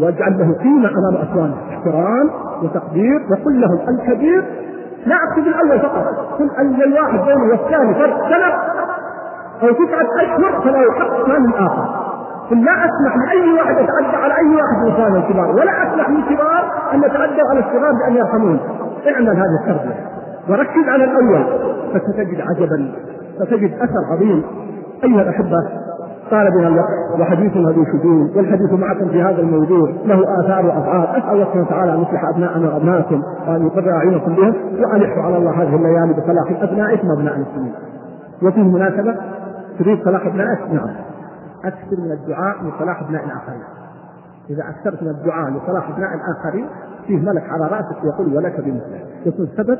واجعل 0.00 0.38
له 0.38 0.58
قيمة 0.62 0.88
أمام 0.88 1.22
أخوانه 1.22 1.54
احترام 1.70 2.30
وتقدير 2.62 3.20
وقل 3.30 3.60
لهم 3.60 3.78
الكبير. 3.88 4.44
لا 5.06 5.16
أقصد 5.16 5.46
الأول 5.46 5.80
فقط 5.80 6.04
قل 6.38 6.50
أن 6.58 6.82
الواحد 6.82 7.18
بينه 7.18 7.50
والثاني 7.50 7.94
فرق 7.94 8.28
سنة 8.28 8.54
أو 9.62 9.68
تسعة 9.72 10.06
أشهر 10.22 10.60
فلا 10.64 10.78
يحق 10.78 11.28
من 11.28 11.46
الآخر 11.46 12.02
قل 12.50 12.64
لا 12.64 12.72
أسمح 12.72 13.16
لأي 13.16 13.52
واحد 13.52 13.74
يتعدى 13.74 14.16
على 14.16 14.34
أي 14.34 14.56
واحد 14.56 14.76
من 14.84 14.90
إخوانه 14.90 15.16
الكبار 15.16 15.50
ولا 15.50 15.82
أسمح 15.82 16.10
للكبار 16.10 16.72
أن 16.94 16.98
يتعدوا 16.98 17.48
على 17.50 17.60
الصغار 17.60 17.92
بأن 17.92 18.16
يرحمون. 18.16 18.60
اعمل 19.08 19.28
هذه 19.28 19.58
التربية 19.60 19.94
وركز 20.48 20.88
على 20.88 21.04
الأول 21.04 21.44
فستجد 21.94 22.40
عجبا 22.40 22.92
ستجد 23.38 23.72
أثر 23.74 24.12
عظيم. 24.12 24.42
أيها 25.04 25.22
الأحبة 25.22 25.56
طال 26.30 26.50
بنا 26.50 26.68
الوقت 26.68 27.20
وحديثنا 27.20 27.70
ذو 27.70 27.84
شجون 27.84 28.32
والحديث 28.36 28.72
معكم 28.72 29.08
في 29.08 29.22
هذا 29.22 29.40
الموضوع 29.40 29.88
له 30.04 30.24
آثار 30.44 30.66
وأفعال. 30.66 31.06
أسأل 31.06 31.30
الله 31.32 31.44
سبحانه 31.44 31.66
وتعالى 31.66 31.92
أن 31.92 32.02
يصلح 32.02 32.24
أبناءنا 32.34 32.74
وأبناءكم 32.74 33.22
وأن 33.48 33.66
يقر 33.66 33.90
اعينكم 33.90 34.34
بهم 34.34 34.54
وأن 34.80 35.02
يحفظ 35.02 35.18
على 35.18 35.36
الله 35.36 35.62
هذه 35.62 35.76
الليالي 35.76 36.12
بصلاح 36.12 36.62
ابنائكم 36.62 37.08
وأبناء 37.08 37.34
المسلمين. 37.34 37.72
وفيه 38.42 38.62
مناسبة 38.62 39.14
تريد 39.78 40.04
صلاح 40.04 40.26
ابنائك؟ 40.26 40.60
نعم. 40.70 40.94
أكثر 41.64 41.96
من 41.98 42.12
الدعاء 42.12 42.56
لصلاح 42.64 43.02
ابناء 43.02 43.24
الآخرين. 43.24 43.62
إذا 44.50 44.62
أكثرت 44.68 45.02
من 45.02 45.08
الدعاء 45.08 45.50
لصلاح 45.50 45.88
ابناء 45.88 46.10
الآخرين 46.14 46.66
فيه 47.06 47.18
ملك 47.18 47.42
على 47.50 47.64
رأسك 47.66 48.04
يقول 48.04 48.36
ولك 48.36 48.60
بمثله 48.60 49.00
يكون 49.26 49.48
سبب 49.56 49.78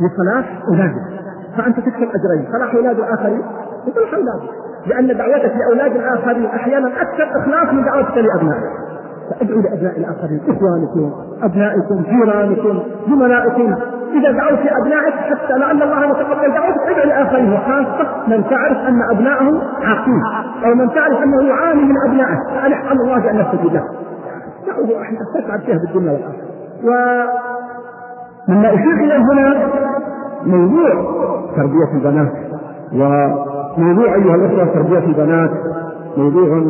لصلاح 0.00 0.62
اولادك 0.68 1.02
فأنت 1.56 1.76
تكسب 1.76 2.08
أجرين. 2.14 2.52
صلاح 2.52 2.74
أولاد 2.74 2.98
الآخرين؟ 2.98 3.42
وصلاح 3.86 4.14
اولادك 4.14 4.50
لأن 4.86 5.06
دعوتك 5.06 5.52
لأولاد 5.56 5.96
الآخرين 5.96 6.46
أحيانا 6.46 6.88
أكثر 7.02 7.40
إخلاص 7.40 7.74
من 7.74 7.84
دعوتك 7.84 8.16
لأبنائك. 8.16 8.72
فادعوا 9.30 9.62
لأبناء 9.62 9.98
الآخرين 9.98 10.40
إخوانكم 10.48 11.12
أبنائكم 11.42 12.02
جيرانكم 12.02 12.82
زملائكم. 13.08 13.74
إذا 14.12 14.30
دعوت 14.32 14.58
لابنائك 14.58 15.14
حتى 15.14 15.58
لعل 15.58 15.82
الله 15.82 16.04
يتقبل 16.04 16.54
دعوتك 16.54 16.80
ادعو 16.88 17.08
لاخرين 17.08 17.52
وخاصه 17.52 18.06
من 18.28 18.44
تعرف 18.50 18.76
أن 18.88 19.02
ابنائه 19.10 19.62
عاقين 19.82 20.22
أو 20.64 20.74
من 20.74 20.88
تعرف 20.94 21.22
أنه 21.22 21.42
يعاني 21.48 21.84
من 21.84 21.94
أبنائه 22.06 22.36
فالح 22.54 22.90
على 22.90 23.00
الله 23.00 23.18
بأن 23.18 23.36
يستجيب 23.36 23.72
له 23.72 23.84
دعوة 24.66 25.02
إحنا 25.02 25.18
تسعد 25.34 25.60
فيها 25.60 25.78
بالدنيا 25.78 26.12
والآخرة. 26.12 26.34
ومما 28.48 28.68
اشير 28.74 28.92
اليه 28.92 29.16
هنا 29.32 29.68
موضوع 30.46 30.90
تربية 31.56 31.92
البنات. 31.94 32.32
وموضوع 32.92 34.14
أيها 34.14 34.34
الأخوة 34.34 34.64
تربية 34.74 34.98
البنات 34.98 35.50
موضوع 36.16 36.62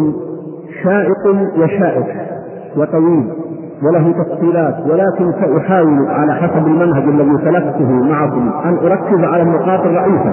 شائق 0.84 1.26
وشائك 1.59 2.16
وطويل. 2.76 3.32
وله 3.83 4.12
تفصيلات 4.12 4.74
ولكن 4.91 5.33
سأحاول 5.33 6.07
على 6.09 6.35
حسب 6.35 6.66
المنهج 6.66 7.03
الذي 7.03 7.39
سلكته 7.45 7.91
معكم 7.91 8.51
أن 8.64 8.79
أركز 8.79 9.24
على 9.24 9.43
النقاط 9.43 9.81
الرئيسة 9.81 10.33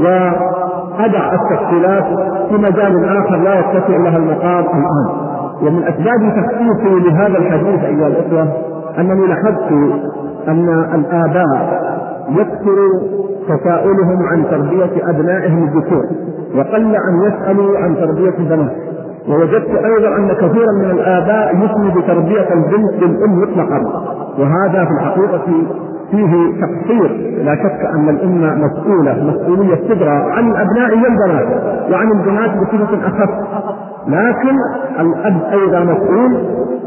وأدع 0.00 1.32
التفصيلات 1.34 2.04
في 2.48 2.54
مجال 2.54 3.04
آخر 3.04 3.36
لا 3.36 3.58
يتسع 3.58 3.96
لها 3.96 4.16
المقام 4.16 4.64
الآن. 4.64 5.32
ومن 5.62 5.82
أسباب 5.82 6.32
تخصيصي 6.36 7.08
لهذا 7.08 7.38
الحديث 7.38 7.84
أيها 7.84 8.06
الأخوة 8.06 8.48
أنني 8.98 9.26
لاحظت 9.26 9.72
أن 10.48 10.68
الآباء 10.94 11.82
يكثر 12.28 12.76
تساؤلهم 13.48 14.22
عن 14.32 14.44
تربية 14.50 15.10
أبنائهم 15.10 15.62
الذكور 15.64 16.04
وقل 16.56 16.96
أن 16.96 17.22
يسألوا 17.26 17.78
عن 17.78 17.96
تربية 17.96 18.38
البنات. 18.38 18.91
ووجدت 19.28 19.84
أيضا 19.84 20.16
أن 20.16 20.32
كثيرا 20.32 20.72
من 20.78 20.90
الآباء 20.90 21.56
يسند 21.56 22.04
تربية 22.06 22.48
البنت 22.54 23.02
للأم 23.02 23.42
مطلقا. 23.42 23.80
وهذا 24.38 24.84
في 24.84 24.90
الحقيقة 24.90 25.42
فيه 26.10 26.52
تقصير. 26.60 27.10
لا 27.44 27.54
شك 27.54 27.80
أن 27.94 28.08
الامه 28.08 28.54
مسؤولة 28.66 29.24
مسؤولية 29.24 29.74
كبرى 29.74 30.32
عن 30.32 30.50
الابناء 30.50 30.90
والبنات 30.94 31.46
وعن 31.92 32.12
البنات 32.12 32.50
بصفة 32.50 33.06
أخف. 33.06 33.30
لكن 34.08 34.56
الأب 35.00 35.42
أيضا 35.52 35.80
مسؤول 35.80 36.44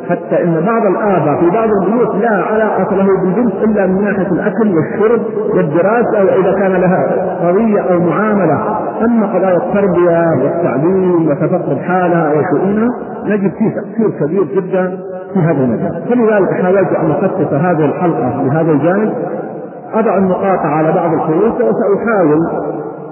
حتى 0.10 0.44
إن 0.44 0.66
بعض 0.66 0.86
الآباء 0.86 1.40
في 1.40 1.50
بعض 1.50 1.70
البيوت 1.82 2.16
لا 2.16 2.30
علاقة 2.30 2.96
له 2.96 3.08
بالبنت 3.22 3.54
إلا 3.64 3.88
من 3.88 4.04
ناحية 4.04 4.32
الأكل 4.32 4.76
والشرب 4.76 5.22
والدراسة 5.56 6.24
واذا 6.26 6.54
كان 6.60 6.72
لها 6.72 7.06
قضية 7.48 7.80
أو 7.80 8.00
معاملة. 8.00 8.78
أما 9.04 9.28
قضايا 9.28 9.58
التربية 9.58 10.44
والتعليم 10.44 11.28
وتفقد 11.28 11.78
حالها 11.78 12.34
وشؤونها 12.34 12.88
نجد 13.26 13.52
فيه 13.52 13.70
تأثير 13.70 14.10
كبير 14.20 14.44
جدا 14.44 14.98
في 15.34 15.40
هذا 15.40 15.64
المجال 15.64 16.04
فلذلك 16.10 16.52
حاولت 16.62 16.94
أن 16.94 17.12
أخصص 17.12 17.54
هذه 17.54 17.86
الحلقة 17.86 18.44
لهذا 18.44 18.72
الجانب 18.72 19.14
أضع 19.94 20.18
النقاط 20.18 20.60
على 20.60 20.92
بعض 20.92 21.14
الخروج 21.14 21.54
وسأحاول 21.54 22.40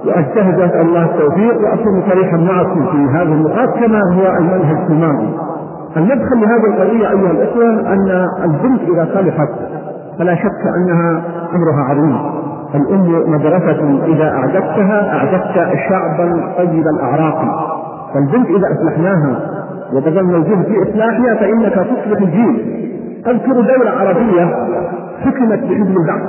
وأجتهد 0.06 0.60
اسال 0.60 0.82
الله 0.82 1.06
التوفيق 1.06 1.62
واكون 1.62 2.04
صريحا 2.10 2.38
معكم 2.38 2.86
في 2.86 2.98
هذه 2.98 3.34
النقاط 3.34 3.70
كما 3.70 4.00
هو 4.14 4.38
المنهج 4.38 4.78
الماضي. 4.90 5.30
المدخل 5.98 6.42
لهذه 6.42 6.66
القضية 6.66 7.10
أيها 7.10 7.32
الإخوة 7.32 7.70
أن 7.94 8.28
البنت 8.44 8.82
إذا 8.82 9.08
صلحت 9.14 9.50
فلا 10.20 10.36
شك 10.36 10.68
أنها 10.78 11.22
أمرها 11.56 11.84
عظيم. 11.90 12.18
الأم 12.76 13.32
مدرسة 13.32 14.06
إذا 14.06 14.32
اعددتها 14.32 15.18
اعددت 15.18 15.78
شعبا 15.90 16.54
طيب 16.58 16.84
الاعراق. 16.88 17.46
فالبنت 18.14 18.50
إذا 18.50 18.68
أصلحناها 18.72 19.40
وبذلنا 19.94 20.38
الجهد 20.38 20.66
في 20.66 20.90
إصلاحها 20.90 21.36
فإنك 21.36 21.74
تصلح 21.74 22.22
الجيل. 22.22 22.84
أذكر 23.28 23.54
دولة 23.54 23.92
عربية 23.92 24.46
حكمت 25.26 25.60
بحزب 25.60 25.96
البعث 25.98 26.22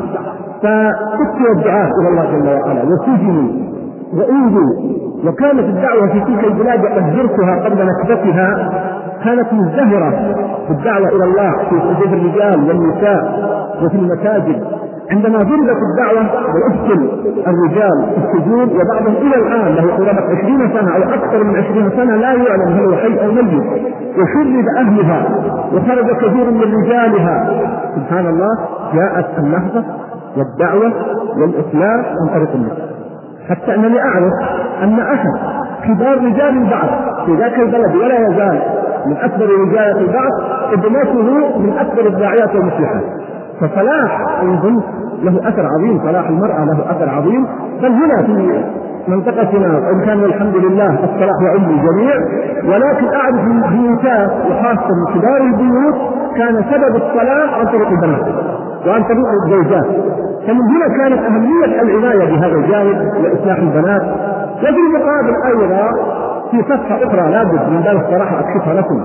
فكثر 0.62 1.52
الدعاة 1.56 1.90
إلى 2.00 2.08
الله 2.08 2.24
جل 2.32 2.48
وعلا. 2.48 2.82
وسجنوا 2.82 3.48
وأوذوا. 4.14 4.94
وكانت 5.26 5.60
الدعوة 5.60 6.08
في 6.12 6.20
تلك 6.20 6.44
البلاد 6.44 6.84
وقد 6.84 7.16
زرتها 7.16 7.64
قبل 7.64 7.86
نكبتها. 7.86 8.72
كانت 9.24 9.52
مزدهرة. 9.52 10.10
في 10.66 10.70
الدعوة 10.70 11.08
إلى 11.08 11.24
الله 11.24 11.52
في 11.70 11.80
صفوف 11.80 12.12
الرجال 12.12 12.68
والنساء 12.68 13.48
وفي 13.84 13.96
المساجد. 13.96 14.64
عندما 15.10 15.38
ضربت 15.38 15.78
الدعوة 15.90 16.26
وأدخل 16.54 17.08
الرجال 17.46 18.06
في 18.14 18.38
السجون 18.38 18.68
وبعضهم 18.68 19.16
إلى 19.16 19.36
الآن 19.36 19.74
له 19.74 19.96
قرابة 19.96 20.22
عشرين 20.32 20.68
سنة 20.68 20.96
أو 20.96 21.02
أكثر 21.02 21.44
من 21.44 21.56
عشرين 21.56 21.90
سنة 21.90 22.16
لا 22.16 22.32
يعلم 22.32 22.72
هل 22.72 22.84
هو 22.84 22.96
حي 22.96 23.26
أو 23.26 23.32
ميت. 23.32 23.64
وشرد 24.18 24.66
أهلها 24.78 25.28
وخرج 25.72 26.16
كثير 26.16 26.50
من 26.50 26.74
رجالها. 26.82 27.64
سبحان 27.96 28.26
الله 28.26 28.58
جاءت 28.94 29.38
اللحظة 29.38 29.84
والدعوة 30.36 30.92
والإسلام 31.38 32.04
عن 32.04 32.28
طريق 32.34 32.54
النساء 32.54 32.94
حتى 33.48 33.74
أنني 33.74 34.02
أعرف 34.02 34.32
أن 34.82 35.00
أحد 35.00 35.30
كبار 35.84 36.16
رجال 36.18 36.56
البعث 36.62 36.90
في 37.26 37.32
ذاك 37.34 37.58
البلد 37.58 37.96
ولا 37.96 38.18
يزال 38.28 38.62
من 39.06 39.16
أكبر 39.16 39.44
رجال 39.44 39.98
البعث 39.98 40.32
ابنته 40.72 41.58
من 41.58 41.72
أكبر 41.78 42.06
الداعيات 42.06 42.54
والمصلحات. 42.54 43.02
فصلاح 43.60 44.42
البنت 44.42 44.84
له 45.22 45.48
أثر 45.48 45.66
عظيم 45.66 46.00
صلاح 46.04 46.28
المرأة 46.28 46.64
له 46.64 46.90
أثر 46.90 47.08
عظيم. 47.08 47.46
بل 47.82 47.92
هنا 47.92 48.22
في 48.22 48.64
منطقتنا 49.08 49.78
وإن 49.78 50.00
كان 50.04 50.24
الحمد 50.24 50.56
لله 50.56 50.90
الصلاح 50.90 51.42
يعم 51.42 51.70
الجميع 51.70 52.14
ولكن 52.64 53.06
أعرف 53.14 53.44
من 53.44 53.60
بيوتات 53.60 54.30
وخاصة 54.30 54.88
من 54.88 55.14
كبار 55.20 55.36
البيوت 55.36 55.94
كان 56.36 56.54
سبب 56.54 56.96
الصلاح 56.96 57.58
عن 57.58 57.66
طريق 57.66 57.88
البنات 57.88 58.26
وعن 58.86 59.02
طريق 59.02 59.26
الزوجات. 59.44 59.86
فمن 60.46 60.60
هنا 60.76 60.96
كانت 60.98 61.18
أهمية 61.24 61.64
العناية 61.82 62.36
بهذا 62.36 62.54
الجانب 62.54 63.12
لإصلاح 63.22 63.58
البنات. 63.58 64.02
وفي 64.58 64.68
المقابل 64.68 65.34
أيضا 65.46 65.88
في 66.50 66.62
صفحة 66.62 66.96
أخرى 66.96 67.30
لابد 67.30 67.70
من 67.70 67.80
باب 67.84 67.96
الصراحة 67.96 68.40
أكشفها 68.40 68.74
لكم. 68.74 69.00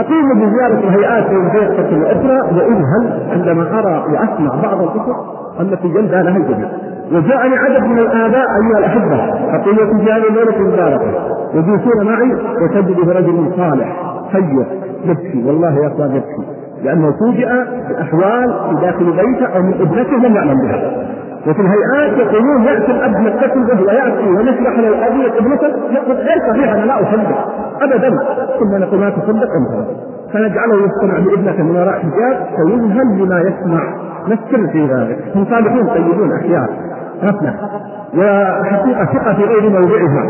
أقوم 0.00 0.34
بزيارة 0.40 0.78
الهيئات 0.88 1.26
الوظيفية 1.30 1.96
الأخرى 1.96 2.40
وأذهل 2.56 3.30
عندما 3.32 3.78
أرى 3.78 4.04
وأسمع 4.12 4.62
بعض 4.62 4.82
القصص 4.82 5.16
التي 5.60 5.88
جلدها 5.88 6.22
لها 6.22 6.36
الجميع. 6.36 6.68
وجاءني 7.12 7.56
عدد 7.56 7.84
من 7.84 7.98
الآباء 7.98 8.44
أيها 8.62 8.78
الأحبة 8.78 9.16
أقول 9.54 9.76
في 9.76 10.12
هذه 10.12 10.28
الليلة 10.28 10.56
المباركة 10.56 11.10
يجلسون 11.54 12.06
معي 12.06 12.32
وتجد 12.62 13.08
رجل 13.08 13.52
صالح 13.56 13.96
خير 14.32 14.66
يبكي 15.04 15.44
والله 15.46 15.78
يا 15.82 15.86
أخوان 15.86 16.10
يبكي 16.16 16.59
لأنه 16.84 17.12
فوجئ 17.20 17.48
بأحوال 17.88 18.54
في 18.68 18.86
داخل 18.86 19.04
بيته 19.04 19.46
أو 19.56 19.62
من 19.62 19.74
ابنته 19.80 20.28
لم 20.28 20.36
يعلم 20.36 20.56
بها. 20.62 20.90
وفي 21.46 21.60
الهيئات 21.60 22.18
يقولون 22.18 22.62
يأتي 22.62 22.92
الأب 22.92 23.26
يتصل 23.26 23.66
به 23.66 23.82
ويأتي 23.82 24.28
ونشرح 24.28 24.78
له 24.78 25.06
ابنته 25.38 25.68
يقول 25.90 26.16
غير 26.16 26.38
صحيح 26.50 26.72
أنا 26.72 26.84
لا 26.84 27.00
أصدق. 27.00 27.48
ابدا. 27.82 28.10
ثم 28.58 28.76
نقول 28.76 29.00
ما 29.00 29.10
تصدق 29.10 29.48
أنت. 29.58 29.88
فنجعله 30.32 30.74
يصطنع 30.84 31.18
بابنته 31.18 31.62
من 31.62 31.76
وراء 31.76 31.98
حجاب 31.98 32.46
فيذهل 32.56 33.18
بما 33.18 33.40
يسمع. 33.40 33.82
نسر 34.26 34.72
في 34.72 34.86
ذلك. 34.86 35.18
هم 35.36 35.44
صالحون 35.50 35.86
طيبون 35.86 36.32
أحياء. 36.32 36.68
غفله 37.24 37.54
وحقيقة 38.18 39.04
ثقة 39.04 39.34
في 39.34 39.44
غير 39.44 39.70
موضعها. 39.70 40.28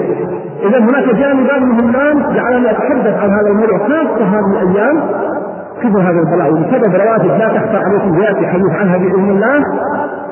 اذا 0.69 0.79
هناك 0.79 1.15
جانبان 1.15 1.63
مهمان 1.63 2.35
جعلني 2.35 2.71
اتحدث 2.71 3.23
عن 3.23 3.31
هذا 3.31 3.51
الموضوع. 3.51 3.79
خاصة 3.79 4.25
هذه 4.25 4.63
الأيام 4.63 5.01
كبر 5.83 6.01
هذا 6.01 6.21
البلاء 6.21 6.53
وبسبب 6.53 6.95
رواتب 6.95 7.27
لا 7.27 7.49
تخفى 7.49 7.77
عليكم 7.77 8.19
ويأتي 8.19 8.47
حديث 8.47 8.71
عنها 8.71 8.97
باذن 8.99 9.31
الله 9.31 9.65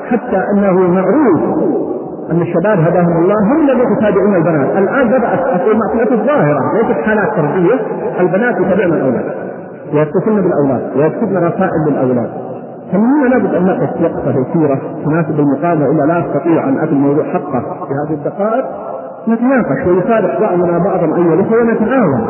حتى 0.09 0.43
أنه 0.53 0.73
معروف 0.73 1.41
أن 2.31 2.41
الشباب 2.41 2.79
هداهم 2.79 3.17
الله 3.21 3.35
هم 3.43 3.69
الذين 3.69 3.93
يتابعون 3.97 4.35
البنات، 4.35 4.77
الآن 4.77 5.07
بدأت 5.07 5.39
المعصيه 5.71 6.13
الظاهرة 6.13 6.59
ليست 6.73 7.01
حالات 7.05 7.35
تربيه، 7.35 7.75
البنات 8.19 8.55
يتابعن 8.55 8.93
الأولاد 8.93 9.25
ويتصلن 9.93 10.41
بالأولاد 10.41 10.91
ويكتبن 10.95 11.37
رسائل 11.37 11.81
للأولاد. 11.87 12.29
فمن 12.91 13.29
لابد 13.29 13.55
أن 13.55 13.65
نقف 13.65 14.01
وقفة 14.01 14.31
يسيره 14.31 14.79
تناسب 15.05 15.39
المقابلة 15.39 15.91
إلا 15.91 16.03
لا 16.03 16.19
أستطيع 16.19 16.69
أن 16.69 16.77
اتي 16.77 16.91
الموضوع 16.91 17.23
حقه 17.23 17.61
في 17.61 17.93
هذه 18.05 18.13
الدقائق. 18.13 18.65
نتناقش 19.27 19.87
ويصالح 19.87 20.39
بعضنا 20.39 20.77
بعضا 20.77 21.05
أيها 21.17 21.33
الأخوة 21.33 21.61
ونتعاون 21.61 22.21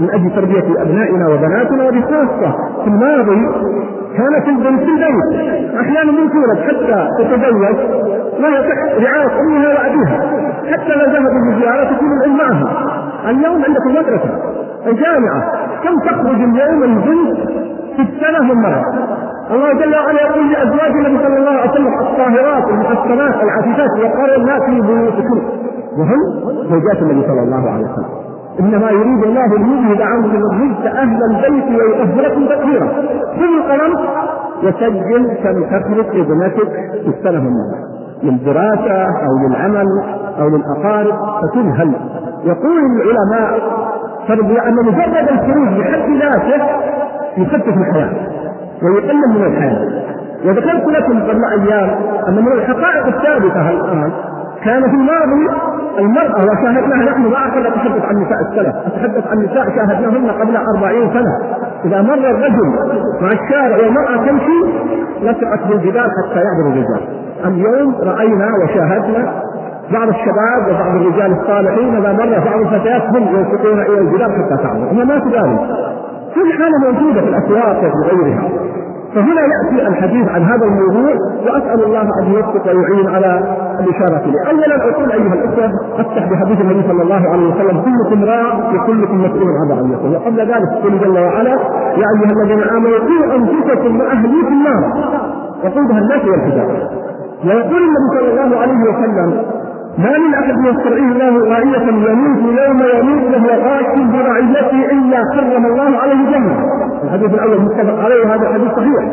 من 0.00 0.10
أجل 0.10 0.30
تربية 0.34 0.82
أبنائنا 0.82 1.28
وبناتنا 1.28 1.84
وبخاصه 1.84 2.52
في 2.84 2.88
الماضي 2.90 3.46
كانت 4.16 4.48
البنت 4.48 4.82
في 4.82 4.90
البيت. 4.90 5.74
أحيانا 5.80 6.12
من 6.12 6.30
تولد 6.30 6.58
حتى 6.66 7.08
تتزوج 7.18 7.76
لا 8.40 8.48
يصح 8.48 8.78
رعاية 9.04 9.40
أمها 9.40 9.68
وأبيها. 9.68 10.20
حتى 10.72 10.92
لو 10.94 11.12
ذهبوا 11.12 11.40
للزياره 11.50 11.84
تكون 11.84 12.08
الام 12.12 12.36
معها. 12.36 12.68
اليوم 13.30 13.62
عندك 13.64 13.86
المدرسة 13.86 14.30
الجامعة 14.86 15.42
كم 15.84 15.98
تخرج 15.98 16.40
اليوم 16.40 16.82
البنت 16.82 17.38
في 17.96 18.02
السنة 18.02 18.42
من 18.42 18.62
مرة؟ 18.62 18.84
الله 19.50 19.72
جل 19.72 19.94
وعلا 19.94 20.22
يقول 20.22 20.52
لأزواج 20.52 20.90
النبي 20.90 21.24
صلى 21.24 21.36
الله 21.38 21.50
عليه 21.50 21.70
وسلم 21.70 21.94
الطاهرات 22.00 22.68
المحصنات 22.68 23.42
العفيفات 23.42 23.90
وقال 24.04 24.46
لا 24.46 24.58
في 24.66 24.80
بيوتكم. 24.80 25.42
وهم 25.98 26.20
زوجات 26.70 27.02
النبي 27.02 27.26
صلى 27.26 27.42
الله 27.42 27.70
عليه 27.70 27.84
وسلم. 27.84 28.24
إنما 28.60 28.90
يريد 28.90 29.24
الله 29.24 29.58
ليذهب 29.58 30.02
عنكم 30.02 30.36
الرجس 30.36 30.86
أهل 30.86 31.18
البيت 31.30 31.64
ويطهركم 31.80 32.46
تطهيرا. 32.46 32.88
خذ 33.36 33.72
القلم 33.72 33.98
وسجل 34.62 35.34
كم 35.42 35.64
تخرج 35.64 36.20
ابنتك 36.20 36.70
في 37.04 37.08
السنة 37.08 37.40
من 37.40 37.52
للدراسه 38.22 39.02
أو 39.04 39.48
للعمل 39.48 39.86
أو 40.40 40.48
للاقارب 40.48 41.14
فتذهل. 41.42 41.92
يقول 42.44 42.80
العلماء 42.96 43.60
أن 44.68 44.74
مجرد 44.74 45.28
الخروج 45.28 45.68
بحد 45.68 46.10
ذاته 46.20 46.64
يخفف 47.36 47.76
الحياة 47.78 48.10
ويقلل 48.82 49.28
من 49.28 49.44
الحياة. 49.46 50.04
وذكرت 50.44 50.86
لكم 50.86 51.22
قبل 51.22 51.44
أيام 51.44 51.90
أن 52.28 52.44
من 52.44 52.52
الحقائق 52.52 53.06
الثابتة 53.06 53.70
الآن 53.70 54.12
كان 54.64 54.82
في 54.82 54.96
الماضي 54.96 55.48
المرأة 55.98 56.44
وشاهدناها 56.44 57.04
نحن 57.10 57.22
ما 57.22 57.36
أحد 57.36 57.66
أتحدث 57.66 58.04
عن 58.04 58.16
نساء 58.16 58.38
السلف، 58.50 58.74
أتحدث 58.86 59.26
عن 59.26 59.38
نساء 59.38 59.64
شاهدناهن 59.76 60.30
قبل 60.30 60.56
أربعين 60.76 61.10
سنة، 61.12 61.38
إذا 61.84 62.02
مر 62.02 62.14
الرجل 62.14 62.68
مع 63.20 63.28
الشارع 63.28 63.76
والمرأة 63.76 64.16
تمشي 64.26 64.60
لصقت 65.22 65.66
بالجبال 65.68 66.10
حتى 66.18 66.40
يعبر 66.40 66.66
الرجال. 66.72 67.00
اليوم 67.44 67.94
رأينا 68.02 68.48
وشاهدنا 68.62 69.32
بعض 69.92 70.08
الشباب 70.08 70.68
وبعض 70.68 70.96
الرجال 70.96 71.32
الصالحين 71.40 71.96
إذا 71.96 72.12
مر 72.12 72.44
بعض 72.44 72.60
الفتيات 72.60 73.02
هم 73.02 73.22
يلصقون 73.22 73.80
إلى 73.80 73.98
الجبال 73.98 74.32
حتى 74.32 74.62
تعبر، 74.62 74.88
هي 74.92 75.04
ما 75.04 75.18
تبالي. 75.18 75.58
كل 76.34 76.52
حالة 76.52 76.78
موجودة 76.92 77.20
في 77.20 77.28
الأسواق 77.28 77.78
وفي 77.78 78.16
غيرها. 78.16 78.63
فهنا 79.14 79.40
يأتي 79.40 79.88
الحديث 79.88 80.28
عن 80.28 80.42
هذا 80.42 80.66
الموضوع 80.66 81.14
وأسأل 81.46 81.84
الله 81.84 82.02
أن 82.20 82.32
يوفق 82.34 82.66
ويعين 82.66 83.08
على 83.08 83.56
الإشارة 83.80 84.22
إليه. 84.24 84.50
اولا 84.50 84.90
أقول 84.90 85.12
أيها 85.12 85.34
الأخوة 85.34 85.70
أفتح 85.98 86.30
بحديث 86.30 86.60
النبي 86.60 86.82
صلى 86.88 87.02
الله 87.02 87.30
عليه 87.32 87.46
وسلم 87.54 87.82
كلكم 87.82 88.24
راع 88.24 88.54
وكلكم 88.74 89.18
مسؤول 89.18 89.50
عن 89.60 89.68
رعيته. 89.70 90.10
وقبل 90.12 90.40
ذلك 90.40 90.72
يقول 90.72 91.00
جل 91.00 91.18
وعلا 91.18 91.50
يا 92.00 92.06
أيها 92.14 92.32
الذين 92.42 92.62
آمنوا 92.62 92.98
قوا 92.98 93.36
أنفسكم 93.36 94.00
وأهليكم 94.00 94.62
نارا 94.64 94.92
وقودها 95.64 95.98
الناس 95.98 96.24
والحجارة. 96.24 96.90
ويقول 97.44 97.82
النبي 97.82 98.08
صلى 98.18 98.30
الله 98.30 98.60
عليه 98.60 98.80
وسلم 98.90 99.53
ما 99.98 100.18
من 100.18 100.34
أحد 100.34 100.56
يسترعيه 100.64 101.08
الله 101.12 101.48
رعيه 101.54 101.86
يموت 101.88 102.38
يوم 102.60 102.80
يموت 102.98 103.34
وهو 103.34 103.50
غاش 103.66 103.98
برعيته 104.12 104.92
إلا 104.92 105.18
حرم 105.34 105.66
الله 105.66 105.98
عليه 106.02 106.12
الجنه. 106.12 106.56
الحديث 107.04 107.34
الأول 107.34 107.60
متفق 107.60 108.04
عليه 108.04 108.20
وهذا 108.26 108.52
حديث 108.54 108.68
صحيح. 108.76 109.04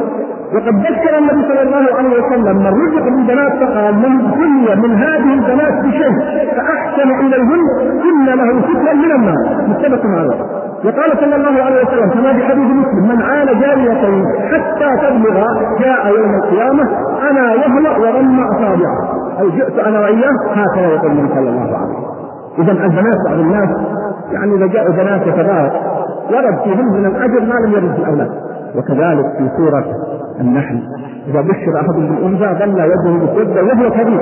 وقد 0.54 0.76
ذكر 0.86 1.18
النبي 1.18 1.48
صلى 1.48 1.62
الله 1.62 1.86
عليه 1.98 2.10
وسلم 2.20 2.58
من 2.58 2.68
رزق 2.84 3.04
بالبنات 3.04 3.54
فقال 3.64 3.96
من 3.96 4.26
ابتلي 4.26 4.76
من 4.88 4.96
هذه 4.96 5.34
البنات 5.34 5.86
بشيء 5.86 6.14
فأحسن 6.56 7.10
إليهن 7.26 7.62
إن 8.10 8.26
له 8.26 8.62
فتنا 8.62 8.94
من 8.94 9.12
النار 9.12 9.68
متفق 9.68 10.02
عليه 10.06 10.40
وقال 10.86 11.12
صلى 11.20 11.36
الله 11.36 11.64
عليه 11.64 11.82
وسلم 11.86 12.10
كما 12.10 12.34
في 12.34 12.44
حديث 12.44 12.66
مسلم 12.66 13.08
من 13.10 13.22
عال 13.22 13.60
جاريتين 13.62 14.26
حتى 14.52 14.90
تبلغ 15.08 15.46
جاء 15.80 16.08
يوم 16.18 16.36
القيامة 16.44 16.84
أنا 17.30 17.54
وهو 17.54 18.04
ورم 18.04 18.40
اصابعه 18.40 19.21
أو 19.40 19.50
جئت 19.50 19.80
أنا 19.80 20.00
وإياه 20.00 20.32
هكذا 20.54 20.88
يقول 20.88 21.12
النبي 21.12 21.34
صلى 21.34 21.50
الله 21.50 21.62
عليه 21.62 21.72
وسلم. 21.72 22.12
اذا 22.60 22.72
البنات 22.72 23.18
بعض 23.28 23.40
الناس 23.40 23.70
يعني 24.32 24.56
إذا 24.56 24.68
جاءوا 24.68 24.94
بنات 24.94 25.28
يتبارك 25.28 25.74
ورد 26.32 26.60
فيهم 26.64 26.94
من 26.94 27.06
الأجر 27.06 27.42
ما 27.42 27.54
لم 27.66 27.72
يرد 27.72 27.94
في 27.96 28.00
الأولاد. 28.00 28.32
وكذلك 28.76 29.26
في 29.38 29.50
سورة 29.58 29.86
النحل 30.40 30.80
إذا 31.28 31.42
بشر 31.42 31.76
أحد 31.82 31.96
بالأنثى 31.96 32.66
ظل 32.66 32.80
يده 32.80 33.12
مسودا 33.12 33.62
وهو 33.62 33.92
كبير. 33.92 34.22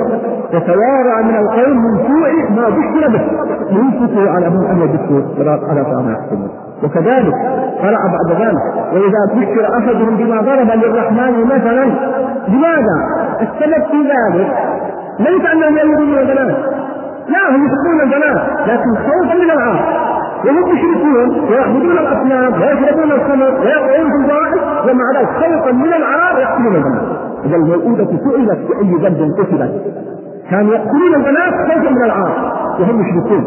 يتوارى 0.52 1.22
من 1.24 1.36
القوم 1.36 1.76
من 1.76 1.96
سوء 2.06 2.50
ما 2.50 2.68
بشر 2.68 3.08
به. 3.08 3.22
ينفق 3.70 4.30
على 4.30 4.50
من 4.50 4.66
أن 4.66 4.80
يبشر 4.80 5.24
على 5.70 5.84
طعام 5.84 6.10
يحسنه 6.10 6.48
وكذلك 6.84 7.34
قرأ 7.82 7.98
بعد 8.12 8.40
ذلك 8.40 8.62
وإذا 8.92 9.18
بشر 9.34 9.78
أحدهم 9.78 10.16
بما 10.16 10.40
ضرب 10.40 10.70
للرحمن 10.70 11.44
مثلا 11.44 11.84
لماذا؟ 12.48 12.96
السبب 13.40 13.84
في 13.90 13.96
ذلك. 14.02 14.50
ليس 15.26 15.44
أنهم 15.52 15.76
يريدون 15.78 16.18
البنات. 16.18 16.56
لا 17.28 17.42
هم 17.50 17.66
يحبون 17.66 18.00
البنات. 18.04 18.40
لكن 18.68 18.90
خوفا 19.06 19.34
من 19.34 19.50
العار 19.50 20.10
وهم 20.44 20.72
مشركون 20.72 21.28
ويعبدون 21.50 21.98
الأصنام 21.98 22.52
ويشربون 22.62 23.12
الخمر 23.12 23.50
ويقعون 23.60 24.06
في 24.10 24.16
الفواحش 24.16 24.60
ومع 24.86 25.04
ذلك 25.16 25.28
خوفا 25.28 25.72
من 25.72 25.92
العار 26.00 26.38
يقتلون 26.38 26.74
البنات. 26.76 27.02
اذا 27.44 27.56
الموءودة 27.56 28.04
سئلت 28.04 28.58
بأي 28.68 28.92
ذنب 29.02 29.20
قتلت. 29.38 29.72
كانوا 30.50 30.74
يقتلون 30.74 31.14
البنات 31.14 31.54
خوفا 31.68 31.90
من 31.90 32.04
العار 32.04 32.59
وهم 32.80 33.00
مشركون. 33.00 33.44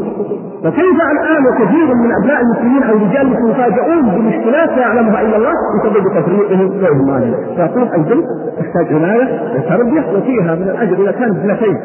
وكيف 0.65 0.97
الآن 1.11 1.45
وكثير 1.47 1.95
من 1.95 2.11
أبناء 2.21 2.41
المسلمين 2.41 2.83
أو 2.83 2.95
الرجال 2.95 3.49
يفاجئون 3.49 4.01
بمشكلات 4.01 4.69
لا 4.69 4.81
يعلمها 4.81 5.21
إلا 5.21 5.37
الله 5.37 5.53
بسبب 5.83 6.21
تفريقهم 6.21 6.83
واهمالهم 6.83 7.35
فيقول 7.55 7.83
البنت 7.83 8.25
تحتاج 8.59 8.93
عناية 8.93 9.27
وتربية 9.55 10.17
وفيها 10.17 10.55
من 10.55 10.63
الأجر 10.63 11.03
إذا 11.03 11.11
كانت 11.11 11.37
اثنتين 11.37 11.77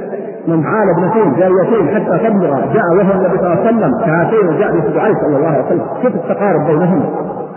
من 0.49 0.67
عال 0.67 0.89
ابنتين 0.99 1.35
جاريتين 1.39 1.89
حتى 1.95 2.29
تبلغ 2.29 2.73
جاء 2.75 2.85
وهو 2.97 3.13
النبي 3.13 3.39
صلى 3.39 3.47
الله 3.47 3.67
عليه 3.67 3.69
وسلم 3.71 3.93
كهاتين 4.05 4.49
وجاء 4.49 5.01
عليه 5.01 5.15
صلى 5.15 5.37
الله 5.37 5.49
عليه 5.49 5.65
وسلم. 5.67 5.87
كيف 6.03 6.15
التقارب 6.15 6.67
بينهما 6.67 7.05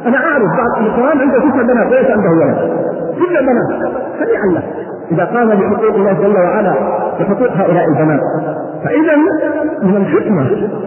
أنا 0.06 0.18
أعرف 0.18 0.50
بعض 0.58 0.86
القرآن 0.86 1.20
عنده 1.20 1.40
تسع 1.40 1.62
بنات 1.62 1.92
ليس 1.92 2.12
عنده 2.12 2.30
ولد. 2.30 2.58
كل 3.20 3.46
بنات. 3.46 3.94
هنيئا 4.20 4.62
إذا 5.12 5.26
قام 5.26 5.50
بحقوق 5.50 5.96
الله 5.96 6.14
جل 6.14 6.36
وعلا 6.36 6.74
بحقوق 7.20 7.52
هؤلاء 7.52 7.86
البنات. 7.90 8.22
فإذا 8.84 9.16
من 9.84 9.98
الحكمة 9.98 10.42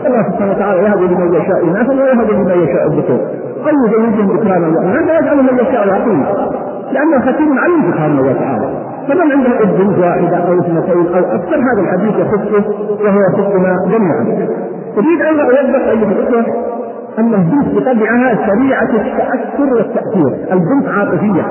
الله 0.06 0.22
سبحانه 0.22 0.52
وتعالى 0.52 0.82
يهب 0.82 1.00
لمن 1.00 1.34
يشاء 1.34 1.64
إناثا 1.64 1.92
ويهب 1.92 2.30
لمن 2.30 2.62
يشاء 2.64 2.86
الذكور. 2.86 3.20
أو 3.64 3.86
يزوجهم 3.86 4.36
ذكرانا 4.36 4.68
واناثا 4.68 5.12
ويجعل 5.12 5.36
من 5.36 5.54
يشاء 5.54 5.90
عقيما 5.90 6.26
لأنه 6.92 7.20
حكيم 7.20 7.58
عليم 7.58 7.92
سبحانه 7.92 8.20
وتعالى. 8.20 8.68
فمن 9.08 9.32
عنده 9.32 9.62
ابن 9.62 10.02
واحدة 10.02 10.36
أو 10.36 10.58
اثنتين 10.58 11.14
أو 11.14 11.24
أكثر 11.36 11.56
هذا 11.56 11.80
الحديث 11.80 12.14
يخصه 12.16 12.64
وهو 13.04 13.20
يخصنا 13.28 13.76
جميعا. 13.92 14.48
أريد 14.98 15.20
أن 15.22 15.40
أوضح 15.40 15.88
أيها 15.88 16.12
الأخوة 16.12 16.44
أن 17.18 17.34
البنت 17.34 17.68
بطبعها 17.76 18.46
سريعة 18.46 18.82
التأثر 18.82 19.74
والتأثير، 19.74 20.32
البنت 20.52 20.88
عاطفية. 20.88 21.46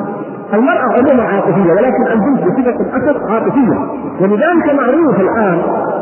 المرأة 0.54 0.97
عموما 0.97 1.24
عاطفية 1.24 1.72
ولكن 1.72 2.08
البنت 2.12 2.43
بصفة 2.43 2.82
الأسر 2.82 3.34
عاطفية، 3.34 3.78
ولذلك 4.22 4.74
معروف 4.80 5.20
الآن 5.20 5.58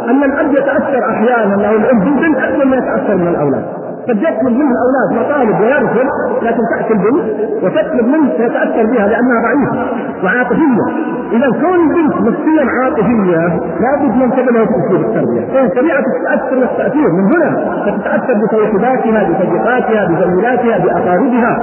أن 0.09 0.23
الأب 0.23 0.51
يتأثر 0.51 1.09
أحيانا 1.09 1.69
أو 1.69 1.75
الأم 1.75 1.99
بالبنت 1.99 2.37
أكثر 2.37 2.65
ما 2.65 2.75
يتأثر 2.75 3.15
من 3.15 3.27
الأولاد. 3.27 3.65
قد 4.09 4.17
يطلب 4.17 4.53
منه 4.57 4.71
الأولاد 4.71 5.25
مطالب 5.25 5.59
ويرفض 5.61 6.07
لكن 6.41 6.61
تاتي 6.75 6.93
البنت 6.93 7.23
وتطلب 7.63 8.07
منه 8.07 8.29
ويتاثر 8.39 8.85
بها 8.85 9.07
لأنها 9.07 9.41
ضعيفة 9.41 9.85
وعاطفية 10.23 10.85
إذا 11.31 11.47
كون 11.61 11.79
البنت 11.87 12.15
نفسيا 12.15 12.65
عاطفية 12.81 13.59
لابد 13.81 14.15
من 14.15 14.31
تبنى 14.31 14.65
في 14.67 14.73
اسلوب 14.85 15.01
التربيه 15.01 15.41
فهي 15.53 15.69
سريعه 15.75 16.03
التاثر 16.17 16.57
والتاثير 16.59 17.07
من 17.11 17.33
هنا 17.33 17.49
تتاثر 17.85 18.33
بصديقاتها 18.33 19.23
بصديقاتها 19.29 20.07
بزميلاتها 20.07 20.77
بأقاربها. 20.77 21.53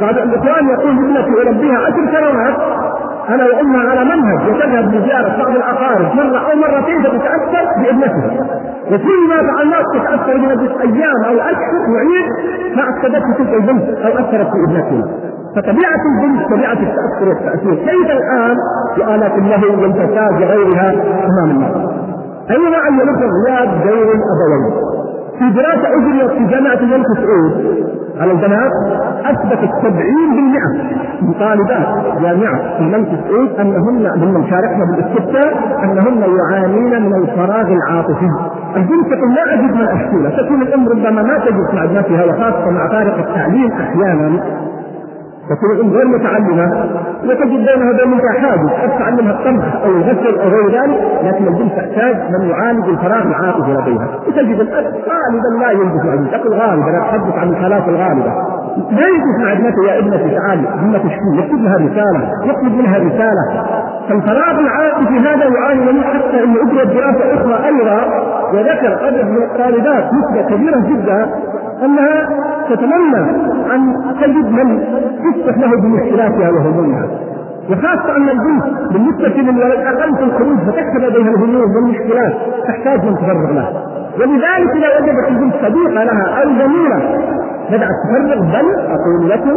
بعض 0.00 0.18
الاخوان 0.18 0.68
يقول 0.68 0.90
ابنتي 0.90 1.48
اربيها 1.48 1.78
عشر 1.78 2.06
سنوات 2.14 2.56
أنا 3.28 3.44
وأمها 3.44 3.90
على 3.90 4.04
منهج 4.04 4.48
وتذهب 4.48 4.94
لزيارة 4.94 5.38
بعض 5.38 5.56
الأقارب 5.56 6.14
مرة 6.14 6.38
أو 6.38 6.56
مرتين 6.56 7.02
فتتأثر 7.02 7.82
بابنتها. 7.82 8.30
وكل 8.86 9.28
ما 9.28 9.52
فعلناه 9.52 9.82
تتأثر 9.94 10.36
بمده 10.36 10.80
أيام 10.80 11.24
أو 11.28 11.34
أشهر 11.40 11.82
وعيد 11.94 12.26
ما 12.76 12.84
في 13.02 13.44
تلك 13.44 13.54
البنت 13.54 13.88
أو 14.04 14.12
أثرت 14.12 14.48
في 14.52 14.64
ابنتها. 14.68 15.08
فطبيعة 15.56 16.02
البنت 16.12 16.40
طبيعة 16.50 16.72
التأثر 16.72 17.28
والتأثير، 17.28 17.74
كيف 17.74 18.10
الآن 18.10 18.56
بآلات 18.96 19.32
اللهو 19.38 19.82
والفساد 19.82 20.32
وغيرها 20.42 20.92
أمام 21.26 21.50
الناس؟ 21.50 21.76
أين 22.50 22.74
أن 22.88 22.94
ينفذ 23.00 23.30
غياب 23.46 23.68
دور 23.84 24.08
الأبوين؟ 24.18 24.90
في 25.38 25.50
دراسة 25.50 25.88
أجريت 25.96 26.30
في 26.30 26.44
جامعة 26.46 26.74
الملك 26.74 27.06
سعود 27.16 27.84
على 28.20 28.32
البنات 28.32 28.72
أثبتت 29.24 29.70
70% 29.82 31.22
من 31.22 31.32
طالبات 31.32 31.88
جامعة 32.22 32.78
الملك 32.80 33.08
سعود 33.28 33.48
أنهن 33.60 34.12
ممن 34.16 34.50
شاركنا 34.50 34.84
بالإستفتاء 34.84 35.78
أنهن 35.84 36.24
يعانين 36.38 37.02
من 37.02 37.14
الفراغ 37.14 37.72
العاطفي. 37.72 38.28
تقول 39.10 39.34
لا 39.34 39.54
أجد 39.54 39.74
من 39.74 39.88
أشكيله، 39.88 40.30
تكون 40.42 40.62
الأم 40.62 40.88
ربما 40.88 41.22
ما 41.22 41.38
تجد 41.38 41.74
مع 41.74 41.84
ابنتها 41.84 42.24
وخاصة 42.24 42.70
مع 42.70 42.88
فارق 42.88 43.18
التعليم 43.18 43.72
أحيانا 43.72 44.40
تكون 45.50 45.70
الام 45.70 45.90
غير 45.90 46.06
متعلمة 46.08 46.66
وتجد 47.24 47.48
بينها 47.66 47.90
وبين 47.90 48.20
حاجز 48.40 48.70
قد 48.82 48.98
تعلمها 48.98 49.32
الطبخ 49.32 49.84
أو 49.84 49.90
الغسل 49.90 50.38
أو 50.40 50.48
غير 50.48 50.66
ذلك 50.80 51.00
لكن 51.24 51.46
البنت 51.46 51.72
تحتاج 51.72 52.16
من 52.32 52.50
يعالج 52.50 52.88
الفراغ 52.88 53.22
العاطفي 53.22 53.70
لديها. 53.70 54.08
وتجد 54.28 54.60
الأب 54.60 54.84
غالبا 54.84 55.60
لا 55.60 55.70
ينجز 55.70 56.06
عنه 56.06 56.30
تقول 56.30 56.54
غالبا 56.54 56.88
أنا 56.88 56.98
اتحدث 56.98 57.38
عن 57.38 57.48
الحالات 57.48 57.88
الغالبه 57.88 58.32
لا 58.90 59.06
يجلس 59.08 59.36
مع 59.40 59.52
ابنته 59.52 59.84
يا 59.88 59.98
ابنتي 59.98 60.36
تعالي 60.36 60.68
ابنة 60.68 60.98
تشكي 60.98 61.38
يكتب 61.38 61.62
لها 61.64 61.76
رسالة 61.76 62.30
يطلب 62.44 62.72
منها 62.72 62.98
رسالة. 62.98 63.44
فالفراغ 64.08 64.58
العاطفي 64.60 65.18
هذا 65.18 65.44
يعاني 65.54 65.92
منه 65.92 66.02
حتى 66.02 66.44
إنه 66.44 66.56
أجرت 66.62 66.86
دراسة 66.86 67.34
أخرى 67.34 67.66
أيضا 67.66 68.00
وذكر 68.54 69.06
عدد 69.06 69.24
من 69.24 69.42
الطالبات 69.42 70.04
نسبة 70.12 70.42
كبيرة 70.42 70.80
جدا 70.80 71.26
أنها 71.84 72.28
تتمنى 72.70 73.30
أن 73.74 73.94
تجد 74.20 74.50
من 74.50 74.80
يصلح 75.28 75.58
له 75.58 75.80
بمشكلاتها 75.82 76.50
وهمومها 76.50 77.08
وخاصة 77.70 78.16
أن 78.16 78.28
البنت 78.28 78.64
بالنسبة 78.92 79.28
للولد 79.42 79.80
أقل 79.80 80.16
في 80.16 80.22
الخروج 80.22 80.58
فتكتب 80.58 81.00
لديها 81.00 81.30
الهموم 81.30 81.74
والمشكلات 81.76 82.32
تحتاج 82.68 83.04
من 83.04 83.14
تفرغ 83.14 83.52
له. 83.52 83.68
ولذلك 84.18 84.70
إذا 84.76 84.88
وجدت 85.00 85.28
البنت 85.28 85.54
صديقة 85.54 86.04
لها 86.04 86.42
أو 86.42 86.48
زميلة 86.48 87.18
بدأت 87.70 87.96
تفرغ 88.04 88.40
بل 88.40 88.66
أقول 88.94 89.30
لكم 89.30 89.56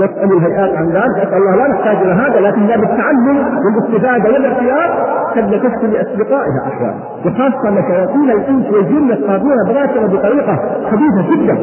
واسألوا 0.00 0.38
الهيئات 0.38 0.76
عن 0.76 0.86
ذلك. 0.86 1.16
أسأل 1.26 1.34
الله 1.34 1.56
لا 1.56 1.68
نحتاج 1.68 1.96
إلى 1.96 2.12
هذا 2.12 2.40
لكن 2.40 2.66
باب 2.66 2.82
التعلم 2.82 3.38
والاستفادة 3.64 4.32
والاختيار 4.32 4.88
قد 5.36 5.50
لا 5.50 5.58
تفضي 5.58 5.80
إلا 5.80 5.86
لأصدقائها 5.86 6.60
أحيانا. 6.66 7.00
وخاصة 7.26 7.68
أن 7.68 7.82
شياطين 7.88 8.30
الإنس 8.30 8.66
والجن 8.72 9.08
يصطادون 9.10 9.56
بناتنا 9.68 10.06
بطريقة 10.06 10.58
خبيثة 10.90 11.22
جدا. 11.30 11.54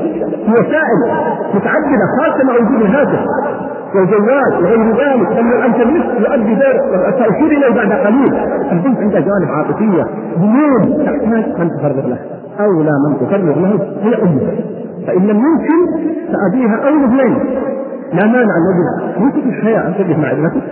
وسائل 0.49 0.99
متعددة 1.53 2.05
خاصة 2.19 2.43
مع 2.43 2.53
وجود 2.53 2.81
الهاتف 2.81 3.19
والجوال 3.95 4.51
وغير 4.63 4.91
ذلك. 4.91 5.27
بل 5.29 5.53
الانترنت 5.57 6.05
يؤدي 6.19 6.55
دور 6.55 7.11
ساشير 7.11 7.47
إليه 7.47 7.75
بعد 7.75 7.91
قليل. 7.91 8.33
البنت 8.71 8.97
عندها 8.99 9.19
جوانب 9.19 9.49
عاطفية. 9.51 10.03
هموم 10.37 11.03
تحتاج 11.05 11.27
من 11.57 11.69
تفرغ 11.69 12.07
له 12.07 12.17
اولى 12.59 12.91
من 13.07 13.27
تفرغ 13.27 13.59
له. 13.59 13.79
هي 14.03 14.15
أمها. 14.23 14.53
فإن 15.07 15.27
لم 15.27 15.37
يمكن 15.37 15.79
فأبيها 16.33 16.75
أو 16.75 16.93
الاثنين 16.95 17.35
لا 18.13 18.25
مانع 18.25 18.53
أن 18.57 18.63
يجد. 18.69 19.19
ممكن 19.19 19.41
في 19.41 19.49
الحياة 19.49 19.87
أن 19.87 19.93
تجد 19.93 20.19
مع 20.19 20.31
ابنتك 20.31 20.63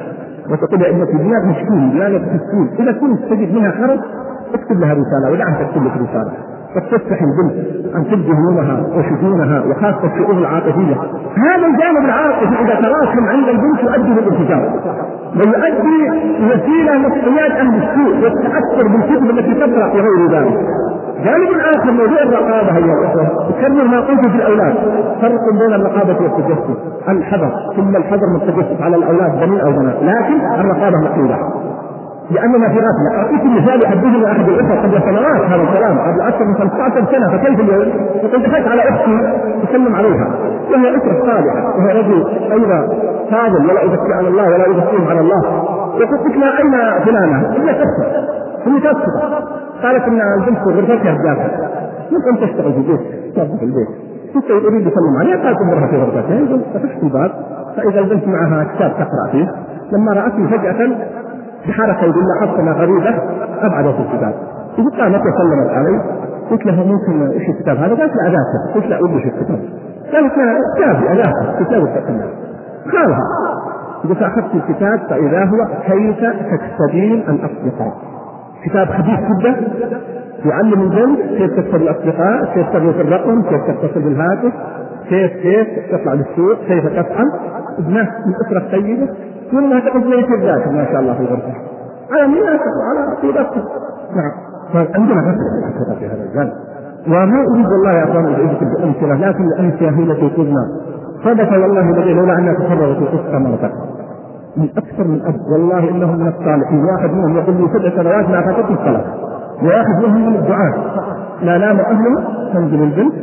وتقول 0.51 0.81
يا 0.81 0.89
ابنتي 0.89 1.17
بلاد 1.17 1.43
مسكين 1.45 1.89
بلاد 1.89 2.11
مسكين. 2.11 2.69
إذا 2.79 2.91
كنت 2.91 3.19
تجد 3.29 3.53
منها 3.53 3.71
خرج 3.71 3.99
اكتب 4.53 4.79
لها 4.79 4.93
رسالة 4.93 5.31
ودعها 5.31 5.63
تكتب 5.63 5.83
لك 5.83 5.91
رسالة. 5.91 6.31
قد 6.75 6.81
تستحي 6.81 7.25
البنت 7.25 7.55
أن 7.95 8.03
تبدي 8.11 8.31
همومها 8.31 8.88
وشجونها 8.95 9.63
وخاصة 9.65 10.13
الشؤون 10.13 10.38
العاطفية. 10.38 10.95
هذا 11.38 11.65
الجانب 11.67 12.05
العاطفي 12.05 12.55
إذا 12.63 12.75
تراكم 12.75 13.25
عند 13.25 13.47
البنت 13.49 13.83
يؤدي 13.83 14.09
للانفجار 14.09 14.79
ويؤدي 15.36 16.09
وسيله 16.45 16.97
لاصطياد 16.97 17.51
أهل 17.51 17.83
السوء 17.83 18.23
والتأثر 18.23 18.88
بالكتب 18.88 19.29
التي 19.29 19.53
تقرا 19.53 19.88
وغير 19.88 20.31
ذلك. 20.31 20.59
جانب 21.24 21.49
آخر 21.76 21.91
موضوع 21.91 22.22
الرقابة 22.24 22.78
ايها 22.78 22.99
الاخوه 22.99 23.51
تكرر 23.51 23.84
ما 23.84 23.99
قلت 23.99 24.28
في 24.28 24.36
الأولاد. 24.36 24.76
فرق 25.22 25.53
بين 25.59 25.74
الرقابة 25.74 26.18
والتجسس. 26.24 26.78
الحذر. 27.09 27.51
ثم 27.76 27.95
الحذر 27.95 28.28
من 28.34 28.41
التجسس 28.41 28.82
على 28.82 28.95
الأولاد 28.95 29.32
بنين 29.39 29.59
أو 29.59 29.72
بنات 29.72 29.95
لكن 30.01 30.59
الرقابة 30.59 30.97
مقبوله 31.03 31.38
لاننا 32.32 32.70
في 32.70 32.80
غفله 32.80 33.18
أعطيك 33.18 33.45
مثال 33.45 33.84
يحدثني 33.84 34.32
احد 34.32 34.49
الاخوه 34.49 34.82
قبل 34.82 35.01
سنوات 35.01 35.41
هذا 35.51 35.61
الكلام. 35.61 35.99
قبل 35.99 36.22
أكثر 36.22 36.45
من 36.45 36.55
15 36.55 37.05
سنة 37.11 37.38
فكيف 37.38 37.59
اليوم؟ 37.59 37.93
دخلت 38.24 38.68
على 38.68 38.82
أختي 38.89 39.18
تسلم 39.68 39.95
عليها. 39.95 40.28
وهي 40.72 40.97
أسرة 40.97 41.20
صالحة. 41.26 41.78
وهي 41.78 41.99
رجل 41.99 42.28
أيضا 42.51 42.88
فاضل 43.32 43.70
ولا 43.70 43.82
يزكي 43.82 44.13
على 44.13 44.28
الله 44.28 44.45
ولا 44.45 44.68
يزكيهم 44.68 45.07
على 45.09 45.20
الله. 45.20 45.41
يقول 45.97 46.18
قلت 46.18 46.38
لها 46.38 46.57
أين 46.57 47.03
فلانة؟ 47.05 47.38
هي 47.38 47.74
تكفر 47.74 48.05
هي 48.66 48.80
تكفر 48.80 49.43
قالت 49.86 50.03
إن 50.03 50.55
في 50.55 50.69
غرفتها 50.69 51.11
الداخل. 51.11 51.51
ممكن 52.11 52.41
تشتغل 52.41 52.73
في 52.73 52.79
البيت؟ 52.79 52.99
تنظف 53.36 53.63
البيت. 53.63 53.88
كنت 54.33 54.51
أريد 54.51 54.88
اسلم 54.88 55.17
عليها 55.19 55.38
قالت 55.43 55.57
امرها 55.61 55.88
في 55.88 55.97
غرفتها. 55.97 56.57
فتحت 56.73 57.03
الباب. 57.03 57.31
فإذا 57.75 57.99
البنت 57.99 58.27
معها 58.27 58.63
كتاب 58.75 58.91
تقرأ 58.91 59.31
فيه. 59.31 59.51
لما 59.91 60.13
راتني 60.13 60.47
فجأة 60.47 60.97
بحركه 61.67 62.05
يقول 62.05 62.23
لاحظت 62.27 62.59
انها 62.59 62.73
غريبة 62.73 63.09
أبعدت 63.61 63.95
الكتاب. 63.99 64.33
يقول 64.77 64.91
قامت 64.91 65.21
وسلمت 65.21 65.69
علي 65.69 66.01
قلت 66.51 66.65
له 66.65 66.88
ممكن 66.88 67.31
إيش 67.31 67.49
الكتاب 67.49 67.77
هذا؟ 67.77 67.95
قالت 67.95 68.15
لا 68.15 68.27
اذاكر 68.27 68.73
قلت 68.75 68.86
لا 68.86 68.95
إيش 68.95 69.25
الكتاب؟ 69.25 69.59
قالت 70.13 70.38
لا 70.38 70.57
كافي 70.79 71.11
اذاكر 71.11 71.63
كتاب 71.63 71.83
التكلم 71.83 72.29
خالها 72.91 73.21
قلت 74.09 74.21
أخذت 74.21 74.55
الكتاب 74.55 74.99
فإذا 75.09 75.43
هو 75.43 75.67
كيف 75.88 76.19
تكسبين 76.51 77.19
الأصدقاء؟ 77.29 77.93
كتاب 78.66 78.88
خفيف 78.88 79.20
جدا 79.39 79.55
يعلم 80.45 80.82
البنت 80.82 81.20
كيف 81.38 81.51
تكسب 81.51 81.76
الأصدقاء، 81.76 82.45
كيف 82.53 82.70
تغلق 82.70 82.99
الرقم، 82.99 83.41
كيف 83.41 83.61
تتصل 83.68 84.01
بالهاتف، 84.01 84.53
كيف 85.09 85.32
كيف 85.32 85.68
تطلع 85.91 86.13
للسوق، 86.13 86.57
كيف 86.68 86.88
تفعل، 86.88 87.32
ابنه 87.80 88.11
من 88.26 88.34
اسره 88.45 88.72
طيبه 88.72 89.09
تقول 89.49 89.63
انها 89.63 89.80
تقف 89.80 90.03
زي 90.03 90.36
الذاكر 90.36 90.72
ما 90.72 90.86
شاء 90.91 90.99
الله 91.01 91.13
في 91.13 91.20
الغرفة. 91.20 91.53
على 92.11 92.28
ميلادك 92.28 92.61
وعلى 92.80 93.18
طيبتك. 93.22 93.63
نعم. 94.16 94.32
فعندنا 94.74 95.22
غفله 95.22 95.95
في 95.99 96.05
هذا 96.05 96.24
الجانب. 96.24 96.53
وما 97.07 97.45
أريد 97.53 97.66
والله 97.66 97.91
يا 97.91 98.03
أخوان 98.03 98.34
أعيدكم 98.34 98.66
بأمثلة 98.66 99.30
لكن 99.30 99.43
الأمثلة 99.43 99.89
هي 99.89 100.03
التي 100.03 100.30
تبنى 100.30 100.66
صدق 101.24 101.51
والله 101.51 102.13
لولا 102.13 102.39
انها 102.39 102.53
تفرغت 102.53 102.97
القصة 102.97 103.39
مرتين 103.39 103.72
من 104.57 104.69
أكثر 104.77 105.03
من 105.03 105.21
أب. 105.25 105.35
والله 105.51 105.89
إنهم 105.89 106.19
من 106.19 106.27
الصالحين. 106.27 106.85
واحد 106.85 107.09
منهم 107.09 107.37
يقول 107.37 107.55
لي 107.55 107.67
سبع 107.73 107.89
سنوات 108.03 108.29
ما 108.29 108.41
فاتت 108.41 108.71
الصلاة. 108.71 109.03
واحد 109.63 110.03
منهم 110.03 110.29
من 110.29 110.35
الدعاة 110.35 110.73
لا 111.41 111.57
نام 111.57 111.79
اهله 111.79 112.23
تنزل 112.53 112.83
البنت. 112.83 113.13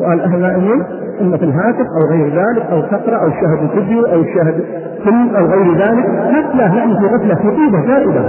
وقال 0.00 0.20
أهل 0.20 0.40
نائمين 0.40 0.82
اما 1.20 1.36
في 1.36 1.44
الهاتف 1.44 1.86
أو 1.96 2.10
غير 2.10 2.26
ذلك 2.26 2.66
أو 2.72 2.80
تقرأ 2.80 3.16
أو 3.16 3.30
شاهد 3.30 3.70
فيديو 3.74 4.06
أو 4.06 4.24
شاهد 4.24 4.64
فيلم 5.04 5.36
أو 5.36 5.44
غير 5.44 5.74
ذلك 5.74 6.06
غفلة 6.06 6.66
نحن 6.66 6.98
في 6.98 7.06
غفلة 7.14 7.34
في 7.34 7.50
طيبة 7.56 7.86
زائدة. 7.86 8.20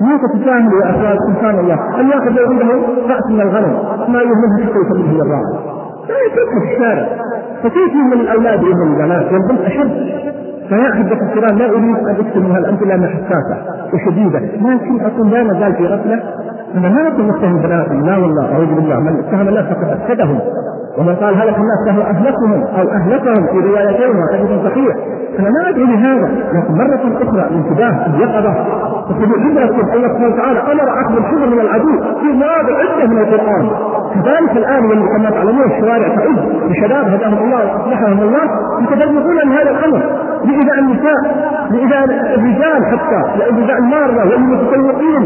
ما 0.00 0.16
تتجاهل 0.16 0.72
يا 0.82 0.90
أخوان 0.90 1.16
سبحان 1.28 1.58
الله. 1.58 2.00
ان 2.00 2.06
يأخذ 2.06 2.30
لو 2.30 2.50
عنده 2.50 2.64
رأس 3.14 3.30
من 3.30 3.40
الغنم؟ 3.40 3.74
ما 4.08 4.18
يهمه 4.22 4.64
حتى 4.64 4.78
يسميه 4.78 5.10
هي 5.10 5.20
الراعي 5.20 5.54
لا 6.08 6.16
يتركه 6.26 6.60
في 6.60 6.74
الشارع. 6.74 7.08
فكيف 7.62 7.94
من 7.94 8.20
الأولاد 8.20 8.64
ومن 8.64 8.92
البنات؟ 8.92 9.32
والبنت 9.32 9.60
أشد. 9.60 9.92
احبة 10.70 11.18
الكرام 11.22 11.58
لا 11.58 11.70
أريد 11.70 11.96
أن 11.96 12.16
أكتب 12.26 12.42
من 12.42 12.50
هالامثله 12.50 12.88
لانها 12.88 13.08
حساسه 13.08 13.56
وشديدة. 13.94 14.38
لكن 14.38 15.00
اكون 15.00 15.30
لا 15.30 15.42
نزال 15.42 15.74
في 15.74 15.86
غفلة. 15.86 16.22
أنا 16.74 16.88
ما 16.88 17.08
أكون 17.08 17.28
متهم 17.28 17.58
بناتي 17.58 17.94
لا 17.94 18.16
والله 18.16 18.52
أعوذ 18.52 18.74
بالله. 18.74 19.00
من 19.00 19.18
اتهم 19.18 19.48
الناس 19.48 19.64
فقد 19.64 19.88
أفسدهم. 19.88 20.38
ومن 20.98 21.14
قال 21.14 21.34
هلك 21.34 21.56
الناس 21.58 21.78
فهو 21.86 22.02
أهلكهم 22.02 22.62
أو 22.62 22.90
أهلكهم 22.90 23.46
في 23.46 23.68
روايتين 23.68 24.10
وحديث 24.16 24.64
صحيح 24.64 24.96
أنا 25.38 25.50
ما 25.50 25.68
ادعو 25.68 25.84
لهذا 25.84 26.28
لكن 26.52 26.74
مرة 26.74 27.22
أخرى 27.22 27.48
الانتباه 27.50 28.06
اليقظه 28.06 28.54
وتقول 29.10 29.58
عبركم 29.58 29.92
الله 29.94 30.08
سبحانه 30.08 30.34
وتعالى 30.34 30.58
أمر 30.58 31.00
أخذ 31.00 31.16
الحذر 31.16 31.46
من 31.46 31.60
العدو 31.60 32.00
في 32.20 32.26
مواضع 32.32 32.74
عدة 32.78 33.06
من 33.06 33.18
القرآن. 33.18 33.70
كذلك 34.14 34.56
الآن 34.56 34.84
واللي 34.84 35.08
كما 35.08 35.30
تعلمون 35.30 35.64
الشوارع 35.64 36.08
تعد 36.08 36.36
بشباب 36.70 37.04
هداهم 37.06 37.44
الله 37.44 37.64
وأصلحهم 37.64 38.22
الله. 38.22 38.44
يتبلغون 38.82 39.38
عن 39.38 39.52
هذا 39.52 39.70
الأمر. 39.70 40.02
لإذاء 40.44 40.78
النساء 40.78 41.20
لإذاء 41.70 42.04
الرجال 42.34 42.86
حتى 42.86 43.38
لإذاء 43.38 43.78
المارة 43.78 44.30
والمتسوقين 44.30 45.22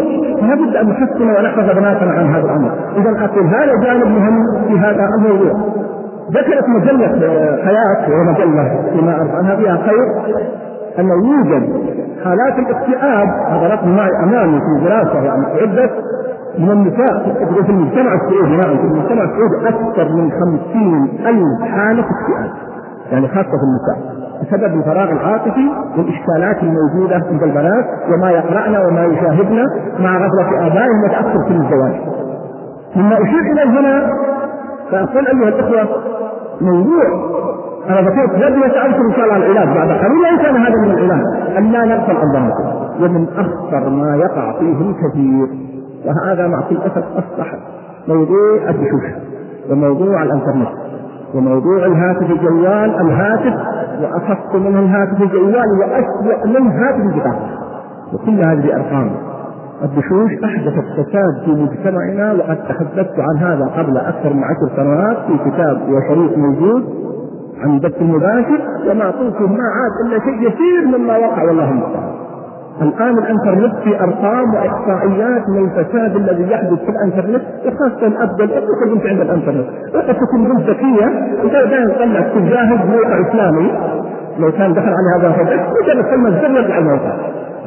لابد 0.49 0.77
أن 0.77 0.89
نحسن 0.89 1.31
ونحفظ 1.31 1.79
بناتنا 1.79 2.13
عن 2.13 2.35
هذا 2.35 2.45
الأمر. 2.45 2.71
إذا 2.97 3.25
أقول 3.25 3.47
هذا 3.47 3.73
جانب 3.85 4.07
مهم 4.07 4.69
في 4.69 4.79
هذا 4.79 5.09
الموضوع 5.19 5.53
ذكرت 6.31 6.69
مجلة 6.69 7.09
حياة 7.65 8.11
وهي 8.11 8.25
مجلة 8.33 8.91
فيما 8.93 9.13
أعرف 9.13 9.35
عنها 9.35 9.57
فيها 9.57 9.77
خير 9.77 10.37
أنه 10.99 11.15
يوجد 11.15 11.69
حالات 12.25 12.59
الاكتئاب 12.59 13.29
هذا 13.49 13.75
رقم 13.75 13.97
معي 13.97 14.11
أمامي 14.25 14.61
في 14.61 14.85
دراسة 14.85 15.23
يعني 15.23 15.47
عدة 15.63 15.91
من 16.59 16.71
النساء 16.71 17.35
في 17.65 17.71
المجتمع 17.71 18.15
السعودي 18.15 18.57
نعم 18.57 18.77
في 18.77 18.85
المجتمع 18.85 19.25
السعودي 19.25 19.69
أكثر 19.69 20.09
من 20.13 20.31
خمسين 20.31 21.09
ألف 21.27 21.71
حالة 21.71 22.05
اكتئاب. 22.05 22.51
يعني 23.13 23.29
خاصة 23.29 23.43
في 23.43 23.65
النساء 23.69 24.17
بسبب 24.43 24.79
الفراغ 24.79 25.11
العاطفي 25.13 25.69
والإشكالات 25.97 26.63
الموجودة 26.63 27.17
عند 27.31 27.43
البنات 27.43 27.85
وما 28.11 28.31
يقرأن 28.31 28.77
وما 28.87 29.05
يشاهدن 29.05 29.65
مع 30.01 30.17
غفلة 30.17 30.67
آبائهم 30.67 31.05
وتأثر 31.05 31.45
في 31.49 31.51
الزواج. 31.51 31.95
مما 32.97 33.15
أشير 33.15 33.41
اليه 33.53 33.81
هنا 33.81 34.11
فأقول 34.91 35.27
أيها 35.27 35.49
الإخوة 35.49 35.89
موضوع 36.61 37.05
أنا 37.89 38.01
ذكرت 38.01 38.35
الذي 38.35 38.61
سالتم 38.61 39.07
إن 39.07 39.13
شاء 39.17 39.25
الله 39.25 39.37
العلاج 39.37 39.69
بعد 39.77 39.89
قليل 39.89 40.23
ليس 40.23 40.43
كان 40.43 40.57
هذا 40.57 40.77
من 40.83 40.91
العلاج 40.91 41.57
أن 41.59 41.73
لا 41.73 41.85
نغفل 41.85 42.17
عن 42.17 42.51
ومن 43.01 43.27
أخطر 43.37 43.89
ما 43.89 44.17
يقع 44.17 44.59
فيه 44.59 44.91
الكثير 44.91 45.49
وهذا 46.07 46.47
مع 46.47 46.61
كل 46.69 46.77
اسف 46.77 47.05
أصبح 47.17 47.55
موضوع 48.09 48.69
الدشوش 48.69 49.05
وموضوع 49.71 50.23
الإنترنت 50.23 50.69
وموضوع 51.37 51.87
الهاتف 51.87 52.31
الجوال 52.31 53.01
الهاتف 53.01 53.55
وأخف 54.03 54.55
من 54.55 54.79
الهاتف 54.79 55.23
الجوال 55.23 55.79
وأسوأ 55.81 56.47
من 56.47 56.67
هاتف 56.71 57.01
البطاقه 57.01 57.49
وكل 58.13 58.45
هذه 58.45 58.77
ارقام 58.77 59.11
الدشوش 59.83 60.31
احدثت 60.45 60.85
فساد 60.97 61.45
في 61.45 61.51
مجتمعنا 61.51 62.33
وقد 62.33 62.57
تحدثت 62.69 63.19
عن 63.19 63.37
هذا 63.37 63.65
قبل 63.65 63.97
أكثر 63.97 64.33
من 64.33 64.45
عشر 64.45 64.77
سنوات 64.77 65.17
في 65.17 65.51
كتاب 65.51 65.81
وشريط 65.89 66.39
موجود 66.39 66.85
عن 67.61 67.75
البث 67.75 68.01
المباشر 68.01 68.61
وما 68.91 69.11
قلته 69.11 69.47
ما 69.47 69.65
عاد 69.77 70.07
إلا 70.07 70.19
شيء 70.19 70.49
يسير 70.49 70.99
مما 70.99 71.17
وقع 71.17 71.43
والله 71.43 71.71
المستعان. 71.71 72.16
الآن 72.83 73.19
الإنترنت 73.19 73.75
في 73.85 74.01
أرقام 74.01 74.55
وإحصائيات 74.55 75.49
من 75.49 75.65
الفساد 75.65 76.17
الذي 76.17 76.53
يحدث 76.53 76.79
في 76.79 76.89
الإنترنت 76.91 77.43
وخاصة 77.67 78.07
الاب 78.07 78.41
والام 78.41 78.95
كنت 78.95 79.07
عند 79.07 79.21
الإنترنت. 79.21 79.67
وقد 79.95 80.15
تكون 80.15 80.45
بنت 80.45 80.71
ذكية 80.71 81.07
وكان 81.45 81.93
تطلع 81.95 82.21
تجاهد 82.21 82.91
موقع 82.91 83.29
إسلامي. 83.29 83.73
لو 84.39 84.53
كان 84.53 84.73
دخل 84.73 84.93
على 84.99 85.09
هذا 85.19 85.29
الرجل 85.29 85.61
مجرد 85.83 86.05
كلمه 86.11 86.31
زر 86.31 86.51
يرجع 86.51 86.79
الموقع. 86.79 87.13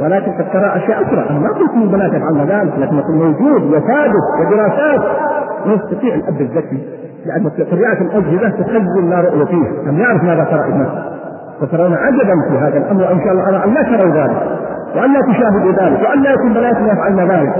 ولكن 0.01 0.31
قد 0.31 0.51
ترى 0.53 0.75
أشياء 0.75 1.03
أخرى. 1.03 1.25
أنا 1.29 1.39
ما 1.39 1.49
قلت 1.49 1.73
البنات 1.83 2.13
يفعلن 2.13 2.41
ذلك 2.49 2.73
لكن 2.79 2.95
موجود 3.17 3.63
وثابت 3.63 4.25
ودراسات. 4.39 5.01
يستطيع 5.65 6.15
الاب 6.15 6.41
الذكي 6.41 6.83
لأن 7.25 7.49
طبيعه 7.71 8.01
الأجهزة 8.01 8.49
تخزن 8.49 9.09
ما 9.09 9.21
رؤي 9.21 9.45
فيه 9.45 9.89
ان 9.89 9.97
يعرف 9.97 10.23
ماذا 10.23 10.43
ترى 10.43 10.59
ابنه 10.59 11.03
فترون 11.61 11.93
عجبا 11.93 12.33
في 12.49 12.57
هذا 12.57 12.77
الأمر 12.77 13.03
وإن 13.03 13.19
شاء 13.19 13.31
الله 13.31 13.65
أن 13.65 13.73
لا 13.73 13.83
تروا 13.83 14.13
ذلك. 14.15 14.37
وأن 14.95 15.13
لا 15.13 15.21
تشاهدوا 15.21 15.71
ذلك 15.71 15.99
وأن 16.09 16.21
لا 16.21 16.31
يكون 16.31 16.53
بناتنا 16.53 16.93
يفعلن 16.93 17.19
ذلك. 17.31 17.53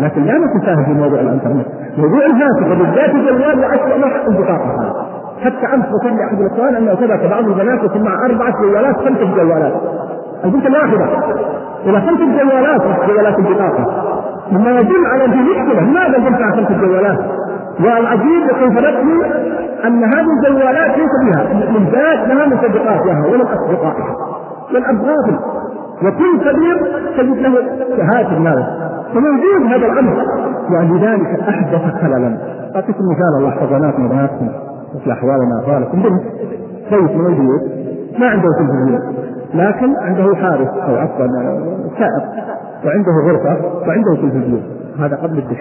لكن 0.00 0.24
لا 0.24 0.34
نتساهل 0.38 0.84
في 0.84 0.92
موضوع 0.92 1.20
الإنترنت. 1.20 1.66
موضوع 1.98 2.26
الهاتف 2.26 2.66
وبالذات 2.72 3.10
الجوال 3.14 3.60
لأسوأ 3.60 3.96
ما 3.98 4.26
البطاقه 4.28 4.94
حتى 5.44 5.74
أمس 5.74 5.84
وصل 5.94 6.20
أحد 6.20 6.40
الإخوان 6.40 6.74
انه 6.74 6.94
ثبت 6.94 7.30
بعض 7.30 7.44
البنات 7.44 7.84
يكون 7.84 8.02
مع 8.02 8.26
أربعة 8.26 8.52
جوالات 8.62 8.96
خمسه 8.96 9.36
جوالات. 9.36 9.72
البنت 10.44 10.66
الواحده 10.66 11.04
إلى 11.86 12.00
خمس 12.00 12.20
جوالات 12.20 12.82
جوالات 13.08 13.38
البطاقة. 13.38 13.84
مما 14.52 14.70
يدل 14.70 15.06
على 15.12 15.24
ان 15.24 15.30
في 15.30 15.38
مشكله 15.38 15.80
لماذا 15.80 16.16
البنت 16.16 16.40
مع 16.40 16.50
خمس 16.50 16.72
جوالات؟ 16.80 17.18
والعجيب 17.80 18.46
كيف 18.60 18.78
أن 19.84 20.04
هذه 20.04 20.26
الجوالات 20.48 20.98
ليس 20.98 21.10
بها 21.24 21.42
للذات 21.52 22.28
لها 22.28 22.46
مصدقات 22.46 23.06
لها 23.06 23.26
ولا 23.26 23.42
اصدقائها 23.42 24.16
والاب 24.74 25.02
غافل 25.02 25.38
وكل 26.02 26.38
كبير 26.40 26.76
تجد 27.16 27.38
له 27.38 27.54
هاتف 28.02 28.38
ماذا 28.38 28.92
فموجود 29.14 29.66
هذا 29.66 29.86
الأمر 29.92 30.24
ولذلك 30.70 31.40
أحدث 31.48 31.94
خللا. 32.02 32.38
أعطيك 32.76 32.96
مثال 32.96 33.38
الله 33.38 33.50
حضناتنا 33.50 34.08
بناتكم 34.08 34.48
مثل 34.94 35.10
أحوالنا 35.10 35.60
أحوالكم 35.64 36.02
بنت 36.02 36.22
بيت 36.90 37.16
من 37.16 37.26
البيوت. 37.26 37.62
ما 38.18 38.26
عنده 38.26 38.48
تلفزيون 38.58 39.00
لكن 39.54 39.96
عنده 39.96 40.34
حارس 40.34 40.68
أو 40.68 40.96
عفوا 40.96 41.26
سائق 41.98 42.24
وعنده 42.86 43.12
غرفة 43.26 43.66
وعنده 43.88 44.14
تلفزيون 44.14 44.62
هذا 44.98 45.16
قبل 45.16 45.38
الدش. 45.38 45.60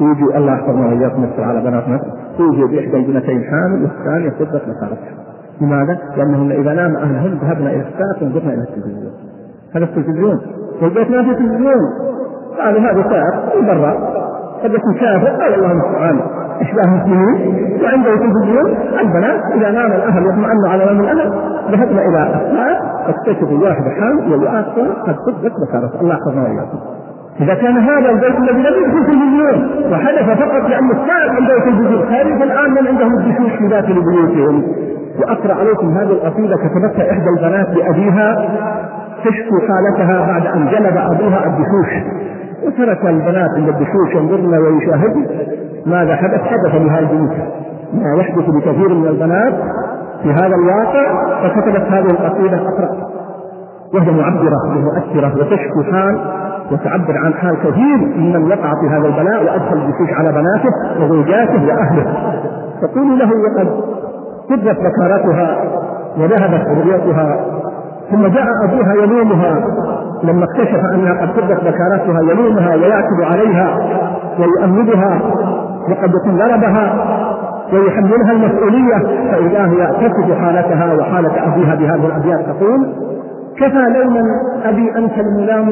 يجي 0.00 0.36
الله 0.36 0.52
يحفظنا 0.52 0.86
وإياكم 0.86 1.24
يستر 1.24 1.42
على 1.42 1.60
بناتنا. 1.60 2.00
يجي 2.38 2.64
بإحدى 2.64 2.96
البنتين 2.96 3.44
حامل 3.44 3.82
والثانيه 3.82 4.30
صدق 4.30 4.68
مسارتها 4.68 5.14
لماذا؟ 5.60 5.98
لأنهن 6.16 6.50
إذا 6.50 6.72
نام 6.74 6.96
أهلهن 6.96 7.38
ذهبنا 7.42 7.70
إلى 7.70 7.84
الساعة 7.88 8.16
وانظرنا 8.22 8.54
إلى 8.54 8.62
التلفزيون 8.62 9.12
هذا 9.76 9.84
التلفزيون 9.84 10.40
والبيت 10.82 11.10
ما 11.10 11.22
في 11.22 11.34
تلفزيون 11.34 11.80
قالوا 12.58 12.80
هذا 12.80 13.02
سائق 13.10 13.60
من 13.60 13.66
برا. 13.66 13.92
قد 14.62 14.74
يكون 14.74 14.94
شافع 15.00 15.36
قال 15.36 15.54
الله 15.54 15.72
المستعان. 15.72 16.20
اشباه 16.60 16.84
المسلمين؟ 16.84 17.82
وعنده 17.84 18.16
تلفزيون 18.16 18.76
البنات 19.00 19.40
إذا 19.54 19.70
نام 19.70 19.92
الأهل 19.92 20.26
واطمأنوا 20.26 20.68
على 20.68 20.84
نوم 20.84 21.00
الاهل 21.00 21.32
ذهبنا 21.70 22.00
إلى 22.00 22.40
الساعة 22.46 22.76
اكتشفوا 23.08 23.58
واحدة 23.58 23.90
حامل 23.90 24.32
والآخر 24.32 24.86
قد 25.06 25.16
صدقت 25.26 25.52
بشرت 25.52 26.02
الله 26.02 26.14
يحفظنا 26.14 26.42
وإياكم. 26.42 26.78
إذا 27.40 27.54
كان 27.54 27.76
هذا 27.76 28.10
البيت 28.10 28.38
الذي 28.38 28.62
لم 28.62 28.82
يكن 28.82 29.06
تلفزيون 29.06 29.70
وحدث 29.92 30.38
فقط 30.38 30.70
لأن 30.70 30.90
السائق 30.90 31.32
عنده 31.32 31.58
تلفزيون 31.64 32.02
خارج 32.10 32.42
الآن 32.42 32.70
من 32.70 32.86
عندهم 32.86 33.18
الدشوش 33.18 33.58
في 33.58 33.68
داخل 33.68 33.94
بيوتهم. 33.94 34.62
وأقرأ 35.20 35.54
عليكم 35.54 35.88
هذه 35.88 36.10
القصيدة 36.10 36.56
كتبتها 36.56 37.10
إحدى 37.12 37.28
البنات 37.36 37.68
لأبيها. 37.76 38.48
تشكو 39.24 39.56
حالتها 39.68 40.26
بعد 40.26 40.46
أن 40.46 40.66
جلب 40.66 40.96
أبوها 40.96 41.46
الدشوش. 41.46 42.16
وترك 42.66 43.06
البنات 43.06 43.50
عند 43.56 43.68
الدشوش 43.68 44.14
ينظرن 44.14 44.54
ويشاهدن 44.54 45.26
ماذا 45.86 46.16
حدث. 46.16 46.40
حدث 46.40 46.74
لهذه 46.74 46.98
البنت 46.98 47.32
ما 47.94 48.20
يحدث 48.20 48.48
لكثير 48.48 48.94
من 48.94 49.06
البنات 49.06 49.54
في 50.22 50.32
هذا 50.32 50.54
الواقع 50.54 51.04
فكتبت 51.42 51.82
هذه 51.90 52.10
القصيدة 52.10 52.56
أقرأ. 52.56 52.90
وهي 53.94 54.10
معبرة 54.10 54.76
ومؤثرة 54.76 55.38
وتشكو 55.38 55.82
حال 55.92 56.20
وتعبر 56.72 57.18
عن 57.18 57.34
حال 57.34 57.56
كثير 57.56 57.96
ممن 58.16 58.52
وقع 58.52 58.72
في 58.80 58.88
هذا 58.88 59.06
البلاء 59.06 59.44
وأدخل 59.44 59.76
الجيوش 59.76 60.12
على 60.18 60.32
بناته 60.32 61.02
وزوجاته 61.04 61.66
وأهله. 61.66 62.04
تقول 62.82 63.18
له 63.18 63.28
وقد 63.28 63.68
كبت 64.50 64.76
بكارتها 64.80 65.64
وذهبت 66.18 66.66
رؤيتها 66.68 67.36
ثم 68.10 68.26
جاء 68.26 68.46
أبوها 68.64 68.94
يلومها. 68.94 69.64
لما 70.24 70.44
اكتشف 70.44 70.80
أنها 70.94 71.20
قد 71.22 71.28
كبت 71.40 71.60
بكارتها 71.64 72.20
يلومها 72.20 72.74
ويعتب 72.74 73.22
عليها 73.22 73.78
ويؤمدها 74.38 75.20
وقد 75.90 76.10
يكون 76.14 76.36
ضربها 76.38 76.94
ويحملها 77.72 78.32
المسؤولية 78.32 78.98
فإذا 79.30 79.66
هي 79.66 80.08
تصف 80.08 80.38
حالتها 80.40 80.94
وحالة 80.94 81.54
أبيها 81.54 81.74
بهذه 81.74 82.06
الأبيات 82.06 82.40
تقول 82.40 82.86
كفى 83.56 83.98
لوما 83.98 84.22
أبي 84.64 84.96
أنت 84.96 85.18
الملام 85.18 85.68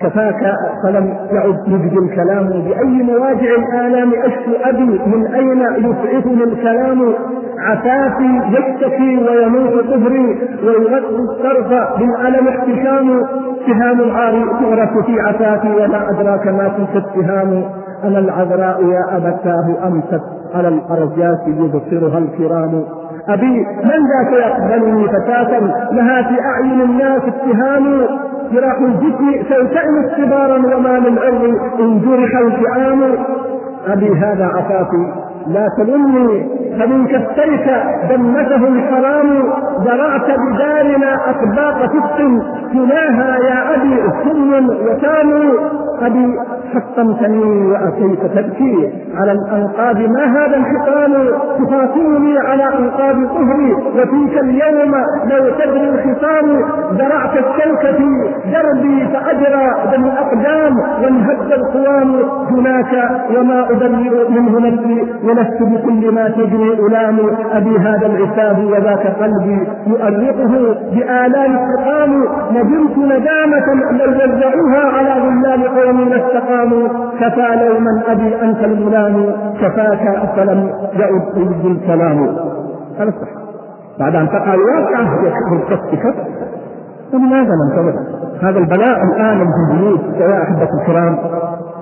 كفاك 0.00 0.52
فلم 0.84 1.14
يعد 1.32 1.58
يجدي 1.68 1.98
الكلام 1.98 2.46
بأي 2.48 3.02
مواجع 3.02 3.50
الآلام 3.58 4.12
أشكو 4.14 4.50
أبي 4.64 4.84
من 5.06 5.26
أين 5.34 5.60
يسعفني 5.60 6.44
الكلام 6.44 7.12
عفافي 7.58 8.40
يشتكي 8.50 9.18
ويموت 9.18 9.84
طهري 9.86 10.38
ويغطي 10.66 11.16
الصرف 11.16 11.68
بالألم 11.98 12.48
احتشام 12.48 13.22
سهام 13.66 14.00
العار 14.00 14.46
تغرس 14.60 15.04
في 15.06 15.20
عفافي 15.20 15.68
وما 15.68 16.10
أدراك 16.10 16.46
ما 16.46 16.68
تلك 16.68 17.04
السهام 17.04 17.64
أنا 18.04 18.18
العذراء 18.18 18.84
يا 18.84 19.16
أبتاه 19.16 19.86
أمست 19.86 20.22
على 20.54 20.68
الأرجاس 20.68 21.38
يبصرها 21.46 22.18
الكرام. 22.18 22.84
أبي 23.28 23.58
من 23.84 24.00
ذاك 24.08 24.32
يقبلني 24.32 25.08
فتاة 25.08 25.58
لها 25.92 26.22
في 26.22 26.40
أعين 26.40 26.80
الناس 26.80 27.22
اتهام. 27.22 28.06
جراح 28.52 28.78
الجسم 28.80 29.32
تلتئم 29.48 30.04
اختبارا 30.04 30.56
وما 30.76 30.98
من 31.00 31.18
عرض 31.18 31.44
إن 31.80 32.00
جرح 32.00 32.36
الفئام 32.38 33.02
أبي 33.86 34.10
هذا 34.14 34.44
عفافي 34.46 35.12
لا 35.46 35.68
تلمني 35.78 36.48
فمن 36.78 37.06
كفيك 37.06 37.66
دمته 38.10 38.68
الحرام 38.68 39.42
زرعت 39.84 40.26
بدارنا 40.40 41.30
أطباق 41.30 41.86
فسق 41.86 42.18
تلاها 42.72 43.38
يا 43.38 43.74
أبي 43.74 43.96
سم 44.24 44.68
وتام 44.68 45.30
ابي 46.02 46.38
حطمتني 46.74 47.66
وأتيت 47.66 48.20
تبكي 48.34 48.92
على 49.14 49.32
الأنقاض. 49.32 49.96
ما 49.96 50.24
هذا 50.24 50.56
الحطام 50.56 51.12
تخاصمني 51.58 52.38
على 52.38 52.64
أنقاض 52.64 53.16
ظهري 53.16 53.72
وفيك 53.74 54.38
اليوم 54.38 54.94
لو 55.30 55.50
تدري 55.58 55.88
الخصام 55.88 56.46
زرعت 56.98 57.36
الشوك 57.36 57.80
في 57.80 58.08
دربي 58.52 59.06
فأجرى 59.12 59.66
دم 59.92 60.04
الأقدام. 60.04 60.78
وانهد 61.02 61.52
القوام 61.52 62.14
هناك 62.50 63.10
وما 63.38 63.70
ابرئ 63.70 64.28
منه 64.30 64.60
نفسي 64.60 65.06
ولست 65.24 65.62
بكل 65.62 66.14
ما 66.14 66.28
تجري 66.28 66.72
ألام. 66.88 67.18
أبي 67.52 67.78
هذا 67.78 68.06
العتاب 68.06 68.58
وذاك 68.64 69.06
قلبي 69.22 69.58
يؤرقه 69.86 70.76
بآلام 70.94 71.56
استقام 71.56 72.24
ندمت 72.52 72.98
ندامة 72.98 73.66
لو 73.92 74.10
وزعوها 74.10 74.82
على 74.96 75.22
ظلال 75.22 75.68
قوم 75.84 76.12
استقاموا 76.12 76.88
كفى 77.20 77.66
لوما 77.68 78.02
ابي 78.12 78.42
انت 78.42 78.64
الملام 78.64 79.26
كفاك 79.60 80.28
فلم 80.36 80.70
يعد 80.92 81.36
يجد 81.36 81.64
الكلام. 81.64 82.36
هذا 82.98 83.10
صح 83.10 83.28
بعد 83.98 84.14
أن 84.14 84.28
تقع 84.28 84.54
الواقعة 84.54 85.26
يكفر 85.26 85.76
كف 85.92 86.14
ولماذا 87.14 87.50
لم 87.50 87.76
تمت 87.76 87.94
هذا 88.42 88.58
البلاء 88.58 89.02
الآن 89.02 89.38
في 89.38 89.72
البيوت 89.72 90.00
يا 90.16 90.42
أحبة 90.42 90.68
الكرام 90.80 91.18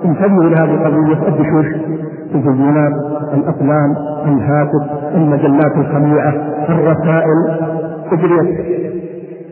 انتبهوا 0.05 0.43
إلى 0.43 0.55
هذه 0.55 0.73
القضية. 0.73 1.27
الدشوش 1.27 1.65
التلفزيونات 2.25 2.93
الافلام 3.33 3.95
الهاتف 4.25 5.13
المجلات 5.15 5.77
الخميئه 5.77 6.29
الرسائل. 6.69 7.37
أجريت 8.11 8.57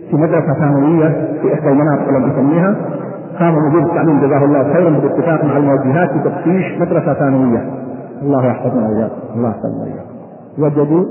في 0.10 0.16
مدرسة 0.18 0.54
ثانوية 0.60 1.08
في 1.42 1.54
إحدى 1.54 1.70
المناطق 1.70 2.10
لم 2.10 2.32
أسميها 2.32 2.76
قام 3.42 3.56
مدير 3.56 3.80
التعليم 3.84 4.20
جزاه 4.28 4.46
الله 4.46 4.74
خيرا 4.74 4.90
بالاتفاق 4.90 5.44
مع 5.46 5.58
الموجهات 5.58 6.10
بتفتيش 6.14 6.78
مدرسة 6.82 7.14
ثانوية. 7.14 7.70
الله 8.22 8.46
يحفظنا 8.46 8.88
وإياكم. 8.88 9.16
الله 9.36 9.50
يحفظنا 9.50 9.82
وإياكم. 9.82 10.12
وجدوا 10.60 11.06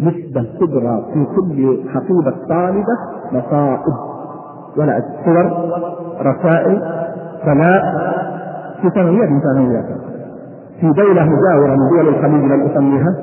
نسبة 0.00 0.46
كبرى 0.60 1.04
في 1.14 1.24
كل 1.36 1.80
حقيبة 1.94 2.34
طالبة 2.48 2.96
مصائب. 3.32 3.94
ولا 4.76 5.02
صور 5.24 5.52
رسائل 6.20 6.82
فلاء 7.44 7.82
في 8.82 8.90
ثانويات 8.90 9.28
من 9.28 9.40
ثانويات 9.40 9.84
في 10.80 10.90
دولة 10.92 11.24
مجاورة 11.24 11.70
من 11.70 11.88
دول 11.96 12.08
الخليج 12.08 12.44
لم 12.52 12.60
أسميها 12.66 13.14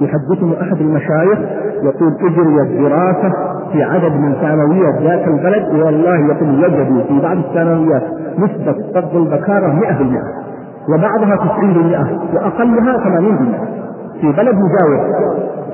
يحدثني 0.00 0.62
أحد 0.62 0.80
المشايخ 0.80 1.38
يقول 1.82 2.12
أجريت 2.20 2.80
دراسة 2.80 3.32
في 3.72 3.82
عدد 3.82 4.12
من 4.12 4.32
ثانويات 4.40 5.02
ذاك 5.02 5.28
البلد 5.28 5.84
والله 5.84 6.16
يقول 6.16 6.64
وجدوا 6.64 7.02
في 7.08 7.20
بعض 7.22 7.36
الثانويات 7.36 8.02
نسبة 8.38 8.74
فقد 8.94 9.16
البكارة 9.16 9.80
100% 9.80 10.94
وبعضها 10.94 11.36
90% 11.36 12.34
وأقلها 12.34 12.98
80% 12.98 14.20
في 14.20 14.32
بلد 14.32 14.54
مجاور 14.54 15.14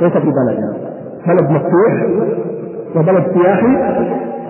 ليس 0.01 0.13
في 0.13 0.31
بلدنا 0.31 0.73
بلد 1.27 1.51
مفتوح 1.51 2.07
وبلد 2.97 3.25
سياحي 3.35 3.77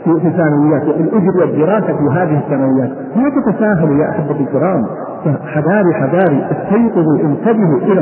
في 0.04 0.30
ثانويات. 0.36 0.82
الأجر 0.82 1.40
والدراسة 1.40 1.86
في 1.86 2.04
هذه 2.12 2.38
الثانويات. 2.38 2.90
لا 3.16 3.30
تتساهلوا 3.52 3.96
يا 4.04 4.10
أحبتي 4.10 4.40
الكرام؟ 4.42 4.84
حذاري 5.46 5.94
حذاري 5.94 6.46
استيقظوا 6.50 7.16
انتبهوا 7.20 7.78
إلى 7.78 8.00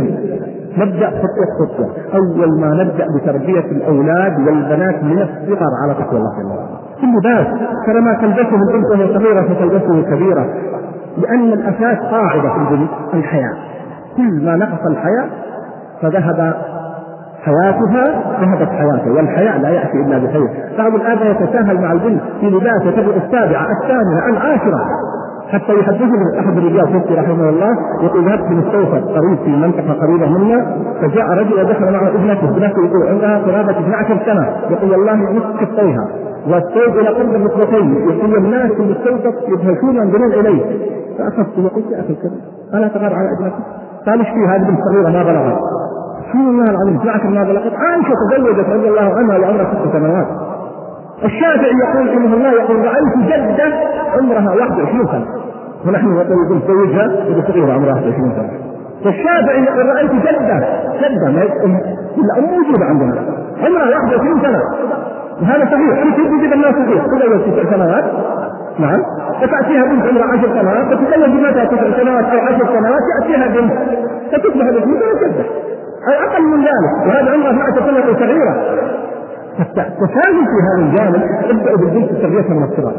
نبدأ 0.76 1.10
خطوة 1.10 1.46
خطوة 1.60 1.90
أول 2.14 2.60
ما 2.60 2.84
نبدأ 2.84 3.06
بتربية 3.16 3.70
الأولاد 3.70 4.38
والبنات 4.46 5.04
من 5.04 5.18
الصغر 5.18 5.70
على 5.82 5.94
تقوى 5.94 6.18
الله 6.18 6.32
جل 6.38 6.46
وعلا. 6.46 6.82
في 7.00 7.06
اللباس 7.06 7.46
ترى 7.86 8.00
ما 8.00 8.14
تلبسه 8.14 8.56
البنت 8.56 8.86
وهي 8.90 9.14
صغيرة 9.14 9.42
فتلبسه 9.42 10.02
كبيرة 10.02 10.46
لأن 11.18 11.52
الأساس 11.52 11.98
قاعدة 11.98 12.48
في 13.10 13.16
الحياة. 13.16 13.54
كل 14.16 14.44
ما 14.44 14.56
نقص 14.56 14.86
الحياة 14.86 15.26
فذهب 16.02 16.54
حياتها 17.42 18.04
ذهبت 18.40 18.68
حياته. 18.68 19.12
والحياء 19.12 19.58
لا 19.58 19.68
يأتي 19.68 19.96
إلا 20.06 20.18
بخير. 20.18 20.48
بعض 20.78 20.94
الآباء 20.94 21.30
يتساهل 21.30 21.80
مع 21.80 21.92
البنت 21.92 22.22
في 22.40 22.46
لباس 22.46 22.82
تبدو 22.82 23.10
السابعة 23.10 23.66
الثامنة 23.82 24.28
العاشرة. 24.28 24.86
حتى 25.52 25.72
يحدثني 25.72 26.40
أحد 26.40 26.56
الرجال 26.58 26.92
توفي 26.92 27.14
رحمه 27.14 27.48
الله 27.48 27.76
يقول 28.02 28.24
ذهبت 28.24 28.50
مستوفى 28.50 29.00
قريب 29.00 29.38
في 29.44 29.50
منطقة 29.50 29.92
قريبة 29.92 30.38
منا 30.38 30.76
فجاء 31.00 31.30
رجل 31.30 31.60
ودخل 31.60 31.92
معه 31.92 32.08
ابنته 32.08 32.48
ابنته 32.48 32.84
يقول 32.84 33.08
عندها 33.08 33.38
قرابة 33.38 33.78
12 33.78 34.18
سنة 34.26 34.56
يقول 34.70 34.90
والله 34.90 35.32
نصف 35.32 35.60
كفيها 35.60 36.08
والثوب 36.46 36.98
إلى 36.98 37.08
قرب 37.08 37.34
الركبتين 37.34 37.94
يقول 37.94 38.36
الناس 38.36 38.72
في 38.72 38.80
المستوفى 38.82 39.32
يدهشون 39.48 39.96
ينظرون 39.96 40.32
إليه. 40.32 40.62
فأخذت 41.18 41.58
وقلت 41.58 41.90
يا 41.90 42.00
أخي 42.00 42.10
الكريم 42.10 42.40
ألا 42.74 42.88
تغار 42.88 43.14
على 43.14 43.28
ابنتك؟ 43.38 43.56
قال 44.06 44.18
إيش 44.18 44.28
في 44.28 44.46
هذه 44.48 44.68
بنت 44.68 44.80
صغيره 44.84 45.08
ما 45.10 45.22
بلغت؟ 45.22 45.58
سبحان 46.22 46.48
الله 46.48 46.70
العظيم 46.70 47.00
سمعت 47.02 47.26
ما 47.26 47.44
بلغت. 47.44 47.72
عائشة 47.74 48.14
تزوجت 48.30 48.68
رضي 48.68 48.88
الله 48.88 49.14
عنها 49.14 49.38
وعمرها 49.38 49.74
ست 49.74 49.92
سنوات. 49.92 50.26
الشافعي 51.24 51.72
يقول 51.84 52.08
رحمه 52.08 52.34
الله 52.34 52.52
يقول 52.52 52.76
رأيت 52.76 53.16
جدة 53.16 53.64
عمرها 54.18 54.54
21 54.54 55.06
سنة. 55.06 55.41
ونحن 55.86 56.06
نقول 56.06 56.48
بنت 56.48 56.66
زوجها 56.66 57.06
وهي 57.06 57.42
صغيره 57.48 57.72
عمرها 57.72 57.94
21 57.94 58.32
سنه 58.36 58.72
والشافعي 59.04 59.62
يقول 59.64 59.86
رأيت 59.86 60.12
جدة 60.12 60.58
جدة 61.00 61.30
ما 61.30 61.42
الام 62.18 62.44
موجوده 62.44 62.84
عندنا. 62.84 63.14
عمرها 63.62 63.90
21 63.90 64.40
سنة. 64.42 64.60
وهذا 65.42 65.64
صحيح. 65.64 66.02
انت 66.02 66.16
تجد 66.16 66.52
الناس 66.52 66.74
صحيح 66.74 67.04
تزوج 67.06 67.40
تسع 67.40 67.70
سنوات. 67.76 68.04
نعم. 68.78 69.02
فتأتيها 69.40 69.84
بنت 69.84 70.06
عمرها 70.06 70.26
عشر 70.32 70.48
سنوات. 70.60 70.86
فتتزوج 70.86 71.30
بنتها 71.30 71.64
تسع 71.64 72.02
سنوات 72.02 72.24
أو 72.24 72.38
عشر 72.38 72.66
سنوات؟ 72.66 73.02
يأتيها 73.12 73.46
بنت. 73.46 73.72
فتصبح 74.32 74.66
الاسم 74.66 74.94
جدة 75.22 75.44
أو 76.08 76.26
أقل 76.26 76.42
من 76.42 76.58
ذلك. 76.58 77.06
وهذا 77.06 77.32
عمرها 77.32 77.50
12 77.50 77.80
سنة 77.86 78.18
صغيرة 78.18 78.54
فالتساهل 79.58 80.44
في 80.50 80.58
هذا 80.66 80.82
الجانب 80.86 81.22
ابدأوا 81.50 81.76
بالبنت 81.76 82.10
تربيتها 82.22 82.54
من 82.54 82.62
الصغر. 82.62 82.92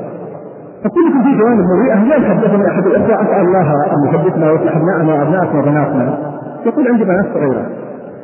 فكل 0.83 1.23
في 1.23 1.37
جوانب 1.39 1.65
مريئة. 1.65 1.93
اليوم 1.93 2.23
حدثني 2.23 2.67
أحد 2.67 2.85
الإخوة 2.85 3.21
أسأل 3.21 3.45
الله 3.45 3.67
أن 3.93 4.05
يحدثنا 4.05 4.51
ويصلح 4.51 4.75
أبنائنا 4.75 5.13
وأبنائنا 5.13 5.59
وبناتنا. 5.59 6.17
يقول 6.65 6.87
عندي 6.87 7.03
بنات 7.03 7.25
صغيرة. 7.33 7.65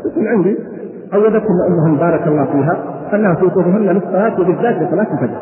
يقول 0.05 0.27
عندي 0.27 0.57
عودتهم 1.13 1.57
أمهم 1.67 1.95
بارك 1.95 2.27
الله 2.27 2.45
فيها 2.45 2.77
أنها 3.13 3.33
توقفهن 3.33 3.81
للصلاة 3.81 4.41
وبالذات 4.41 4.75
لصلاة 4.75 5.07
الفجر 5.13 5.37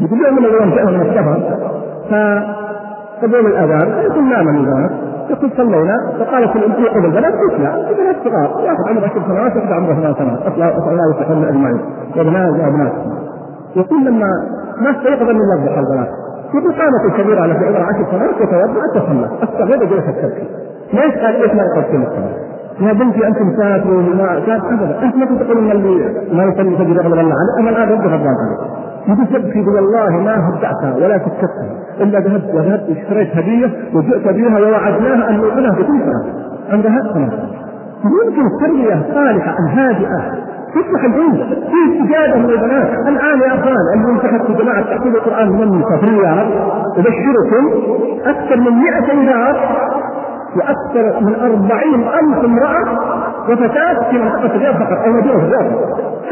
يقول 0.00 0.26
يوم 0.26 0.36
من 0.36 0.44
الأيام 0.44 0.70
جاء 0.70 0.84
من 0.84 1.00
السفر 1.00 1.40
فقبل 2.10 3.46
الأذان 3.46 3.88
يقول 4.04 4.24
نام 4.24 4.48
الناس 4.48 4.90
يقول 5.30 5.50
صلينا 5.56 5.96
فقالت 6.18 6.56
الأم 6.56 6.84
يقول 6.84 7.04
البنات 7.04 7.32
قلت 7.32 7.60
لا 7.60 7.90
البنات 7.90 8.16
صغار. 8.24 8.64
واحد 8.64 8.76
عمره 8.88 9.04
عشر 9.04 9.22
سنوات 9.26 9.56
واحد 9.56 9.72
عمره 9.72 9.94
ثمان 9.94 10.14
سنوات. 10.14 10.40
أسأل 10.42 10.62
الله 10.92 11.10
يصلحون 11.10 11.44
أجمعين. 11.44 11.80
وابناء 12.16 12.50
وأبنات 12.50 12.92
يقول 13.76 14.04
لما 14.04 14.28
ما 14.80 14.90
استيقظ 14.90 15.28
من 15.28 15.36
يوضح 15.36 15.78
البنات 15.78 16.08
الكبيرة 17.06 17.40
على 17.40 17.54
في 17.54 17.66
عمرها 17.66 17.84
عشر 17.84 18.04
سنوات 18.10 18.34
وتوضأت 18.40 18.90
تصلى. 18.94 19.28
الصغيرة 19.42 19.84
جلست 19.84 20.08
تبكي 20.22 20.46
ليش 20.92 21.14
قال 21.14 21.40
ليش 21.40 21.52
ما 21.54 21.62
يقصد 21.62 21.94
الصلاة؟ 21.94 22.52
يا 22.80 22.92
بنتي 22.92 23.26
انت 23.26 23.42
مسافر 23.42 23.90
وما 23.90 24.40
كان 24.46 24.60
أبدا. 24.60 25.02
أنت 25.02 25.16
ما 25.16 25.26
كنت 25.26 25.42
تقول 25.42 25.58
إن 25.58 25.70
اللي 25.70 26.24
ما 26.32 26.44
يصلي 26.44 26.76
فجر 26.76 27.00
غضب 27.02 27.12
الله 27.18 27.34
عليه. 27.40 27.60
أنا 27.60 27.70
الان 27.70 27.88
رد 27.88 28.06
غضبان 28.06 28.36
عليه. 28.42 28.82
يقول 29.08 29.26
تبكي 29.26 29.60
والله 29.60 30.10
ما 30.10 30.48
هدأتها 30.48 30.94
ولا 30.96 31.18
سكتها 31.18 31.66
إلا 32.00 32.18
ذهبت 32.20 32.54
وذهبت 32.54 32.96
اشتريت 32.96 33.36
هدية 33.36 33.70
وجئت 33.94 34.28
بها 34.28 34.58
ووعدناها 34.60 35.30
أن 35.30 35.36
نؤمنها 35.36 35.70
بكل 35.70 36.00
سنه 36.00 36.34
عندها 36.70 37.12
سنه 37.14 37.32
يمكن 38.04 38.46
التربية 38.46 38.94
الصالحة 38.94 39.56
الهادئه 39.58 40.20
تصلح 40.74 41.04
العلم 41.04 41.36
في 41.70 41.78
استجابة 41.88 42.38
من 42.38 42.50
البنات 42.50 42.88
الآن 43.08 43.40
يا 43.40 43.54
أخوان 43.54 43.76
اللي 43.94 44.10
انتخبت 44.12 44.46
في 44.46 44.62
جماعة 44.64 44.82
تحفيظ 44.82 45.14
القرآن 45.16 45.48
من 45.48 45.82
رب 45.82 46.50
أبشركم 46.98 47.64
أكثر 48.26 48.56
من 48.56 48.72
100 48.78 49.26
دار 49.26 49.56
وأكثر 50.56 51.20
من 51.20 51.34
أربعين 51.40 52.00
ألف 52.08 52.44
امرأة 52.44 52.84
وفتاة 53.48 54.10
في 54.10 54.18
منطقة 54.18 54.46
الرياض 54.46 54.74
فقط 54.74 54.98
أو 55.06 55.12
مدينة 55.12 55.34
الرياض. 55.34 55.66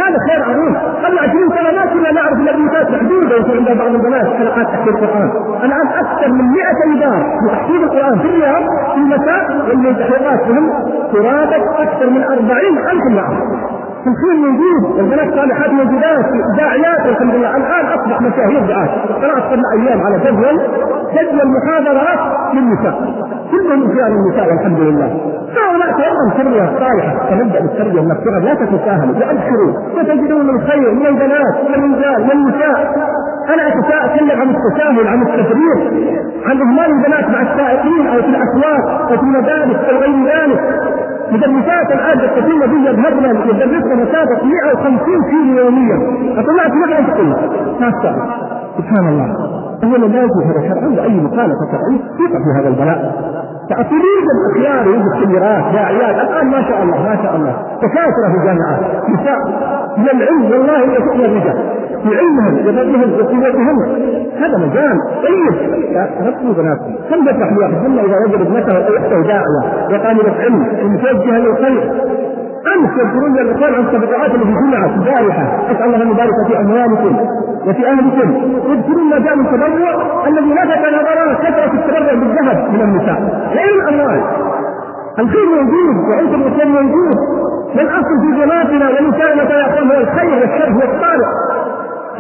هذا 0.01 0.19
خير 0.29 0.45
عظيم. 0.45 0.75
قبل 1.05 1.19
20 1.19 1.49
سنة 1.49 1.71
ما 1.81 1.93
كنا 1.93 2.13
نعرف 2.13 2.33
الا 2.33 2.53
بنتات 2.57 2.91
محدوده 2.91 3.37
يكون 3.37 3.57
عند 3.69 3.79
بعض 3.79 3.95
البنات 3.95 4.27
حلقات 4.27 4.67
تحفيظ 4.67 4.89
القرآن. 4.89 5.31
الآن 5.65 5.87
أكثر 5.87 6.29
من 6.33 6.45
100 6.45 7.01
دار 7.01 7.39
لتحفيظ 7.45 7.83
القرآن 7.83 8.19
في 8.19 8.27
الرياض 8.27 8.63
في 8.95 9.01
المساء 9.01 9.67
واللي 9.69 9.95
تحقيقاتهم 9.95 10.71
ترافق 11.13 11.81
أكثر 11.81 12.11
من 12.11 12.23
40 12.23 12.79
ألف 12.91 13.03
امرأة. 13.11 13.37
الخير 14.07 14.37
موجود 14.37 14.99
البنات 14.99 15.35
صالحات 15.35 15.71
موجودات 15.73 16.25
داعيات 16.59 17.07
الحمد 17.07 17.35
لله. 17.35 17.57
الآن 17.57 17.87
أصبح 17.87 18.21
مشاهير 18.21 18.61
دعاة 18.61 18.89
قرأت 19.23 19.43
قبل 19.53 19.63
أيام 19.79 20.01
على 20.03 20.19
جدول. 20.19 20.61
جدول 21.15 21.49
محاضرات 21.57 22.55
للنساء. 22.55 22.97
كلهم 23.51 23.91
رجال 23.91 24.13
النساء 24.13 24.49
والحمد 24.49 24.81
لله. 24.81 25.21
هؤلاء 25.57 25.91
تيمم 26.01 26.31
تربيه 26.37 26.79
صالحه 26.79 27.27
فنبدا 27.31 27.61
بالتربية 27.61 28.01
من 28.01 28.11
الصغر 28.11 28.39
لا 28.39 28.55
تتساهلوا 28.55 29.15
وابشروا 29.15 29.73
ستجدون 29.97 30.51
الخير 30.51 30.95
من 30.95 31.07
البنات 31.07 31.55
من 31.69 32.33
النساء. 32.33 32.95
أنا 33.55 33.69
أتكلم 33.69 34.41
عن 34.41 34.49
التساهل 34.55 35.09
عن 35.09 35.23
التفريط 35.23 35.81
عن 36.47 36.61
إهمال 36.61 36.91
البنات 36.97 37.29
مع 37.31 37.41
السائقين 37.53 38.07
أو 38.07 38.23
في 38.23 38.29
الأسواق 38.29 39.11
أو 39.11 39.17
في 39.17 39.23
المدارس 39.23 39.77
أو 39.91 39.97
غير 39.97 40.15
ذلك. 40.27 40.61
مدرسات 41.33 41.93
الآن 41.93 42.19
تستطيع 42.19 42.67
بي 42.67 42.87
يذهبن 42.87 43.25
يدرسن 43.51 44.03
مسافه 44.03 44.45
150 44.45 45.23
كيلو 45.31 45.65
يوميا. 45.65 45.97
اطلعت 46.41 46.73
مثلا 46.85 47.01
تقول 47.15 47.27
ما 47.81 47.91
سبحان 48.79 49.09
الله. 49.09 49.29
هو 49.85 49.97
لا 49.97 50.07
يجوز 50.07 50.45
هذا 50.45 50.61
شرعا 50.69 50.89
واي 50.89 51.21
مخالفه 51.21 51.65
شرعيه 51.73 52.01
توقع 52.19 52.39
في 52.45 52.61
هذا 52.61 52.69
البلاء. 52.69 53.01
فأطلوب 53.71 54.27
الأخيار 54.37 54.89
والسيارات 54.89 55.65
داعيات. 55.75 56.29
الآن 56.29 56.47
ما 56.51 56.63
شاء 56.63 56.83
الله 56.83 57.03
ما 57.03 57.17
شاء 57.23 57.37
الله. 57.37 57.55
تكاثر 57.83 58.25
في 58.31 58.37
الجامعات. 58.41 58.81
نساء. 59.09 59.41
من 59.99 60.09
العلم 60.15 60.43
والله 60.53 60.81
يسقي 60.97 61.25
الرجال 61.25 61.59
في 62.03 62.09
علمهم 62.19 62.55
وفضلهم 62.55 63.13
وقوتهم 63.13 63.77
هذا 64.41 64.57
مجال 64.59 64.99
طيب. 65.23 65.55
ربوا 66.27 66.53
بناتكم. 66.55 66.95
كم 67.11 67.29
يفرح 67.29 67.53
بواحد 67.53 67.75
إذا 67.75 68.17
وجد 68.27 68.41
ابنته 68.41 68.77
أو 68.77 68.97
اخته 68.97 69.23
داعيه 69.23 69.63
وطالبه 69.91 70.43
علم 70.43 70.63
المتوجهه 70.81 71.39
للخير 71.39 71.93
امس 72.75 72.91
يذكرون 72.99 73.39
الاخوان 73.39 73.75
عن 73.75 73.81
الصدقات 73.81 74.35
التي 74.35 74.53
جمعت 74.53 74.91
البارحه 74.97 75.47
أسأل 75.71 75.85
الله 75.85 76.03
أن 76.03 76.11
يبارك 76.11 76.35
في 76.47 76.61
أموالكم 76.61 77.17
وفي 77.67 77.87
أهلكم. 77.87 78.29
يذكرون 78.73 79.11
ما 79.11 79.19
جاء 79.19 79.37
من 79.37 79.47
التبرع 79.47 80.27
الذي 80.29 80.51
لفت 80.55 80.83
نظرنا 80.89 81.35
كثرة 81.35 81.73
التبرع 81.75 82.15
بالذهب 82.15 82.71
من 82.73 82.81
النساء. 82.81 83.49
غير 83.53 83.75
الأموال. 83.83 84.23
الخير 85.19 85.47
موجود 85.47 85.97
وعنصر 86.11 86.35
الاسلام 86.35 86.69
موجود. 86.69 87.17
والاصل 87.77 88.21
في 88.23 88.41
جماعتنا 88.41 88.89
ونسائنا 88.91 89.43
يا 89.43 89.81
هو 89.81 90.01
الخير 90.01 90.41
والشر 90.41 90.73
هو 90.73 90.83
الطارئ 90.93 91.31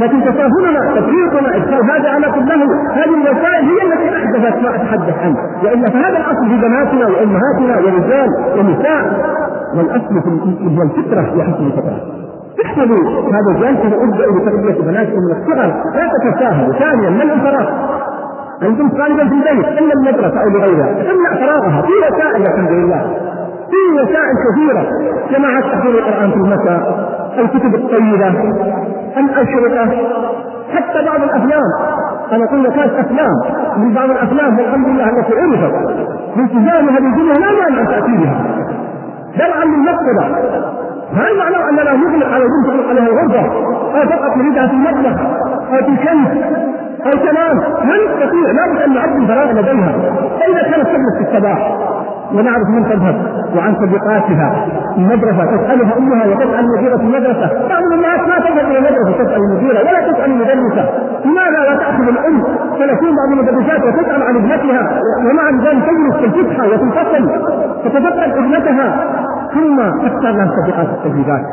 لكن 0.01 0.20
تساهلنا 0.20 1.01
تفريطنا 1.01 1.57
ادخال 1.57 1.90
هذا 1.90 2.09
على 2.11 2.26
كله 2.26 2.64
هذه 2.94 3.14
الوسائل 3.14 3.64
هي 3.70 3.92
التي 3.92 4.16
أحدثت 4.16 4.62
ما 4.62 4.74
أتحدث 4.76 5.18
عنه. 5.24 5.36
والا 5.64 5.90
فهذا 5.90 6.18
الاصل 6.18 6.48
في 6.48 6.57
بناتنا 6.57 7.07
وأمهاتنا 7.07 7.76
ورجال 7.78 8.28
ونساء 8.59 9.03
والاصل 9.76 10.22
في 10.24 10.30
في 11.34 11.42
حسن 11.42 11.66
الفطرة. 11.66 12.01
احفظوا 12.64 12.96
هذا 13.32 13.51
الجانب 13.57 13.94
ابداوا 13.94 14.40
بتربيه 14.40 14.82
بناتكم 14.82 15.18
من 15.18 15.32
الصغر. 15.36 15.74
لا 15.94 16.30
تتساهلوا. 16.30 16.72
ثانيا 16.72 17.11
من 17.11 17.30
الفراغ 17.30 17.68
أنتم 18.62 18.88
طالبا 18.88 19.28
في 19.28 19.34
البيت 19.34 19.66
اما 19.78 19.92
المدرسة 19.92 20.42
أو 20.42 20.48
لغيرها. 20.48 20.92
تمنع 20.92 21.34
فراغها 21.34 21.82
في 21.82 21.92
وسائل 21.92 22.42
الحمد 22.46 22.70
لله. 22.70 23.03
في 23.70 23.80
وسائل 23.94 24.34
كثيرة. 24.46 24.86
جماعة 25.30 25.61
تحفيظ 25.61 25.94
القرآن 25.96 26.30
في 26.30 26.36
المساء 26.36 27.11
الكتب 27.38 27.74
الطيبة. 27.74 28.34
الأشرطة 29.16 29.90
حتى 30.74 31.04
بعض 31.06 31.22
الأفلام. 31.22 31.62
أنا 32.32 32.44
أقول 32.44 32.64
لك 32.64 32.78
أفلام. 32.78 33.34
من 33.76 33.94
بعض 33.94 34.11
الأفلام 34.11 34.58
والحمد 34.58 34.88
لله 34.88 35.04
التي 35.04 35.32
عرفت. 35.34 35.74
بالتزامها 36.36 37.00
بالدنيا 37.00 37.34
لا 37.34 37.50
مانع 37.61 38.00
بها. 38.00 38.40
درعا 39.38 39.64
للمقصدة 39.64 40.24
هل 41.14 41.38
معناه 41.38 41.68
أننا 41.70 41.92
نغلق 41.94 42.34
على 42.34 42.44
البنت 42.44 42.66
تغلق 42.66 42.88
عليها 42.88 43.06
الغرفة 43.06 43.40
أو 43.96 44.08
فقط 44.08 44.36
نريدها 44.36 44.66
في 44.66 44.72
المطبخ؟ 44.72 45.20
أو 45.72 45.76
في 45.76 45.88
الكنز؟ 45.88 46.44
أو 47.06 47.11
تمام 47.11 47.58
هل 47.82 48.00
نستطيع. 48.04 48.50
لابد 48.52 48.82
أن 48.82 48.94
نعد 48.94 49.16
الفراغ 49.16 49.52
لديها. 49.52 49.92
فإذا 50.40 50.62
كانت 50.62 50.86
تجلس 50.86 51.16
في 51.18 51.30
الصباح؟ 51.30 51.78
ونعرف 52.35 52.68
من 52.68 52.85
تذهب 52.85 53.16
وعن 53.57 53.74
صديقاتها 53.74 54.66
المدرسة 54.97 55.45
تسألها 55.57 55.99
أمها 55.99 56.26
وتسأل 56.26 56.64
مديرة 56.76 56.97
المدرسة. 56.97 57.47
بعض 57.68 57.83
الناس 57.93 58.20
ما 58.28 58.39
تذهب 58.47 58.66
إلى 58.70 58.78
المدرسة 58.78 59.12
تسأل 59.24 59.41
المديرة 59.43 59.78
ولا 59.81 60.12
تسأل 60.12 60.31
المدرسة 60.31 60.85
لماذا 61.24 61.61
لا 61.68 61.74
تأخذ 61.76 62.09
الأم 62.09 62.43
ثلاثين 62.78 63.12
بعض 63.20 63.31
المدرسات 63.33 63.81
وتسأل 63.85 64.22
عن 64.22 64.37
ابنتها. 64.37 65.01
ومع 65.31 65.51
ذلك 65.51 65.85
تجلس 65.89 66.16
في 66.16 66.24
الفسحة 66.24 66.66
وفي 66.66 66.85
الفصل 66.85 67.22
تتذكر 67.85 68.39
ابنتها. 68.39 68.89
ثم 69.55 69.76
تختار 70.07 70.33
لها 70.33 70.51
صديقات 70.62 70.89
التجريبات 70.89 71.45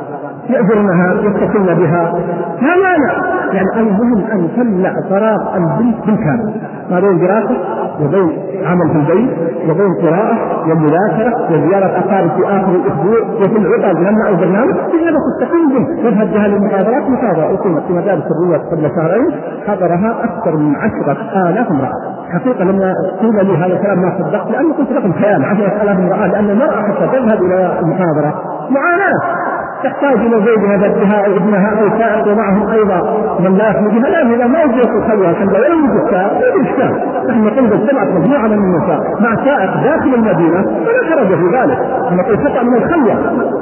يأجرنها 0.49 1.13
يتصلن 1.13 1.73
بها. 1.79 2.13
لا 2.61 2.75
مانع. 2.83 3.37
يعني 3.53 3.67
المهم 3.79 4.25
أن 4.31 4.49
تمنع 4.55 4.93
فراغ 5.09 5.55
البنت 5.55 6.05
بالكامل. 6.05 6.61
ما 6.91 6.99
بين 6.99 7.19
دراسة 7.19 7.57
وبين 8.01 8.39
عمل 8.65 8.89
في 8.91 8.97
البيت 8.97 9.29
وبين 9.69 9.93
قراءة 10.01 10.37
ومذاكرة 10.71 11.51
وزيارة 11.51 11.85
أقارب 11.85 12.29
في 12.29 12.45
آخر 12.45 12.71
الأسبوع 12.75 13.19
وفي 13.41 13.57
العطل. 13.57 13.99
نمنع 13.99 14.29
البرنامج 14.29 14.73
تجربة 14.73 15.19
تستقيم 15.31 15.69
به. 15.69 16.09
نذهب 16.09 16.33
بها 16.33 16.47
للمحاضرات. 16.47 17.09
محاضرة 17.09 17.45
أقيمت 17.53 17.83
في 17.87 17.93
مدارس 17.93 18.23
الرياض 18.31 18.61
قبل 18.71 18.91
شهرين. 18.95 19.31
حضرها 19.67 20.23
أكثر 20.23 20.57
من 20.57 20.75
عشرة 20.75 21.17
آلاف 21.49 21.71
امرأة. 21.71 21.91
حقيقة 22.33 22.63
لما 22.63 22.93
قيل 23.21 23.45
لي 23.45 23.57
هذا 23.57 23.73
الكلام 23.73 24.01
ما 24.01 24.17
صدقت 24.19 24.51
لاني 24.51 24.73
قلت 24.73 24.91
لكم 24.91 25.13
خيال. 25.13 25.45
10000 25.45 25.99
امرأة 25.99 26.27
لأن 26.27 26.49
المرأة 26.49 26.81
حتى 26.81 27.07
تذهب 27.07 27.43
إلى 27.43 27.79
المحاضرة. 27.79 28.41
معاناة. 28.69 29.46
تحتاج 29.83 30.17
إلى 30.17 30.45
زوجها 30.45 30.77
بدها 30.77 31.25
أو 31.25 31.37
ابنها 31.37 31.69
أو 31.81 31.89
سائق 31.97 32.27
ومعهم 32.27 32.69
أيضا 32.69 32.99
لا 33.39 33.69
يخرجها 33.69 34.09
لا 34.09 34.35
إذا 34.35 34.47
ما 34.47 34.63
وجدت 34.63 34.89
الخلوه 34.89 35.27
عشان 35.27 35.47
لا 35.47 35.67
يوجد 35.67 36.03
السائق 36.03 36.33
لا 36.33 36.61
إشكال. 36.61 36.91
نحن 37.27 37.43
نقول 37.43 37.73
اجتمعت 37.73 38.07
مجموعة 38.07 38.47
من 38.47 38.53
النساء 38.53 38.99
مع 39.19 39.35
سائق 39.35 39.83
داخل 39.83 40.13
المدينة 40.13 40.61
فلا 40.63 41.01
حرج 41.09 41.27
في 41.27 41.57
ذلك. 41.57 41.79
نقول 42.11 42.37
خطا 42.37 42.63
من 42.63 42.75
الخلوة. 42.75 43.15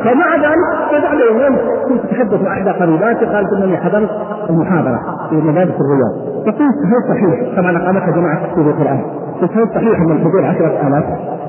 فمع 0.04 0.36
ذلك 0.36 0.66
فبعد 0.92 1.20
يومين 1.30 1.58
كنت 1.90 2.06
أتحدث 2.06 2.42
مع 2.42 2.54
إحدى 2.54 2.70
قريباتي 2.70 3.26
قالت 3.26 3.54
إنني 3.54 3.78
حضرت 3.78 4.10
المحاضرة 4.50 5.00
في 5.30 5.36
مدارس 5.36 5.74
الرياض. 5.84 6.14
فقلت 6.46 6.78
هل 6.86 7.00
صحيح؟ 7.10 7.58
طبعا 7.58 7.78
اقامتها 7.78 8.12
جماعة 8.12 8.46
تفسير 8.46 8.66
القرآن. 8.70 9.02
قلت 9.42 9.52
هل 9.58 9.68
صحيح 9.76 10.00
أن 10.00 10.12
الحضور 10.12 10.46
10000 10.46 11.06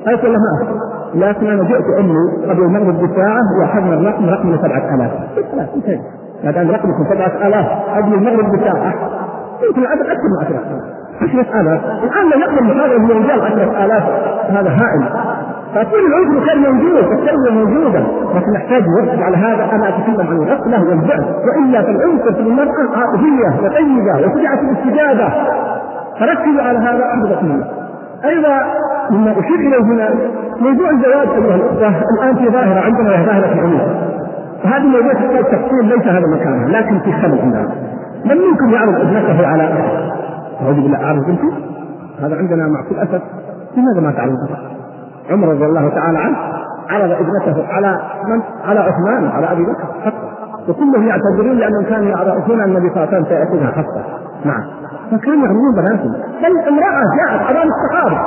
قالت 0.07 0.25
والله 0.25 0.39
ما 0.39 0.96
لكن 1.17 1.47
أنا 1.47 1.63
جئت 1.63 1.99
امي 1.99 2.15
قبل 2.51 2.63
المغرب 2.63 3.03
بساعة 3.03 3.41
وأخذنا 3.61 3.95
الرقم 3.95 4.31
رقم 4.31 4.57
7000 4.57 5.11
خلاص 5.53 5.69
انتهينا 5.75 6.03
ما 6.45 6.51
دام 6.51 6.71
رقمكم 6.71 7.05
7000 7.11 7.67
قبل 7.97 8.15
المغرب 8.15 8.57
بساعة. 8.57 8.95
يمكن 9.69 9.83
العدد 9.83 10.01
أكثر 10.01 10.29
من 10.29 10.39
10000 10.41 10.83
10000 11.23 11.81
الآن 12.05 12.31
لو 12.31 12.39
نقبل 12.39 12.81
هذا 12.81 12.97
الرجال 12.97 13.41
10000 13.41 14.03
هذا 14.51 14.71
هائل. 14.71 15.03
فكل 15.75 16.07
العنف 16.07 16.47
كان 16.47 16.63
موجود 16.63 16.97
التربيه 17.13 17.51
موجوده 17.51 18.01
لكن 18.35 18.53
نحتاج 18.53 18.83
نركز 18.89 19.23
على 19.23 19.37
هذا. 19.37 19.65
أنا 19.73 19.89
أتكلم 19.89 20.27
عن 20.27 20.37
الغفله 20.37 20.89
والبعد 20.89 21.25
وإلا 21.47 21.83
فالعنف 21.83 22.23
في 22.23 22.41
المرأة 22.41 22.97
عاطفية 22.97 23.65
وطيبة 23.65 24.13
وسرعة 24.19 24.61
الاستجابة. 24.61 25.29
فركزوا 26.21 26.63
على 26.63 26.79
هذا 26.79 27.05
احببكم 27.05 27.47
الله 27.47 27.67
أيضا 28.25 28.61
مما 29.11 29.31
أشير 29.33 29.55
إليه 29.57 29.83
هنا 29.85 30.15
موضوع 30.61 30.91
الزواج 30.91 31.29
ايها 31.29 31.55
الاخوه 31.55 32.03
الآن 32.15 32.37
في 32.37 32.51
ظاهرة 32.51 32.81
عندنا 32.81 33.11
وهي 33.11 33.27
ظاهره 33.27 33.53
العموم. 33.53 33.81
وهذه 34.65 34.83
الموضوع 34.83 35.13
تحتاج 35.13 35.45
تفصيل 35.45 35.85
ليس 35.85 36.07
هذا 36.07 36.27
مكانها 36.35 36.69
لكن 36.69 36.99
في 36.99 37.13
خلل 37.13 37.41
عندنا 37.41 37.69
من 38.25 38.37
منكم 38.37 38.71
يعرض 38.71 38.95
ابنته 38.95 39.47
على 39.47 39.63
أعوذ 40.63 40.75
بالله 40.75 41.05
أعرض 41.05 41.27
بنتي؟ 41.27 41.53
هذا 42.21 42.37
عندنا 42.37 42.69
مع 42.69 42.83
كل 42.89 42.99
أسف. 42.99 43.23
لماذا 43.77 44.01
ما 44.01 44.13
تعرض 44.13 44.33
عمر 45.31 45.49
رضي 45.49 45.65
الله 45.65 45.89
تعالى 45.89 46.19
عنه 46.19 46.37
عرض 46.91 47.11
ابنته 47.11 47.73
على 47.73 48.01
من؟ 48.29 48.41
على 48.69 48.81
عثمان 48.81 49.25
وعلى 49.25 49.53
أبي 49.53 49.63
بكر 49.63 49.87
حتى. 50.05 50.27
وكلهم 50.69 51.07
يعتذرون 51.07 51.57
لأنهم 51.59 51.85
كانوا 51.85 52.09
يعرفون 52.09 52.61
أن 52.61 52.69
النبي 52.69 52.91
صلى 52.91 53.05
الله 53.05 53.15
عليه 53.15 53.19
وسلم 53.19 53.25
سيأتيها 53.25 53.73
حتى. 53.73 54.03
نعم. 54.45 54.63
فكانوا 55.11 55.45
يعرضون 55.47 55.75
بناتهم 55.75 56.13
بل 56.13 56.69
امرأة 56.69 57.03
جاءت 57.19 57.51
امام 57.51 57.69
الصحابه 57.69 58.21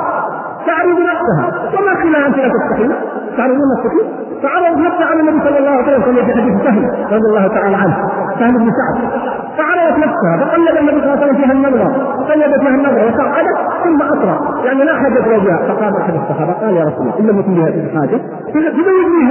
تعرض 0.66 0.98
نفسها. 1.00 1.46
وما 1.78 2.02
قيل 2.02 2.16
أنت 2.16 2.36
لا 2.36 2.48
تستحي. 2.48 2.88
تعرضون 3.36 3.66
نفسك. 3.76 3.94
فعرض 4.42 4.78
نفسها 4.78 5.06
على 5.06 5.20
النبي 5.20 5.40
صلى 5.40 5.58
الله 5.58 5.70
عليه 5.70 5.98
وسلم 5.98 6.14
في 6.14 6.32
حديث 6.32 6.62
سهل 6.64 6.84
رضي 7.12 7.28
الله 7.28 7.48
تعالى 7.48 7.76
عنه. 7.76 8.08
سهل 8.38 8.58
بن 8.58 8.70
سعد. 8.70 9.39
فعرضت 9.60 9.98
نفسها 9.98 10.34
فقلد 10.40 10.76
النبي 10.80 11.00
صلى 11.00 11.12
الله 11.14 11.22
عليه 11.22 11.24
وسلم 11.24 11.36
فيها 11.36 11.52
النظرة. 11.52 11.88
قلدت 12.30 12.60
فيها 12.60 12.74
النظرة. 12.74 13.04
وقعدت 13.06 13.56
ثم 13.84 14.02
اسرع 14.02 14.38
يعني 14.64 14.84
لا 14.84 14.94
حاجة 14.94 15.28
وجهها 15.28 15.58
فقام 15.68 15.94
أحد 15.96 16.14
الصحابة 16.14 16.52
قال 16.52 16.74
يا 16.76 16.84
رسول 16.84 17.02
الله 17.06 17.18
إن 17.20 17.26
لم 17.26 17.38
يكن 17.38 17.98
حاجة 17.98 18.20
فبين 18.54 19.30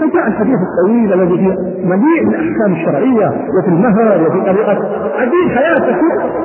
فجاء 0.00 0.26
الحديث 0.26 0.58
الطويل 0.68 1.12
الذي 1.12 1.36
فيه 1.36 1.54
مليء 1.84 2.24
بالأحكام 2.24 2.72
الشرعية 2.72 3.28
وفي 3.58 3.68
المهر 3.68 4.22
وفي 4.26 4.40
طريقة 4.40 4.78
عديد 5.20 5.48
حياته. 5.56 5.96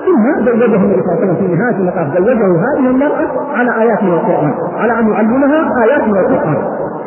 ثم 0.05 0.45
زوجه 0.45 0.75
النبي 0.75 1.01
صلى 1.01 1.13
الله 1.13 1.21
عليه 1.21 1.31
وسلم 1.31 1.35
في 1.35 1.55
نهاية 1.55 1.75
المطاف. 1.75 2.17
زوجه 2.17 2.45
هذه 2.67 2.89
المرأة 2.89 3.27
على 3.57 3.81
آيات 3.81 4.03
من 4.03 4.13
القرآن 4.13 4.53
على 4.79 4.99
أن 4.99 5.09
يعلمها 5.09 5.83
آيات 5.83 6.07
من 6.07 6.17
القرآن. 6.17 6.57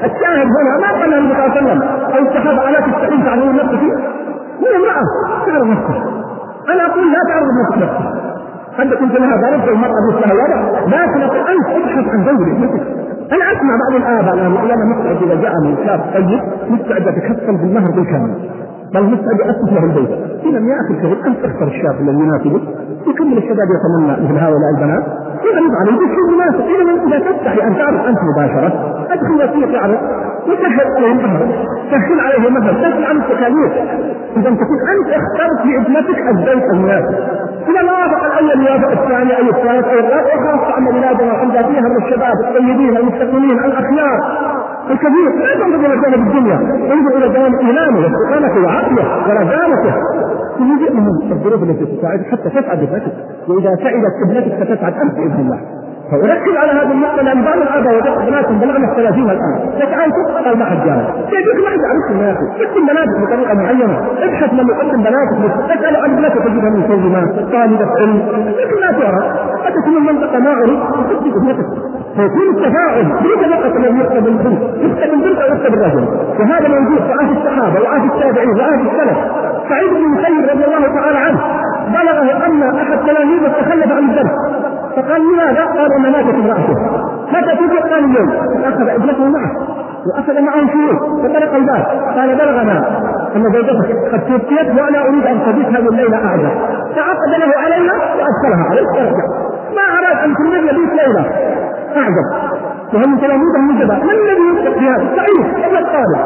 الشاهد 0.05 0.47
هنا 0.59 0.79
ما 0.81 1.01
قال 1.01 1.15
النبي 1.15 1.35
صلى 1.35 1.47
الله 1.47 1.57
عليه 1.57 1.61
وسلم 1.61 1.83
أو 2.15 2.23
الصحابة 2.29 2.69
ألا 2.69 2.81
تستحيل 2.81 3.25
تعلمون 3.25 3.57
نفسك 3.57 3.83
هي 4.61 4.77
امرأة 4.77 5.05
تعرف 5.47 5.67
نفسها. 5.67 6.03
أنا 6.73 6.87
أقول 6.87 7.13
لا 7.13 7.19
تعرف 7.29 7.49
نفسك 7.61 7.91
قد 8.79 8.95
كنت 8.95 9.13
لها 9.21 9.37
ضرب 9.37 9.69
والمرأة 9.69 10.01
مثلها 10.09 10.35
وضع 10.35 10.61
لكن 10.87 11.23
أنت 11.23 11.67
ابحث 11.77 12.09
عن 12.09 12.25
زوجك. 12.25 12.83
أنا 13.33 13.45
اسمع 13.53 13.75
بعض 13.83 13.95
الآباء 13.97 14.35
أنا 14.35 14.85
مستعد 14.85 15.23
إذا 15.23 15.35
جاءني 15.43 15.77
شاب 15.87 16.01
طيب 16.15 16.41
مستعد 16.71 17.09
أتكفل 17.09 17.57
بالمهر 17.57 17.91
بالكامل. 17.91 18.35
بل 18.95 19.03
مستعد 19.03 19.41
اسس 19.41 19.73
له 19.73 19.85
البيت. 19.85 20.11
إذا 20.45 20.59
يا 20.59 20.77
أخي 20.81 20.95
الكريم 20.95 21.25
أنت 21.27 21.45
اختر 21.45 21.67
الشاب 21.67 22.01
الذي 22.01 22.19
يناسبك 22.19 22.63
وكل 23.07 23.39
الشباب 23.39 23.69
يتمنى 23.77 24.13
مثل 24.25 24.39
هؤلاء 24.39 24.71
البنات. 24.77 25.05
يغلب 25.45 25.73
عليه 25.81 25.97
بشيء 25.97 26.27
مناسب. 26.35 26.61
إذا 26.61 27.17
إذا 27.17 27.33
تستحي 27.33 27.63
ان 27.63 27.77
تعرف 27.77 28.07
أنت 28.07 28.19
مباشرة 28.31 28.73
أدخل 29.11 29.35
وثيق 29.35 29.75
يعرف 29.75 30.01
وسهل 30.49 30.87
عليه 30.97 31.13
المهر. 31.13 31.49
سهل 31.95 32.21
عليه 32.21 32.49
المهر 32.49 32.73
سهل 32.83 33.05
عن 33.05 33.17
التكاليف. 33.17 33.73
إذا 34.37 34.51
تكون 34.51 34.79
أنت 34.95 35.11
اخترت 35.21 35.61
لابنتك 35.67 36.19
البيت 36.33 36.65
المناسب 36.73 37.15
إذا 37.71 37.83
ما 37.83 37.93
وافق 37.93 38.23
الأول 38.25 38.67
يوافق 38.67 38.91
الثاني 38.91 39.33
أو 39.39 39.47
الثالث 39.55 39.87
أو 39.87 39.99
الرابع 39.99 40.35
وخاصه 40.35 40.79
ان 40.79 40.85
بلادنا 40.85 41.33
الحمد 41.33 41.53
فيها 41.53 41.89
من 41.89 41.97
الشباب 42.03 42.33
الطيبين 42.45 42.97
المستقيمين 42.97 43.59
الأخيار 43.65 44.19
الكثير 44.91 45.29
لا 45.45 45.55
تنظر 45.55 45.93
إلى 45.93 46.01
جانب 46.03 46.27
الدنيا. 46.27 46.57
انظر 46.95 47.17
إلى 47.17 47.29
جانب 47.29 47.55
إيمانه 47.61 47.99
واستقامته 47.99 48.65
وعقله 48.65 49.05
ورزانته 49.29 49.95
يجيء 50.61 50.93
من 50.93 51.33
الظروف 51.33 51.63
التي 51.63 51.97
تساعدك 51.97 52.27
حتى 52.27 52.49
تسعد 52.61 52.79
ابنتك. 52.83 53.13
وإذا 53.49 53.71
سعدت 53.85 54.15
ابنتك 54.27 54.65
ستسعد 54.65 54.95
أنت 55.03 55.15
باذن 55.15 55.41
الله. 55.41 55.61
فأركز 56.23 56.57
على 56.57 56.73
هذه 56.73 56.93
النقطة 56.93 57.23
لأن 57.23 57.45
بعض 57.45 57.59
الآباء 57.59 57.95
وجدت 57.97 58.19
بناتهم 58.29 58.59
بلغنا 58.59 58.91
الثلاثين 58.91 59.31
الآن، 59.31 59.55
فتعال 59.81 60.11
قال 60.45 60.59
ما 60.59 60.65
حد 60.65 60.77
جانا، 60.85 61.05
يجيك 61.33 61.59
ما 61.65 61.71
حد 61.73 61.81
يعرفكم 61.87 62.17
يا 62.23 62.33
اكتب 62.65 62.83
بناتك 62.91 63.17
بطريقة 63.23 63.55
معينة، 63.55 63.97
ابحث 64.23 64.53
من 64.53 64.67
يقدم 64.69 65.01
بناتك 65.03 65.39
تسأل 65.69 65.97
عن 65.97 66.11
ابنتك 66.11 66.43
تجدها 66.45 66.71
من 66.71 66.83
سلمات، 66.89 67.53
طالبة 67.53 67.89
علم، 68.01 68.17
يمكن 68.61 68.81
لا 68.81 68.93
تعرف، 69.01 69.25
قد 69.65 69.73
تكون 69.73 69.97
المنطقة 69.97 70.39
ما 70.39 70.51
عرف، 70.51 70.81
تكتب 71.11 71.37
ابنتك، 71.37 71.69
فيكون 72.17 72.49
التفاعل. 72.55 73.07
ليس 73.23 73.43
فقط 73.53 73.77
الذي 73.77 73.99
يكتب 74.01 74.27
البنت، 74.27 74.63
يكتب 74.87 75.15
البنت 75.15 75.39
أو 75.43 75.49
يكتب 75.55 75.75
الرجل، 75.75 76.05
وهذا 76.41 76.69
موجود 76.69 77.03
في 77.07 77.13
عهد 77.13 77.37
الصحابة 77.37 77.81
وعهد 77.83 78.05
التابعين 78.13 78.61
وعهد 78.61 78.81
السلف، 78.87 79.19
سعيد 79.69 79.91
بن 79.91 79.97
المسيب 79.97 80.51
رضي 80.51 80.65
الله 80.65 81.01
تعالى 81.01 81.19
عنه. 81.19 81.41
بلغه 81.89 82.47
أن 82.47 82.63
أحد 82.63 82.99
تلاميذه 83.07 83.49
تخلف 83.49 83.93
عن 83.93 84.05
الدرس. 84.09 84.64
فقال 84.97 85.23
لماذا؟ 85.23 85.65
قال 85.65 85.93
ان 85.93 86.13
ماتت 86.13 86.35
امراته 86.35 86.77
متى 87.33 87.57
تجي؟ 87.57 87.79
قال 87.79 88.05
اليوم. 88.05 88.31
أخذ 88.65 88.89
ابنته 88.89 89.29
معه 89.29 89.53
وأخذ 90.07 90.41
معه 90.41 90.67
شيوخ 90.73 90.99
فطرق 91.23 91.55
الباب. 91.55 91.85
قال 92.17 92.35
بلغنا 92.35 92.77
أن 93.37 93.43
زوجتك 93.43 94.13
قد 94.13 94.21
توفيت 94.21 94.69
وأنا 94.81 94.99
أريد 95.09 95.27
أن 95.27 95.41
تبيت 95.47 95.67
هذه 95.67 95.89
الليلة 95.89 96.17
اعزى 96.17 96.51
فعقد 96.97 97.31
له 97.41 97.53
علينا 97.65 97.93
وادخلها 97.93 98.65
عليه. 98.71 98.87
وارجع 98.87 99.27
ما 99.77 99.85
أراد 99.99 100.19
أن 100.25 100.35
تمر 100.37 100.57
يبيت 100.57 100.93
ليلة 101.03 101.25
اعزب 101.97 102.27
وهل 102.95 103.09
من 103.09 103.21
تلاميذه 103.21 103.59
من 103.59 103.79
جبل. 103.79 104.05
من 104.05 104.11
الذي 104.11 104.61
يثق 104.61 104.79
في 104.79 104.89
هذا؟ 104.89 105.17
سعيد. 105.17 105.65
ابن 105.65 105.77
الطالب. 105.77 106.21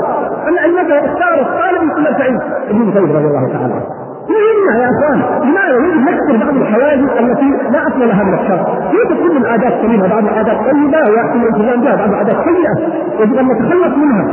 أن 0.49 0.59
انك 0.59 0.91
اختار 0.91 1.41
الطالب 1.41 1.83
من 1.83 2.05
سعيد. 2.19 2.41
ابن 2.71 2.79
مسعود 2.79 3.11
رضي 3.11 3.27
الله 3.27 3.49
تعالى 3.53 3.75
عنه. 3.75 4.08
يمنع 4.29 4.75
يا 4.83 4.89
أخوان 4.91 5.19
لماذا 5.49 5.77
يجب 5.87 6.01
نكسر 6.09 6.45
بعض 6.45 6.57
الحواجز 6.57 7.09
التي 7.19 7.51
لا 7.73 7.87
أصل 7.89 8.01
لها 8.09 8.25
من 8.25 8.35
الشر 8.35 8.61
يوجد 8.93 9.23
كل 9.23 9.37
العادات 9.37 9.73
سليمة 9.83 10.09
بعض 10.09 10.23
العادات 10.25 10.57
طيبة 10.57 10.99
ويأتي 11.11 11.37
الالتزام 11.39 11.81
بها 11.81 11.97
بعض 11.97 12.09
العادات 12.09 12.37
سيئة؟ 12.45 12.75
يجب 13.21 13.37
ان 13.39 13.47
نتخلص 13.47 13.97
منها. 13.97 14.25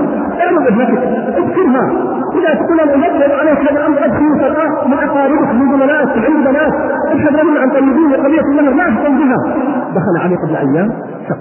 اعمل 0.46 0.68
ابنتك 0.68 1.04
اذكرها 1.38 1.86
إذا 2.36 2.54
تقول 2.60 2.80
أنا 2.80 3.06
يجب 3.08 3.32
عليك 3.40 3.60
هذا 3.72 3.80
الأمر 3.80 3.98
ادخل 4.06 4.40
فتاه 4.40 4.88
من 4.88 4.94
اقاربك 4.94 5.54
من 5.54 5.72
زملائك 5.72 6.10
عند 6.10 6.48
بنات 6.48 6.74
ابحث 7.12 7.36
عن 7.62 7.70
طيبين 7.70 8.12
وقضية 8.12 8.42
المهر 8.42 8.74
لا 8.74 8.84
اهتم 8.88 9.18
بها. 9.18 9.38
دخل 9.96 10.18
علي 10.24 10.36
قبل 10.36 10.56
أيام 10.56 10.92
شخص 11.30 11.40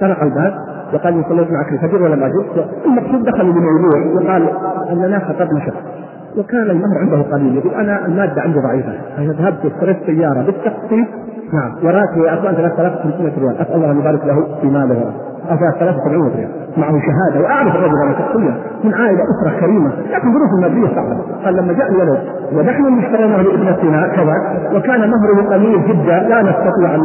طرق 0.00 0.22
الباب 0.22 0.54
وقال 0.94 1.14
لي 1.16 1.24
صليت 1.28 1.48
معك 1.50 1.72
الفجر 1.72 2.02
ولم 2.02 2.22
اجد 2.22 2.66
المقصود 2.86 3.24
دخل 3.24 3.44
لموضوع 3.44 3.98
وقال 4.14 4.48
أننا 4.92 5.18
خطبنا 5.18 5.60
شخص. 5.66 5.99
وكان 6.38 6.70
المهر 6.70 6.98
عنده 6.98 7.22
قليل. 7.22 7.56
يقول 7.56 7.74
أنا 7.74 8.06
المادة 8.06 8.42
عندي 8.42 8.58
ضعيفة. 8.58 8.92
فذهبت 9.16 9.64
اشتريت 9.64 9.96
سيارة 10.06 10.42
بالتقسيط. 10.42 11.08
نعم. 11.52 11.72
وراتب 11.84 12.18
يا 12.18 12.34
اخوان 12.34 12.54
3500 12.54 13.32
ريال. 13.38 13.56
أسأل 13.58 13.74
الله 13.74 13.90
أن 13.90 13.98
يبارك 13.98 14.24
له 14.24 14.46
في 14.60 14.66
ماله. 14.66 15.12
أو 15.50 15.56
73 15.56 16.30
ريال. 16.36 16.50
معه 16.76 16.92
شهادة. 16.92 17.44
وأعرف 17.44 17.74
الرجل 17.74 17.94
أنا 18.02 18.18
شخصيا. 18.18 18.54
من 18.84 18.94
عائلة 18.94 19.20
أسرة 19.22 19.60
كريمة. 19.60 19.90
لكن 20.12 20.32
ظروف 20.32 20.50
المادية 20.58 20.94
صعبة. 20.94 21.16
قال 21.44 21.56
لما 21.56 21.72
جاء 21.72 21.90
الولد 21.90 22.20
ونحن 22.52 22.98
اشتريناه 22.98 23.42
لابنتنا 23.42 24.08
كذا 24.08 24.34
وكان 24.74 25.10
مهره 25.10 25.54
قليل 25.54 25.86
جدا. 25.88 26.18
لا 26.28 26.42
نستطيع 26.42 26.94
أن 26.94 27.00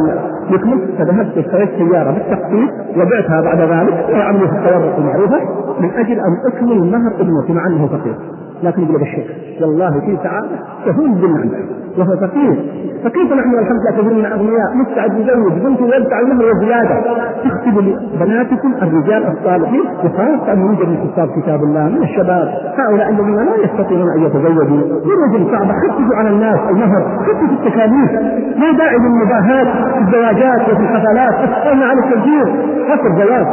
نكمل 0.50 0.78
فذهبت 0.98 1.38
اشتريت 1.38 1.70
سيارة 1.70 2.10
بالتقسيط. 2.10 2.70
وبعتها 2.96 3.40
بعد 3.40 3.58
ذلك. 3.58 4.06
وعملوا 4.12 4.48
في 4.48 4.56
التورط 4.56 4.98
المعروفة. 4.98 5.38
من 5.80 5.90
أجل 5.90 6.12
أن 6.12 6.52
أكمل 6.52 6.90
مهر 6.90 7.12
ابنتي 7.20 7.52
مع 7.52 7.66
أنه 7.66 7.86
فقير. 7.86 8.14
لكن 8.62 8.82
يقول 8.82 9.02
الشيخ 9.02 9.26
والله 9.60 10.00
في 10.00 10.18
سعادة 10.22 10.48
تهون 10.86 11.14
بالنعمه 11.14 11.66
وهو 11.98 12.16
فقير. 12.16 12.56
فكيف 13.04 13.32
نحن 13.32 13.54
والحمد 13.54 13.80
لله 13.80 14.02
كثيرنا 14.02 14.34
أغنياء؟ 14.34 14.74
مستعد 14.74 15.18
يزوج 15.18 15.52
بنت 15.52 15.80
ويدفع 15.80 16.20
المهر 16.20 16.44
وزياده 16.44 16.96
تكتب 17.44 17.78
لبناتكم 18.14 18.74
الرجال 18.82 19.22
الصالحين. 19.32 19.84
وخاصة 20.04 20.52
ان 20.52 20.60
يوجد 20.60 20.88
من 20.88 21.10
كتاب 21.12 21.28
كتاب 21.40 21.62
الله 21.62 21.84
من 21.88 22.02
الشباب. 22.02 22.48
هؤلاء 22.78 23.08
الذين 23.10 23.36
لا 23.36 23.56
يستطيعون 23.64 24.10
أن 24.10 24.22
يتزوجوا. 24.22 24.80
يرجل 25.10 25.50
صعبه 25.52 25.72
خففوا 25.72 26.16
على 26.16 26.28
الناس 26.28 26.58
المهر. 26.70 27.02
خففوا 27.26 27.48
التكاليف. 27.48 28.12
لا 28.56 28.72
داعي 28.78 28.96
للمباهات 28.96 29.66
في 29.66 29.98
الزواجات 30.00 30.60
وفي 30.60 30.82
الحفلات. 30.82 31.34
أسألنا 31.34 31.86
عن 31.86 31.98
التسجيل 31.98 32.48
قصر 32.90 33.08
زواج. 33.18 33.46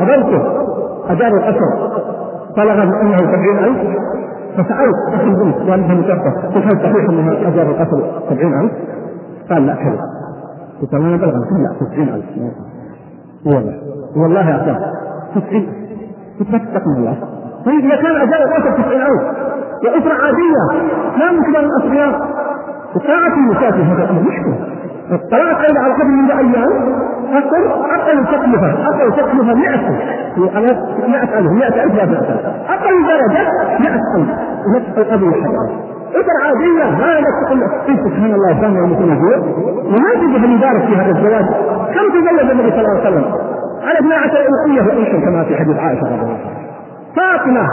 قبلته 0.00 0.42
اجار 1.08 1.32
القصر 1.36 1.70
طلب 2.56 2.78
أنه 3.02 3.16
سبعين 3.16 3.58
ألف. 3.58 4.15
فسألت 4.56 5.14
أخي 5.14 5.24
البنت 5.24 5.56
والدها 5.56 5.94
متوفى 5.94 6.30
قلت 6.54 6.66
هل 6.66 6.76
صحيح 6.82 7.08
أنها 7.10 7.48
أجر 7.48 7.62
القتل 7.62 8.02
سبعين 8.30 8.60
ألف؟ 8.60 8.72
قال 9.50 9.66
لا 9.66 9.74
كذب 9.74 10.00
قلت 10.80 10.94
أنا 10.94 11.16
بلغ 11.16 11.32
لا 11.32 11.74
تسعين 11.80 12.08
ألف. 12.08 12.24
والله 13.46 13.74
والله 14.16 14.56
أخي 14.56 14.78
تسعين 15.34 15.68
قلت 16.40 16.50
لا 16.50 16.58
تتقن 16.58 16.96
الله. 16.96 17.16
طيب 17.66 17.84
إذا 17.84 17.96
كان 17.96 18.16
أجر 18.16 18.44
القتل 18.44 18.82
تسعين 18.82 19.02
ألف 19.02 19.22
وأسرة 19.84 20.14
عادية 20.24 20.88
لا 21.18 21.32
من 21.32 21.42
كبار 21.42 21.64
الأصفياء 21.64 22.36
وساعة 22.96 23.34
النساء 23.34 23.70
في 23.70 23.82
هذا 23.82 24.12
مشكلة. 24.12 24.75
الطلاق 25.12 25.66
قيد 25.66 25.76
على 25.76 25.94
قبل 25.94 26.10
من 26.10 26.30
أيام 26.30 26.72
أقل 27.32 27.66
أقل 27.66 28.24
تكلفة 28.26 28.70
أقل 28.88 29.12
تكلفة 29.12 29.54
100 29.54 29.68
على 30.56 30.66
100 31.08 31.38
ألف 31.38 31.50
100 31.52 31.84
ألف 31.84 31.94
لا 31.94 32.04
تأثر 32.04 32.52
أقل 32.68 33.06
درجة 33.06 33.50
100 33.80 33.94
ألف. 34.16 34.28
نفس 34.76 34.98
القبل 34.98 35.28
الحجر 35.28 35.86
إذا 36.14 36.32
عادية 36.44 36.98
ما 36.98 37.20
تقول 37.20 37.60
سبحان 38.04 38.34
الله 38.34 38.60
كان 38.60 38.76
يوم 38.76 38.92
يكون 38.92 39.10
وما 39.86 40.10
تجد 40.14 40.44
أن 40.44 40.52
يبارك 40.52 40.84
في 40.86 40.96
هذا 40.96 41.10
الزواج. 41.10 41.44
كم 41.94 42.08
تزوج 42.12 42.50
النبي 42.50 42.70
صلى 42.70 42.80
الله 42.80 42.90
عليه 42.90 43.00
وسلم؟ 43.00 43.24
على 43.82 43.98
12 43.98 44.38
أنقية 44.48 44.82
وإنشا 44.86 45.26
كما 45.26 45.44
في 45.44 45.56
حديث 45.56 45.76
عائشة 45.76 46.02
رضي 46.02 46.14
الله 46.14 46.28
عنها. 46.28 46.56
فاطمة. 47.16 47.66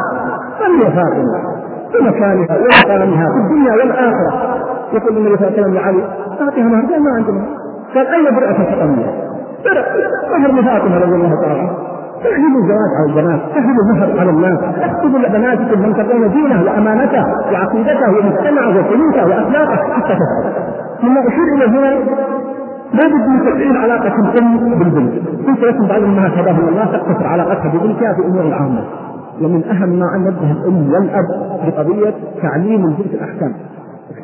من 0.62 0.80
فاطمة؟ 0.80 1.54
في 1.92 2.04
مكانها 2.04 2.58
ومقامها 2.58 3.26
في 3.34 3.38
الدنيا 3.38 3.74
والآخرة. 3.74 4.73
يقول 4.94 5.18
النبي 5.18 5.38
صلى 5.38 5.48
الله 5.48 5.54
عليه 5.58 5.62
وسلم 5.62 5.74
لعلي 5.74 6.04
أعطيها 6.42 6.64
مهر. 6.64 6.86
قال 6.92 7.04
ما 7.04 7.12
عندنا 7.18 7.46
قال 7.96 8.08
أين 8.08 8.36
برعة 8.36 8.58
الفطمية؟ 8.62 9.10
برع 9.66 9.86
مهر 10.38 10.52
لفاطمة 10.52 10.98
رضي 10.98 11.16
الله 11.16 11.42
تعالى 11.42 11.60
عنها. 11.60 11.78
احجبوا 12.24 12.62
الزواج 12.62 12.92
على 13.00 13.10
البنات، 13.10 13.42
احجبوا 13.58 13.84
المهر 13.84 14.20
على 14.20 14.30
الناس، 14.30 14.60
اكتبوا 14.82 15.20
لبناتكم 15.20 15.82
من 15.82 15.94
تقون 15.94 16.30
دينه 16.30 16.64
وأمانته 16.66 17.24
وعقيدته 17.52 18.10
ومجتمعه 18.10 18.70
وسلوكه 18.70 19.28
وأخلاقه 19.28 19.76
حتى 19.76 20.14
تفعل. 20.14 20.54
ثم 21.02 21.18
أشير 21.18 21.48
إلى 21.56 21.66
هنا 21.66 21.94
لا 22.94 23.08
بد 23.08 23.28
من 23.28 23.40
تفعيل 23.40 23.78
علاقة 23.78 24.16
الأم 24.20 24.80
بالبنت، 24.80 25.14
قلت 25.48 25.60
لكم 25.60 25.88
بعض 25.88 26.00
الأمهات 26.00 26.32
هداهم 26.32 26.68
الله 26.68 26.86
تقتصر 26.86 27.28
علاقتها 27.28 27.72
ببنتها 27.74 28.14
في 28.14 28.22
أمور 28.26 28.42
العامة، 28.42 28.84
ومن 29.42 29.64
أهم 29.64 29.90
ما 29.90 30.06
أن 30.16 30.28
الأم 30.28 30.94
والأب 30.94 31.26
بقضية 31.66 32.14
تعليم 32.42 32.86
البنت 32.86 33.14
الأحكام، 33.14 33.54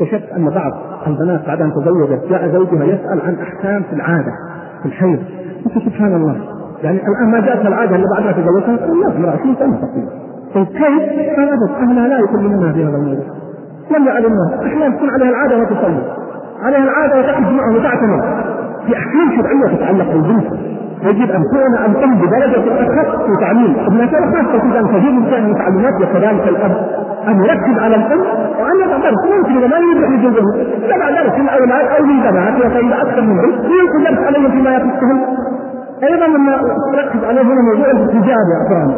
اكتشفت 0.01 0.31
أن 0.31 0.49
بعض 0.49 0.71
البنات 1.07 1.47
بعد 1.47 1.61
أن 1.61 1.71
تزوجت 1.71 2.21
جاء 2.29 2.49
زوجها 2.53 2.83
يسأل 2.83 3.21
عن 3.21 3.35
أحكام 3.41 3.83
في 3.83 3.93
العادة 3.93 4.31
في 4.81 4.85
الحيض. 4.85 5.19
قلت 5.65 5.85
سبحان 5.85 6.15
الله. 6.15 6.35
يعني 6.83 6.99
الآن 7.07 7.31
ما 7.31 7.39
جاءت 7.39 7.65
العادة 7.65 7.95
إلا 7.95 8.05
بعد 8.13 8.23
ما 8.25 8.31
تزوجها 8.31 8.75
لا 8.75 9.17
امرأة 9.17 9.31
20 9.31 9.55
سنة 9.55 9.75
تقريبا. 9.75 10.09
طيب 10.55 10.65
كيف؟ 10.65 11.37
قال 11.37 11.49
ابد 11.49 11.71
أهلها 11.81 12.07
لا 12.07 12.19
يكلمونها 12.19 12.73
في 12.73 12.83
هذا 12.83 12.97
الموضوع. 12.97 13.25
لم 13.97 14.07
يعلموها 14.07 14.65
أحيانا 14.65 14.95
تكون 14.95 15.09
عليها 15.09 15.29
العادة 15.29 15.57
وتصلي 15.57 16.01
عليها 16.63 16.83
العادة 16.83 17.19
وتخرج 17.19 17.53
معه 17.53 17.75
وتعتمر 17.75 18.21
في 18.87 18.97
أحكام 18.97 19.31
شرعية 19.37 19.75
تتعلق 19.75 20.11
بالبنت. 20.13 20.53
يجب 21.03 21.31
أن 21.31 21.43
تكون 21.43 21.75
الام 21.85 22.15
بدرجه 22.15 22.63
اخف 22.83 23.23
في 23.25 23.33
تعليم. 23.41 23.75
ابنائها 23.87 24.19
لا 24.19 24.41
تستطيع 24.41 24.79
ان 24.79 24.87
تجيب 24.93 25.13
من 25.13 25.55
تعليمات 25.57 25.95
وكذلك 26.01 26.47
الأب. 26.47 26.75
أن 27.27 27.43
يركز 27.43 27.79
على 27.83 27.95
الأم 27.95 28.19
وأن 28.59 28.77
يتدرس 28.83 29.23
ممكن 29.31 29.57
إذا 29.57 29.67
ما 29.67 29.77
يريد 29.77 30.11
يجوزه. 30.19 30.45
يضع 30.83 31.09
درس 31.09 31.39
للاولاد 31.39 31.85
أو 31.97 32.05
للبنات 32.05 32.55
وفإذا 32.55 33.01
أكثر 33.01 33.21
من 33.21 33.37
بنت 33.37 33.65
يمكن 33.79 34.03
درس 34.03 34.27
عليهم 34.27 34.51
فيما 34.51 34.71
يخصهم 34.75 35.21
أيضا 36.03 36.27
لما 36.27 36.55
ركز 36.95 37.23
عليه 37.23 37.41
هنا 37.41 37.61
موضوع 37.61 37.91
الحجاب 37.91 38.45
يا 38.53 38.57
أخوان. 38.65 38.89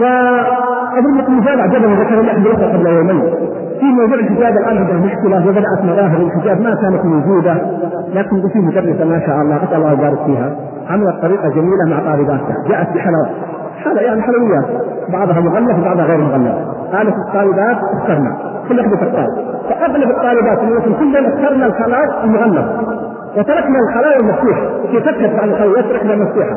وأظن 0.00 1.18
لكم 1.18 1.38
مثال 1.38 1.60
عجبني 1.60 1.94
ذكر 1.94 2.20
لي 2.20 2.50
قبل 2.50 2.86
يومين. 2.86 3.22
في 3.82 3.88
موضوع 3.88 4.14
الحجاب 4.14 4.56
الآن 4.56 4.76
عندنا 4.78 4.98
مشكله 4.98 5.48
وبدات 5.48 5.84
مظاهر 5.84 6.16
الحجاب 6.16 6.60
ما 6.60 6.74
كانت 6.74 7.04
موجودة 7.04 7.56
لكن 8.14 8.48
في 8.48 8.58
مدرسة 8.58 9.04
ما 9.04 9.20
شاء 9.26 9.36
الله 9.36 9.56
أسأل 9.56 9.74
الله 9.76 9.92
يبارك 9.92 10.18
فيها. 10.26 10.56
عملت 10.90 11.22
طريقة 11.22 11.48
جميلة 11.48 11.84
مع 11.88 12.12
طالباتها. 12.12 12.56
جاءت 12.68 12.88
بحلوى 12.94 13.26
هذا 13.86 14.00
يعني 14.00 14.22
حلويات 14.22 14.64
بعضها 15.12 15.40
مغلف 15.40 15.78
وبعضها 15.78 16.04
غير 16.04 16.18
مغلف. 16.18 16.54
قالت 16.92 17.14
الطالبات 17.28 17.76
اخترنا. 17.92 18.36
كل 18.68 18.78
واحدة 18.78 18.96
تختار 18.96 19.26
فأغلب 19.68 20.10
الطالبات 20.10 20.58
اللي 20.58 20.80
كلنا 20.98 21.28
اخترنا 21.28 21.66
الخلاط 21.66 22.24
المغلف. 22.24 22.66
وتركنا 23.36 23.78
الخلايا 23.88 24.20
المفتوحة. 24.20 24.62
في 24.90 25.00
فتحت 25.00 25.38
عن 25.42 25.48
الخلايا 25.48 25.78
يتركنا 25.78 26.16
مفتوحه 26.16 26.56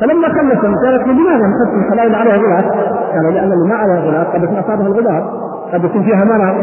فلما 0.00 0.28
خلص 0.28 0.84
قالت 0.84 1.06
لماذا 1.06 1.46
نحط 1.46 1.74
الخلايا 1.84 2.06
اللي 2.06 2.16
عليها 2.16 2.36
غلاف؟ 2.36 2.64
قالوا 3.14 3.30
لأن 3.30 3.52
اللي 3.52 3.68
ما 3.68 3.74
عليها 3.74 4.00
غلاف 4.00 4.26
قد 4.34 4.44
أصابها 4.44 4.86
الغلاف. 4.86 5.24
قد 5.74 5.84
يكون 5.84 6.02
فيها 6.02 6.24
مرض 6.24 6.54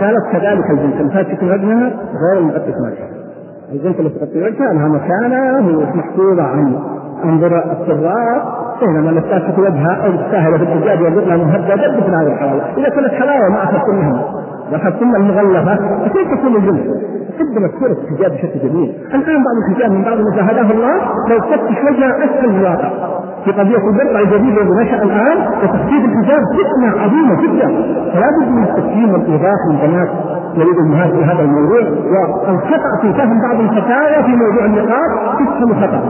قالت 0.00 0.26
كذلك 0.32 0.70
البنت 0.70 1.00
الفاتحه 1.00 1.46
وجهها 1.46 1.92
غير 2.24 2.38
المغطي 2.38 2.70
وجهها 2.70 3.08
البنت 3.72 3.98
اللي 3.98 4.10
تغطي 4.10 4.42
وجهها 4.42 4.72
لها 4.72 4.88
مكانه 4.88 5.78
ومحفوظه 5.78 6.42
عن 6.42 6.78
انظر 7.24 7.64
السراء. 7.72 8.66
بينما 8.80 9.10
لو 9.10 9.20
تاسك 9.20 9.58
وجهها 9.58 10.06
أو 10.06 10.10
تساهل 10.12 10.58
في 10.58 10.64
الحجاب 10.64 11.00
ويرزقنا 11.00 11.36
مهدده 11.36 11.74
مثل 11.74 12.14
هذه 12.14 12.32
الحلاوه، 12.32 12.62
إذا 12.76 12.88
كانت 12.88 13.12
حلاوة 13.12 13.48
ما 13.48 13.64
اخذتمها 13.64 14.24
واخذتم 14.72 15.16
المغلفة. 15.16 15.76
فكيف 16.04 16.28
تكون 16.38 16.56
الجنس؟ 16.56 16.80
قدمت 17.38 17.70
صورة 17.80 17.96
الحجاب 18.04 18.30
بشكل 18.32 18.68
جميل، 18.68 18.94
الآن 19.14 19.44
بعض 19.44 19.56
الحجاب 19.68 19.90
من 19.90 20.02
بعض 20.02 20.18
ما 20.18 20.30
الله 20.70 20.94
لو 21.28 21.40
فتش 21.40 21.78
وجهه 21.90 22.24
اسهل 22.24 22.48
من 22.48 22.58
الواقع. 22.58 22.90
قضية 23.52 23.76
البرقع 23.90 24.20
الجديد 24.20 24.58
الذي 24.58 24.74
نشأ 24.82 25.02
الآن 25.02 25.38
وتخفيف 25.62 26.04
الحجاب 26.04 26.40
فتنة 26.58 27.02
عظيمة 27.02 27.34
جدا. 27.42 27.66
فلا 28.12 28.28
بد 28.40 28.48
من 28.48 28.62
التسليم 28.62 29.12
والإيضاح 29.12 29.60
للبنات 29.70 30.08
يريد 30.54 30.78
النهاية 30.78 31.10
في 31.10 31.24
هذا 31.24 31.42
الموضوع 31.42 31.80
والخطأ 32.48 32.92
في 33.02 33.12
فهم 33.12 33.40
بعض 33.42 33.60
الفتاوى 33.60 34.22
في 34.26 34.36
موضوع 34.36 34.64
النقاط 34.64 35.10
تفهم 35.38 35.74
خطأ 35.74 36.00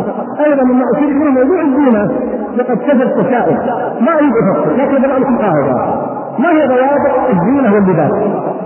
أيضا 0.47 0.65
مما 0.65 0.85
أشير 0.95 1.09
إليه 1.09 1.31
موضوع 1.31 1.61
الزينة 1.61 2.11
لقد 2.57 2.77
كثر 2.79 3.07
تساؤل 3.23 3.57
ما 4.01 4.13
أريد 4.19 4.33
أفكر. 4.43 4.71
لكن 4.77 5.03
لكم 5.23 5.39
قاعدة 5.39 6.07
ما 6.39 6.49
هي 6.51 6.67
ضوابط 6.67 7.31
الزينة 7.31 7.75
واللباس؟ 7.75 8.13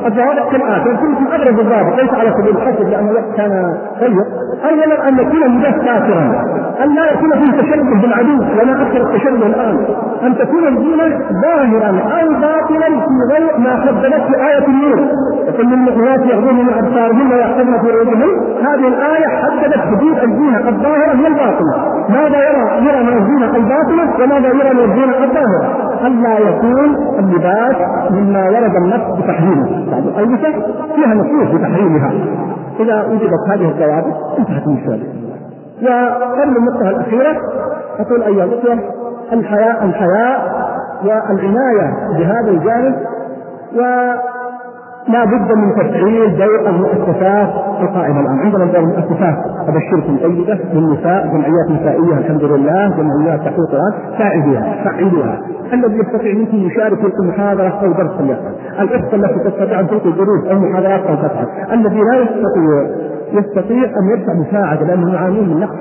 الضوابط 0.06 0.52
كالآتي 0.52 0.88
يمكن 0.88 1.26
أبرز 1.32 1.58
الضابط 1.58 2.00
ليس 2.00 2.10
على 2.14 2.30
سبيل 2.38 2.56
الحصر 2.56 2.84
لأن 2.84 3.08
الوقت 3.08 3.36
كان 3.36 3.74
ضيق. 4.00 4.26
أولا 4.70 5.08
أن 5.08 5.18
يكون 5.18 5.42
اللباس 5.42 5.74
ساترا 5.74 6.44
أن 6.84 6.94
لا 6.94 7.12
يكون 7.12 7.30
فيه 7.30 7.60
تشبه 7.60 8.00
بالعدو 8.00 8.38
ولا 8.58 8.82
أكثر 8.82 9.00
التشبه 9.00 9.46
الآن. 9.46 9.86
أن 10.22 10.38
تكون 10.38 10.66
الزينة 10.68 11.18
ظاهرا 11.42 11.90
أو 12.20 12.28
باطنا 12.28 12.86
في 13.06 13.14
غير 13.32 13.58
ما 13.58 13.72
قدمت 13.86 14.22
في 14.28 14.34
آية 14.48 14.66
النور. 14.66 15.00
وكل 15.48 15.72
المؤمنات 15.74 16.20
يغضون 16.26 16.54
من 16.54 16.74
أبصارهن 16.74 17.32
ويحفظن 17.32 17.78
فروجهن 17.78 18.30
هذه 18.66 18.88
الآية 18.88 19.26
حددت 19.26 19.78
حدود 19.78 20.18
الزينة 20.18 20.68
الظاهرة 20.68 21.14
من 21.14 21.26
الباطنة 21.26 21.74
ماذا 22.08 22.38
يرى؟ 22.48 22.86
يرى 22.86 23.02
من 23.02 23.22
الزينة 23.22 23.56
الباطنة 23.56 24.24
وماذا 24.24 24.48
يرى 24.48 24.74
من 24.74 24.84
الزينة 24.90 25.24
الظاهرة؟ 25.24 25.89
ألا 26.06 26.38
يكون 26.38 26.96
اللباس 27.18 27.76
مما 28.10 28.48
ورد 28.48 28.76
النص 28.76 29.18
بتحريمه. 29.18 29.90
بعض 29.90 30.06
الألبسة 30.06 30.52
فيها 30.94 31.14
نصوص 31.14 31.54
بتحريمها. 31.54 32.12
إذا 32.80 33.02
وجدت 33.06 33.48
هذه 33.48 33.68
الضوابط 33.70 34.38
انتهت 34.38 34.66
المشكلة 34.66 35.00
وقبل 35.82 36.56
النقطة 36.56 36.90
الأخيرة 36.90 37.36
أقول 38.00 38.22
أيها 38.22 38.44
الأخوة 38.44 38.78
الحياء 39.32 39.84
الحياء 39.84 40.60
والعناية 41.04 41.92
بهذا 42.18 42.50
الجانب. 42.50 42.94
و 43.76 43.80
لا 45.12 45.24
بد 45.24 45.52
من 45.56 45.72
تفعيل 45.74 46.36
دور 46.36 46.68
المؤسسات 46.68 47.48
القائمة 47.80 48.20
الآن، 48.20 48.38
عندنا 48.38 48.64
دور 48.64 48.78
المؤسسات 48.78 49.34
أبشركم 49.68 50.16
طيبة 50.16 50.58
للنساء 50.72 51.26
جمعيات 51.26 51.70
نسائية 51.70 52.18
الحمد 52.18 52.44
لله، 52.44 52.96
جمعيات 52.96 53.40
تحقيق 53.40 53.70
ساعدوها، 54.18 54.84
فعلوها، 54.84 55.40
الذي 55.72 55.98
يستطيع 55.98 56.34
منكم 56.34 56.56
يشارك 56.56 56.98
في 56.98 57.22
محاضرة 57.28 57.80
أو 57.82 57.92
درس 57.92 58.10
فليفعل، 58.18 58.54
الأخت 58.80 59.14
التي 59.14 59.50
تستطيع 59.50 59.80
أن 59.80 59.86
تلقي 59.88 60.10
دروس 60.12 60.46
أو 60.50 60.58
محاضرات 60.58 61.00
أو 61.06 61.14
تفعل، 61.14 61.46
الذي 61.72 62.00
لا 62.00 62.16
يستطيع 62.22 62.86
يستطيع 63.32 63.84
أن 63.84 64.10
يدفع 64.10 64.32
مساعدة 64.34 64.86
لأنهم 64.86 65.14
يعانون 65.14 65.48
من 65.48 65.60
نقص 65.60 65.76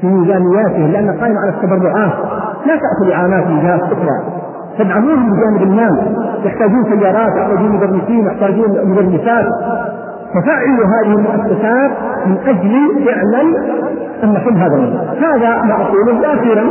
في 0.00 0.06
ميزانياتهم 0.06 0.92
لأن 0.92 1.10
قائمة 1.20 1.40
على 1.40 1.50
التبرعات. 1.50 2.12
لا 2.66 2.74
تأخذ 2.76 3.12
إعانات 3.12 3.46
من 3.46 3.60
جهات 3.62 3.82
أخرى. 3.82 4.45
تدعموهم 4.78 5.32
بجانب 5.32 5.62
المال 5.62 6.16
يحتاجون 6.44 6.84
سيارات 6.84 7.36
يحتاجون 7.36 7.72
مدرسين 7.72 8.26
يحتاجون 8.26 8.90
مدرسات 8.90 9.46
ففعلوا 10.34 10.86
هذه 10.86 11.14
المؤسسات 11.14 11.90
من 12.26 12.36
أجل 12.46 13.04
فعلا 13.04 13.42
أن 14.24 14.32
نحل 14.32 14.56
هذا 14.56 14.74
الامر 14.76 15.00
هذا 15.18 15.62
ما 15.62 15.74
أقوله 15.82 16.20
وأخيرا 16.20 16.62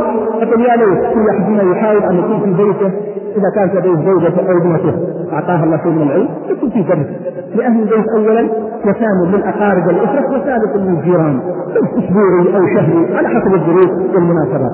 أقول 0.42 0.60
يا 0.60 0.76
ليت 0.76 1.14
كل 1.14 1.28
احد 1.30 1.48
منا 1.50 1.62
يحاول 1.62 2.02
أن 2.02 2.16
يكون 2.18 2.40
في 2.40 2.62
بيته 2.62 2.92
إذا 3.36 3.50
كانت 3.54 3.74
لديه 3.74 4.10
زوجته 4.10 4.50
أو 4.50 4.56
ابنته 4.56 4.94
أعطاها 5.32 5.64
الله 5.64 5.76
شيء 5.76 5.92
من 5.92 6.02
العلم 6.02 6.28
يكون 6.48 6.70
في 6.70 6.82
درس 6.82 7.06
لاهل 7.54 7.82
البيت 7.82 8.08
اولا 8.16 8.48
وثانيا 8.86 9.26
للأقارب 9.36 9.86
والأسرة 9.86 10.26
وثالثا 10.28 10.78
للجيران. 10.78 11.40
أسبوعي 11.98 12.56
أو 12.56 12.66
شهري 12.66 13.16
على 13.16 13.28
حسب 13.28 13.54
الظروف 13.54 13.90
والمناسبات. 14.14 14.72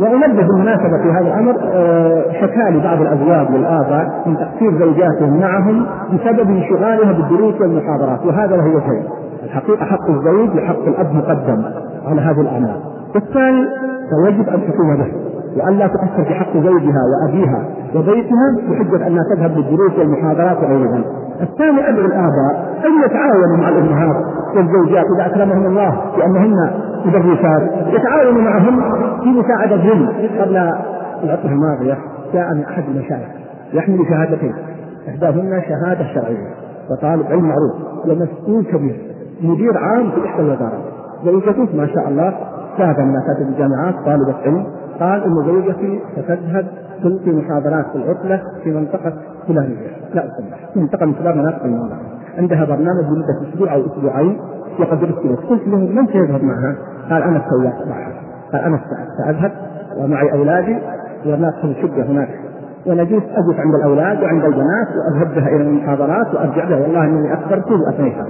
وأنبه 0.00 0.42
بالمناسبة 0.42 1.02
في 1.02 1.10
هذا 1.10 1.26
الأمر 1.26 1.54
آه، 1.72 2.22
شكا 2.40 2.70
لي 2.70 2.80
بعض 2.80 3.00
الأزواج 3.00 3.52
والآباء 3.52 4.22
من 4.26 4.36
تقصير 4.36 4.78
زوجاتهم 4.78 5.40
معهم 5.40 5.86
بسبب 6.12 6.50
انشغالها 6.50 7.12
بالدروس 7.12 7.60
والمحاضرات 7.60 8.26
وهذا 8.26 8.56
له 8.56 8.66
وجهين 8.66 9.04
الحقيقة 9.44 9.84
حق 9.84 10.10
الزوج 10.10 10.56
وحق 10.56 10.86
الأب 10.86 11.14
مقدم 11.14 11.64
على 12.08 12.20
هذه 12.20 12.40
الأعمال. 12.40 12.76
والثاني 13.14 13.66
فيجب 14.10 14.48
أن 14.48 14.60
تقوم 14.72 14.96
به. 14.96 15.29
وأن 15.56 15.78
لا 15.78 15.86
تؤثر 15.86 16.24
في 16.24 16.34
حق 16.34 16.52
زوجها 16.56 17.00
وأبيها 17.10 17.64
وبيتها 17.94 18.56
بحجة 18.70 19.06
أنها 19.06 19.22
تذهب 19.34 19.56
للدروس 19.56 19.98
والمحاضرات 19.98 20.56
وغير 20.56 20.94
ذلك. 20.94 21.06
الثاني 21.40 21.88
أدعو 21.88 22.06
الآباء 22.06 22.76
أن 22.86 23.04
يتعاونوا 23.04 23.56
مع 23.56 23.68
الأمهات 23.68 24.24
والزوجات 24.56 25.04
إذا 25.16 25.26
أكرمهم 25.26 25.66
الله 25.66 26.00
بأنهن 26.16 26.70
مدرسات. 27.06 27.62
يتعاونوا 27.92 28.42
معهم 28.42 28.80
في 29.22 29.28
مساعدتهم 29.28 30.08
قبل 30.40 30.56
العطله 31.24 31.52
الماضية 31.52 31.98
جاءني 32.32 32.68
أحد 32.68 32.82
المشايخ 32.88 33.28
يحمل 33.72 34.06
شهادتين. 34.08 34.54
إحداهن 35.08 35.62
شهادة 35.68 36.04
شرعية 36.14 36.48
وطالب 36.90 37.26
علم 37.30 37.48
معروف 37.48 37.72
ومسؤول 38.04 38.64
كبير 38.64 38.96
مدير 39.42 39.78
عام 39.78 40.10
في 40.10 40.26
إحدى 40.26 40.42
الوزارات. 40.42 40.80
زوجته 41.24 41.76
ما 41.76 41.86
شاء 41.86 42.08
الله 42.08 42.34
سادة 42.78 43.04
من 43.04 43.16
أساتذة 43.16 43.48
الجامعات 43.48 43.94
طالبة 44.04 44.34
علم. 44.46 44.66
قال 45.00 45.24
ان 45.24 45.34
زوجتي 45.46 46.00
ستذهب 46.16 46.66
تلقي 47.02 47.30
محاضرات 47.30 47.86
في 47.92 47.96
العطلة 47.96 48.42
في 48.64 48.70
منطقة 48.70 49.12
فلانية. 49.48 49.76
لا 50.14 50.24
اسمح 50.24 50.76
منطقة 50.76 51.06
من 51.06 51.14
كبار 51.14 51.34
مناطق 51.34 51.64
المملكه 51.64 51.96
عندها 52.38 52.64
برنامج 52.64 53.04
لمدة 53.04 53.48
أسبوع 53.48 53.74
أو 53.74 53.86
أسبوعين 53.86 54.38
وقد 54.80 55.02
ارسلت 55.02 55.40
قلت 55.48 55.68
له 55.68 55.76
من 55.76 56.06
سيذهب 56.06 56.44
معها؟ 56.44 56.76
قال 57.10 57.22
أنا 57.22 57.36
السواق 57.36 57.86
معها. 57.88 58.12
قال 58.52 58.60
أنا 58.60 58.80
سأذهب 59.24 59.52
ومعي 59.96 60.32
أولادي 60.32 60.78
وندخل 61.26 61.74
شقه 61.82 62.02
هناك. 62.02 62.28
ونجلس 62.86 63.22
أجلس 63.22 63.58
عند 63.58 63.74
الأولاد 63.74 64.22
وعند 64.22 64.44
البنات 64.44 64.88
وأذهب 64.96 65.34
بها 65.34 65.48
إلى 65.48 65.62
المحاضرات 65.62 66.34
وأرجع 66.34 66.64
بها 66.64 66.80
والله 66.80 67.04
انني 67.04 67.32
اكبرت 67.32 67.70
وأثنيتها. 67.70 68.26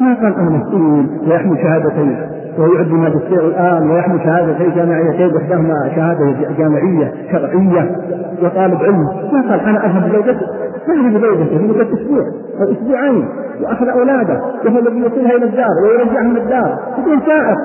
ما 0.00 0.14
قال 0.14 0.34
أنا 0.34 0.50
مسؤول 0.50 1.06
ويحمل 1.26 1.58
شهادتين. 1.58 2.18
ويعد 2.58 2.90
ماجستير 2.92 3.46
الآن 3.46 3.90
ويحمل 3.90 4.20
شهادتين 4.20 4.74
جامعيتين 4.74 5.36
احداهما 5.36 5.90
شهادة 5.94 6.34
جامعية 6.58 7.12
شرعية 7.32 7.96
وطالب 8.42 8.82
علم. 8.82 9.02
ما 9.32 9.50
قال 9.50 9.60
أنا 9.60 9.86
أذهب 9.86 10.08
بزوجتي 10.08 10.46
ما 10.88 10.94
هي 10.94 11.18
بزوجته 11.18 11.58
لمدة 11.58 11.82
أسبوع 11.82 12.24
أو 12.60 12.72
أسبوعين 12.72 13.28
وأخذ 13.62 13.88
أولاده 13.88 14.40
وهو 14.66 14.78
الذي 14.78 14.98
يوصلها 14.98 15.36
إلى 15.36 15.44
الدار 15.44 15.74
ويرجعها 15.84 16.22
من 16.22 16.36
الدار. 16.36 16.78
بدون 16.98 17.20
سائق. 17.20 17.58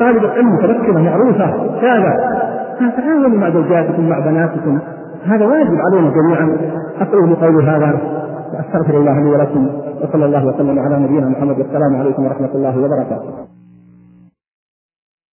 طالبة 0.00 0.30
علم 0.30 0.54
متمكنة 0.54 1.02
معروفة. 1.02 1.46
كذا 1.80 2.42
فتعاونوا 2.80 3.38
مع 3.38 3.50
زوجاتكم 3.50 4.08
مع 4.08 4.18
بناتكم. 4.18 4.78
هذا 5.26 5.46
واجب 5.46 5.78
علينا 5.86 6.10
جميعا. 6.10 6.56
أقول 7.00 7.34
قولي 7.34 7.64
هذا. 7.70 7.98
وأستغفر 8.54 8.96
الله 8.98 9.20
لي 9.20 9.30
ولكم. 9.30 9.68
وصلى 10.02 10.24
الله 10.24 10.46
وسلم 10.46 10.78
على 10.78 11.04
نبينا 11.04 11.28
محمد. 11.28 11.58
والسلام 11.58 11.96
عليكم 12.00 12.24
ورحمة 12.24 12.50
الله 12.54 12.78
وبركاته. 12.78 13.55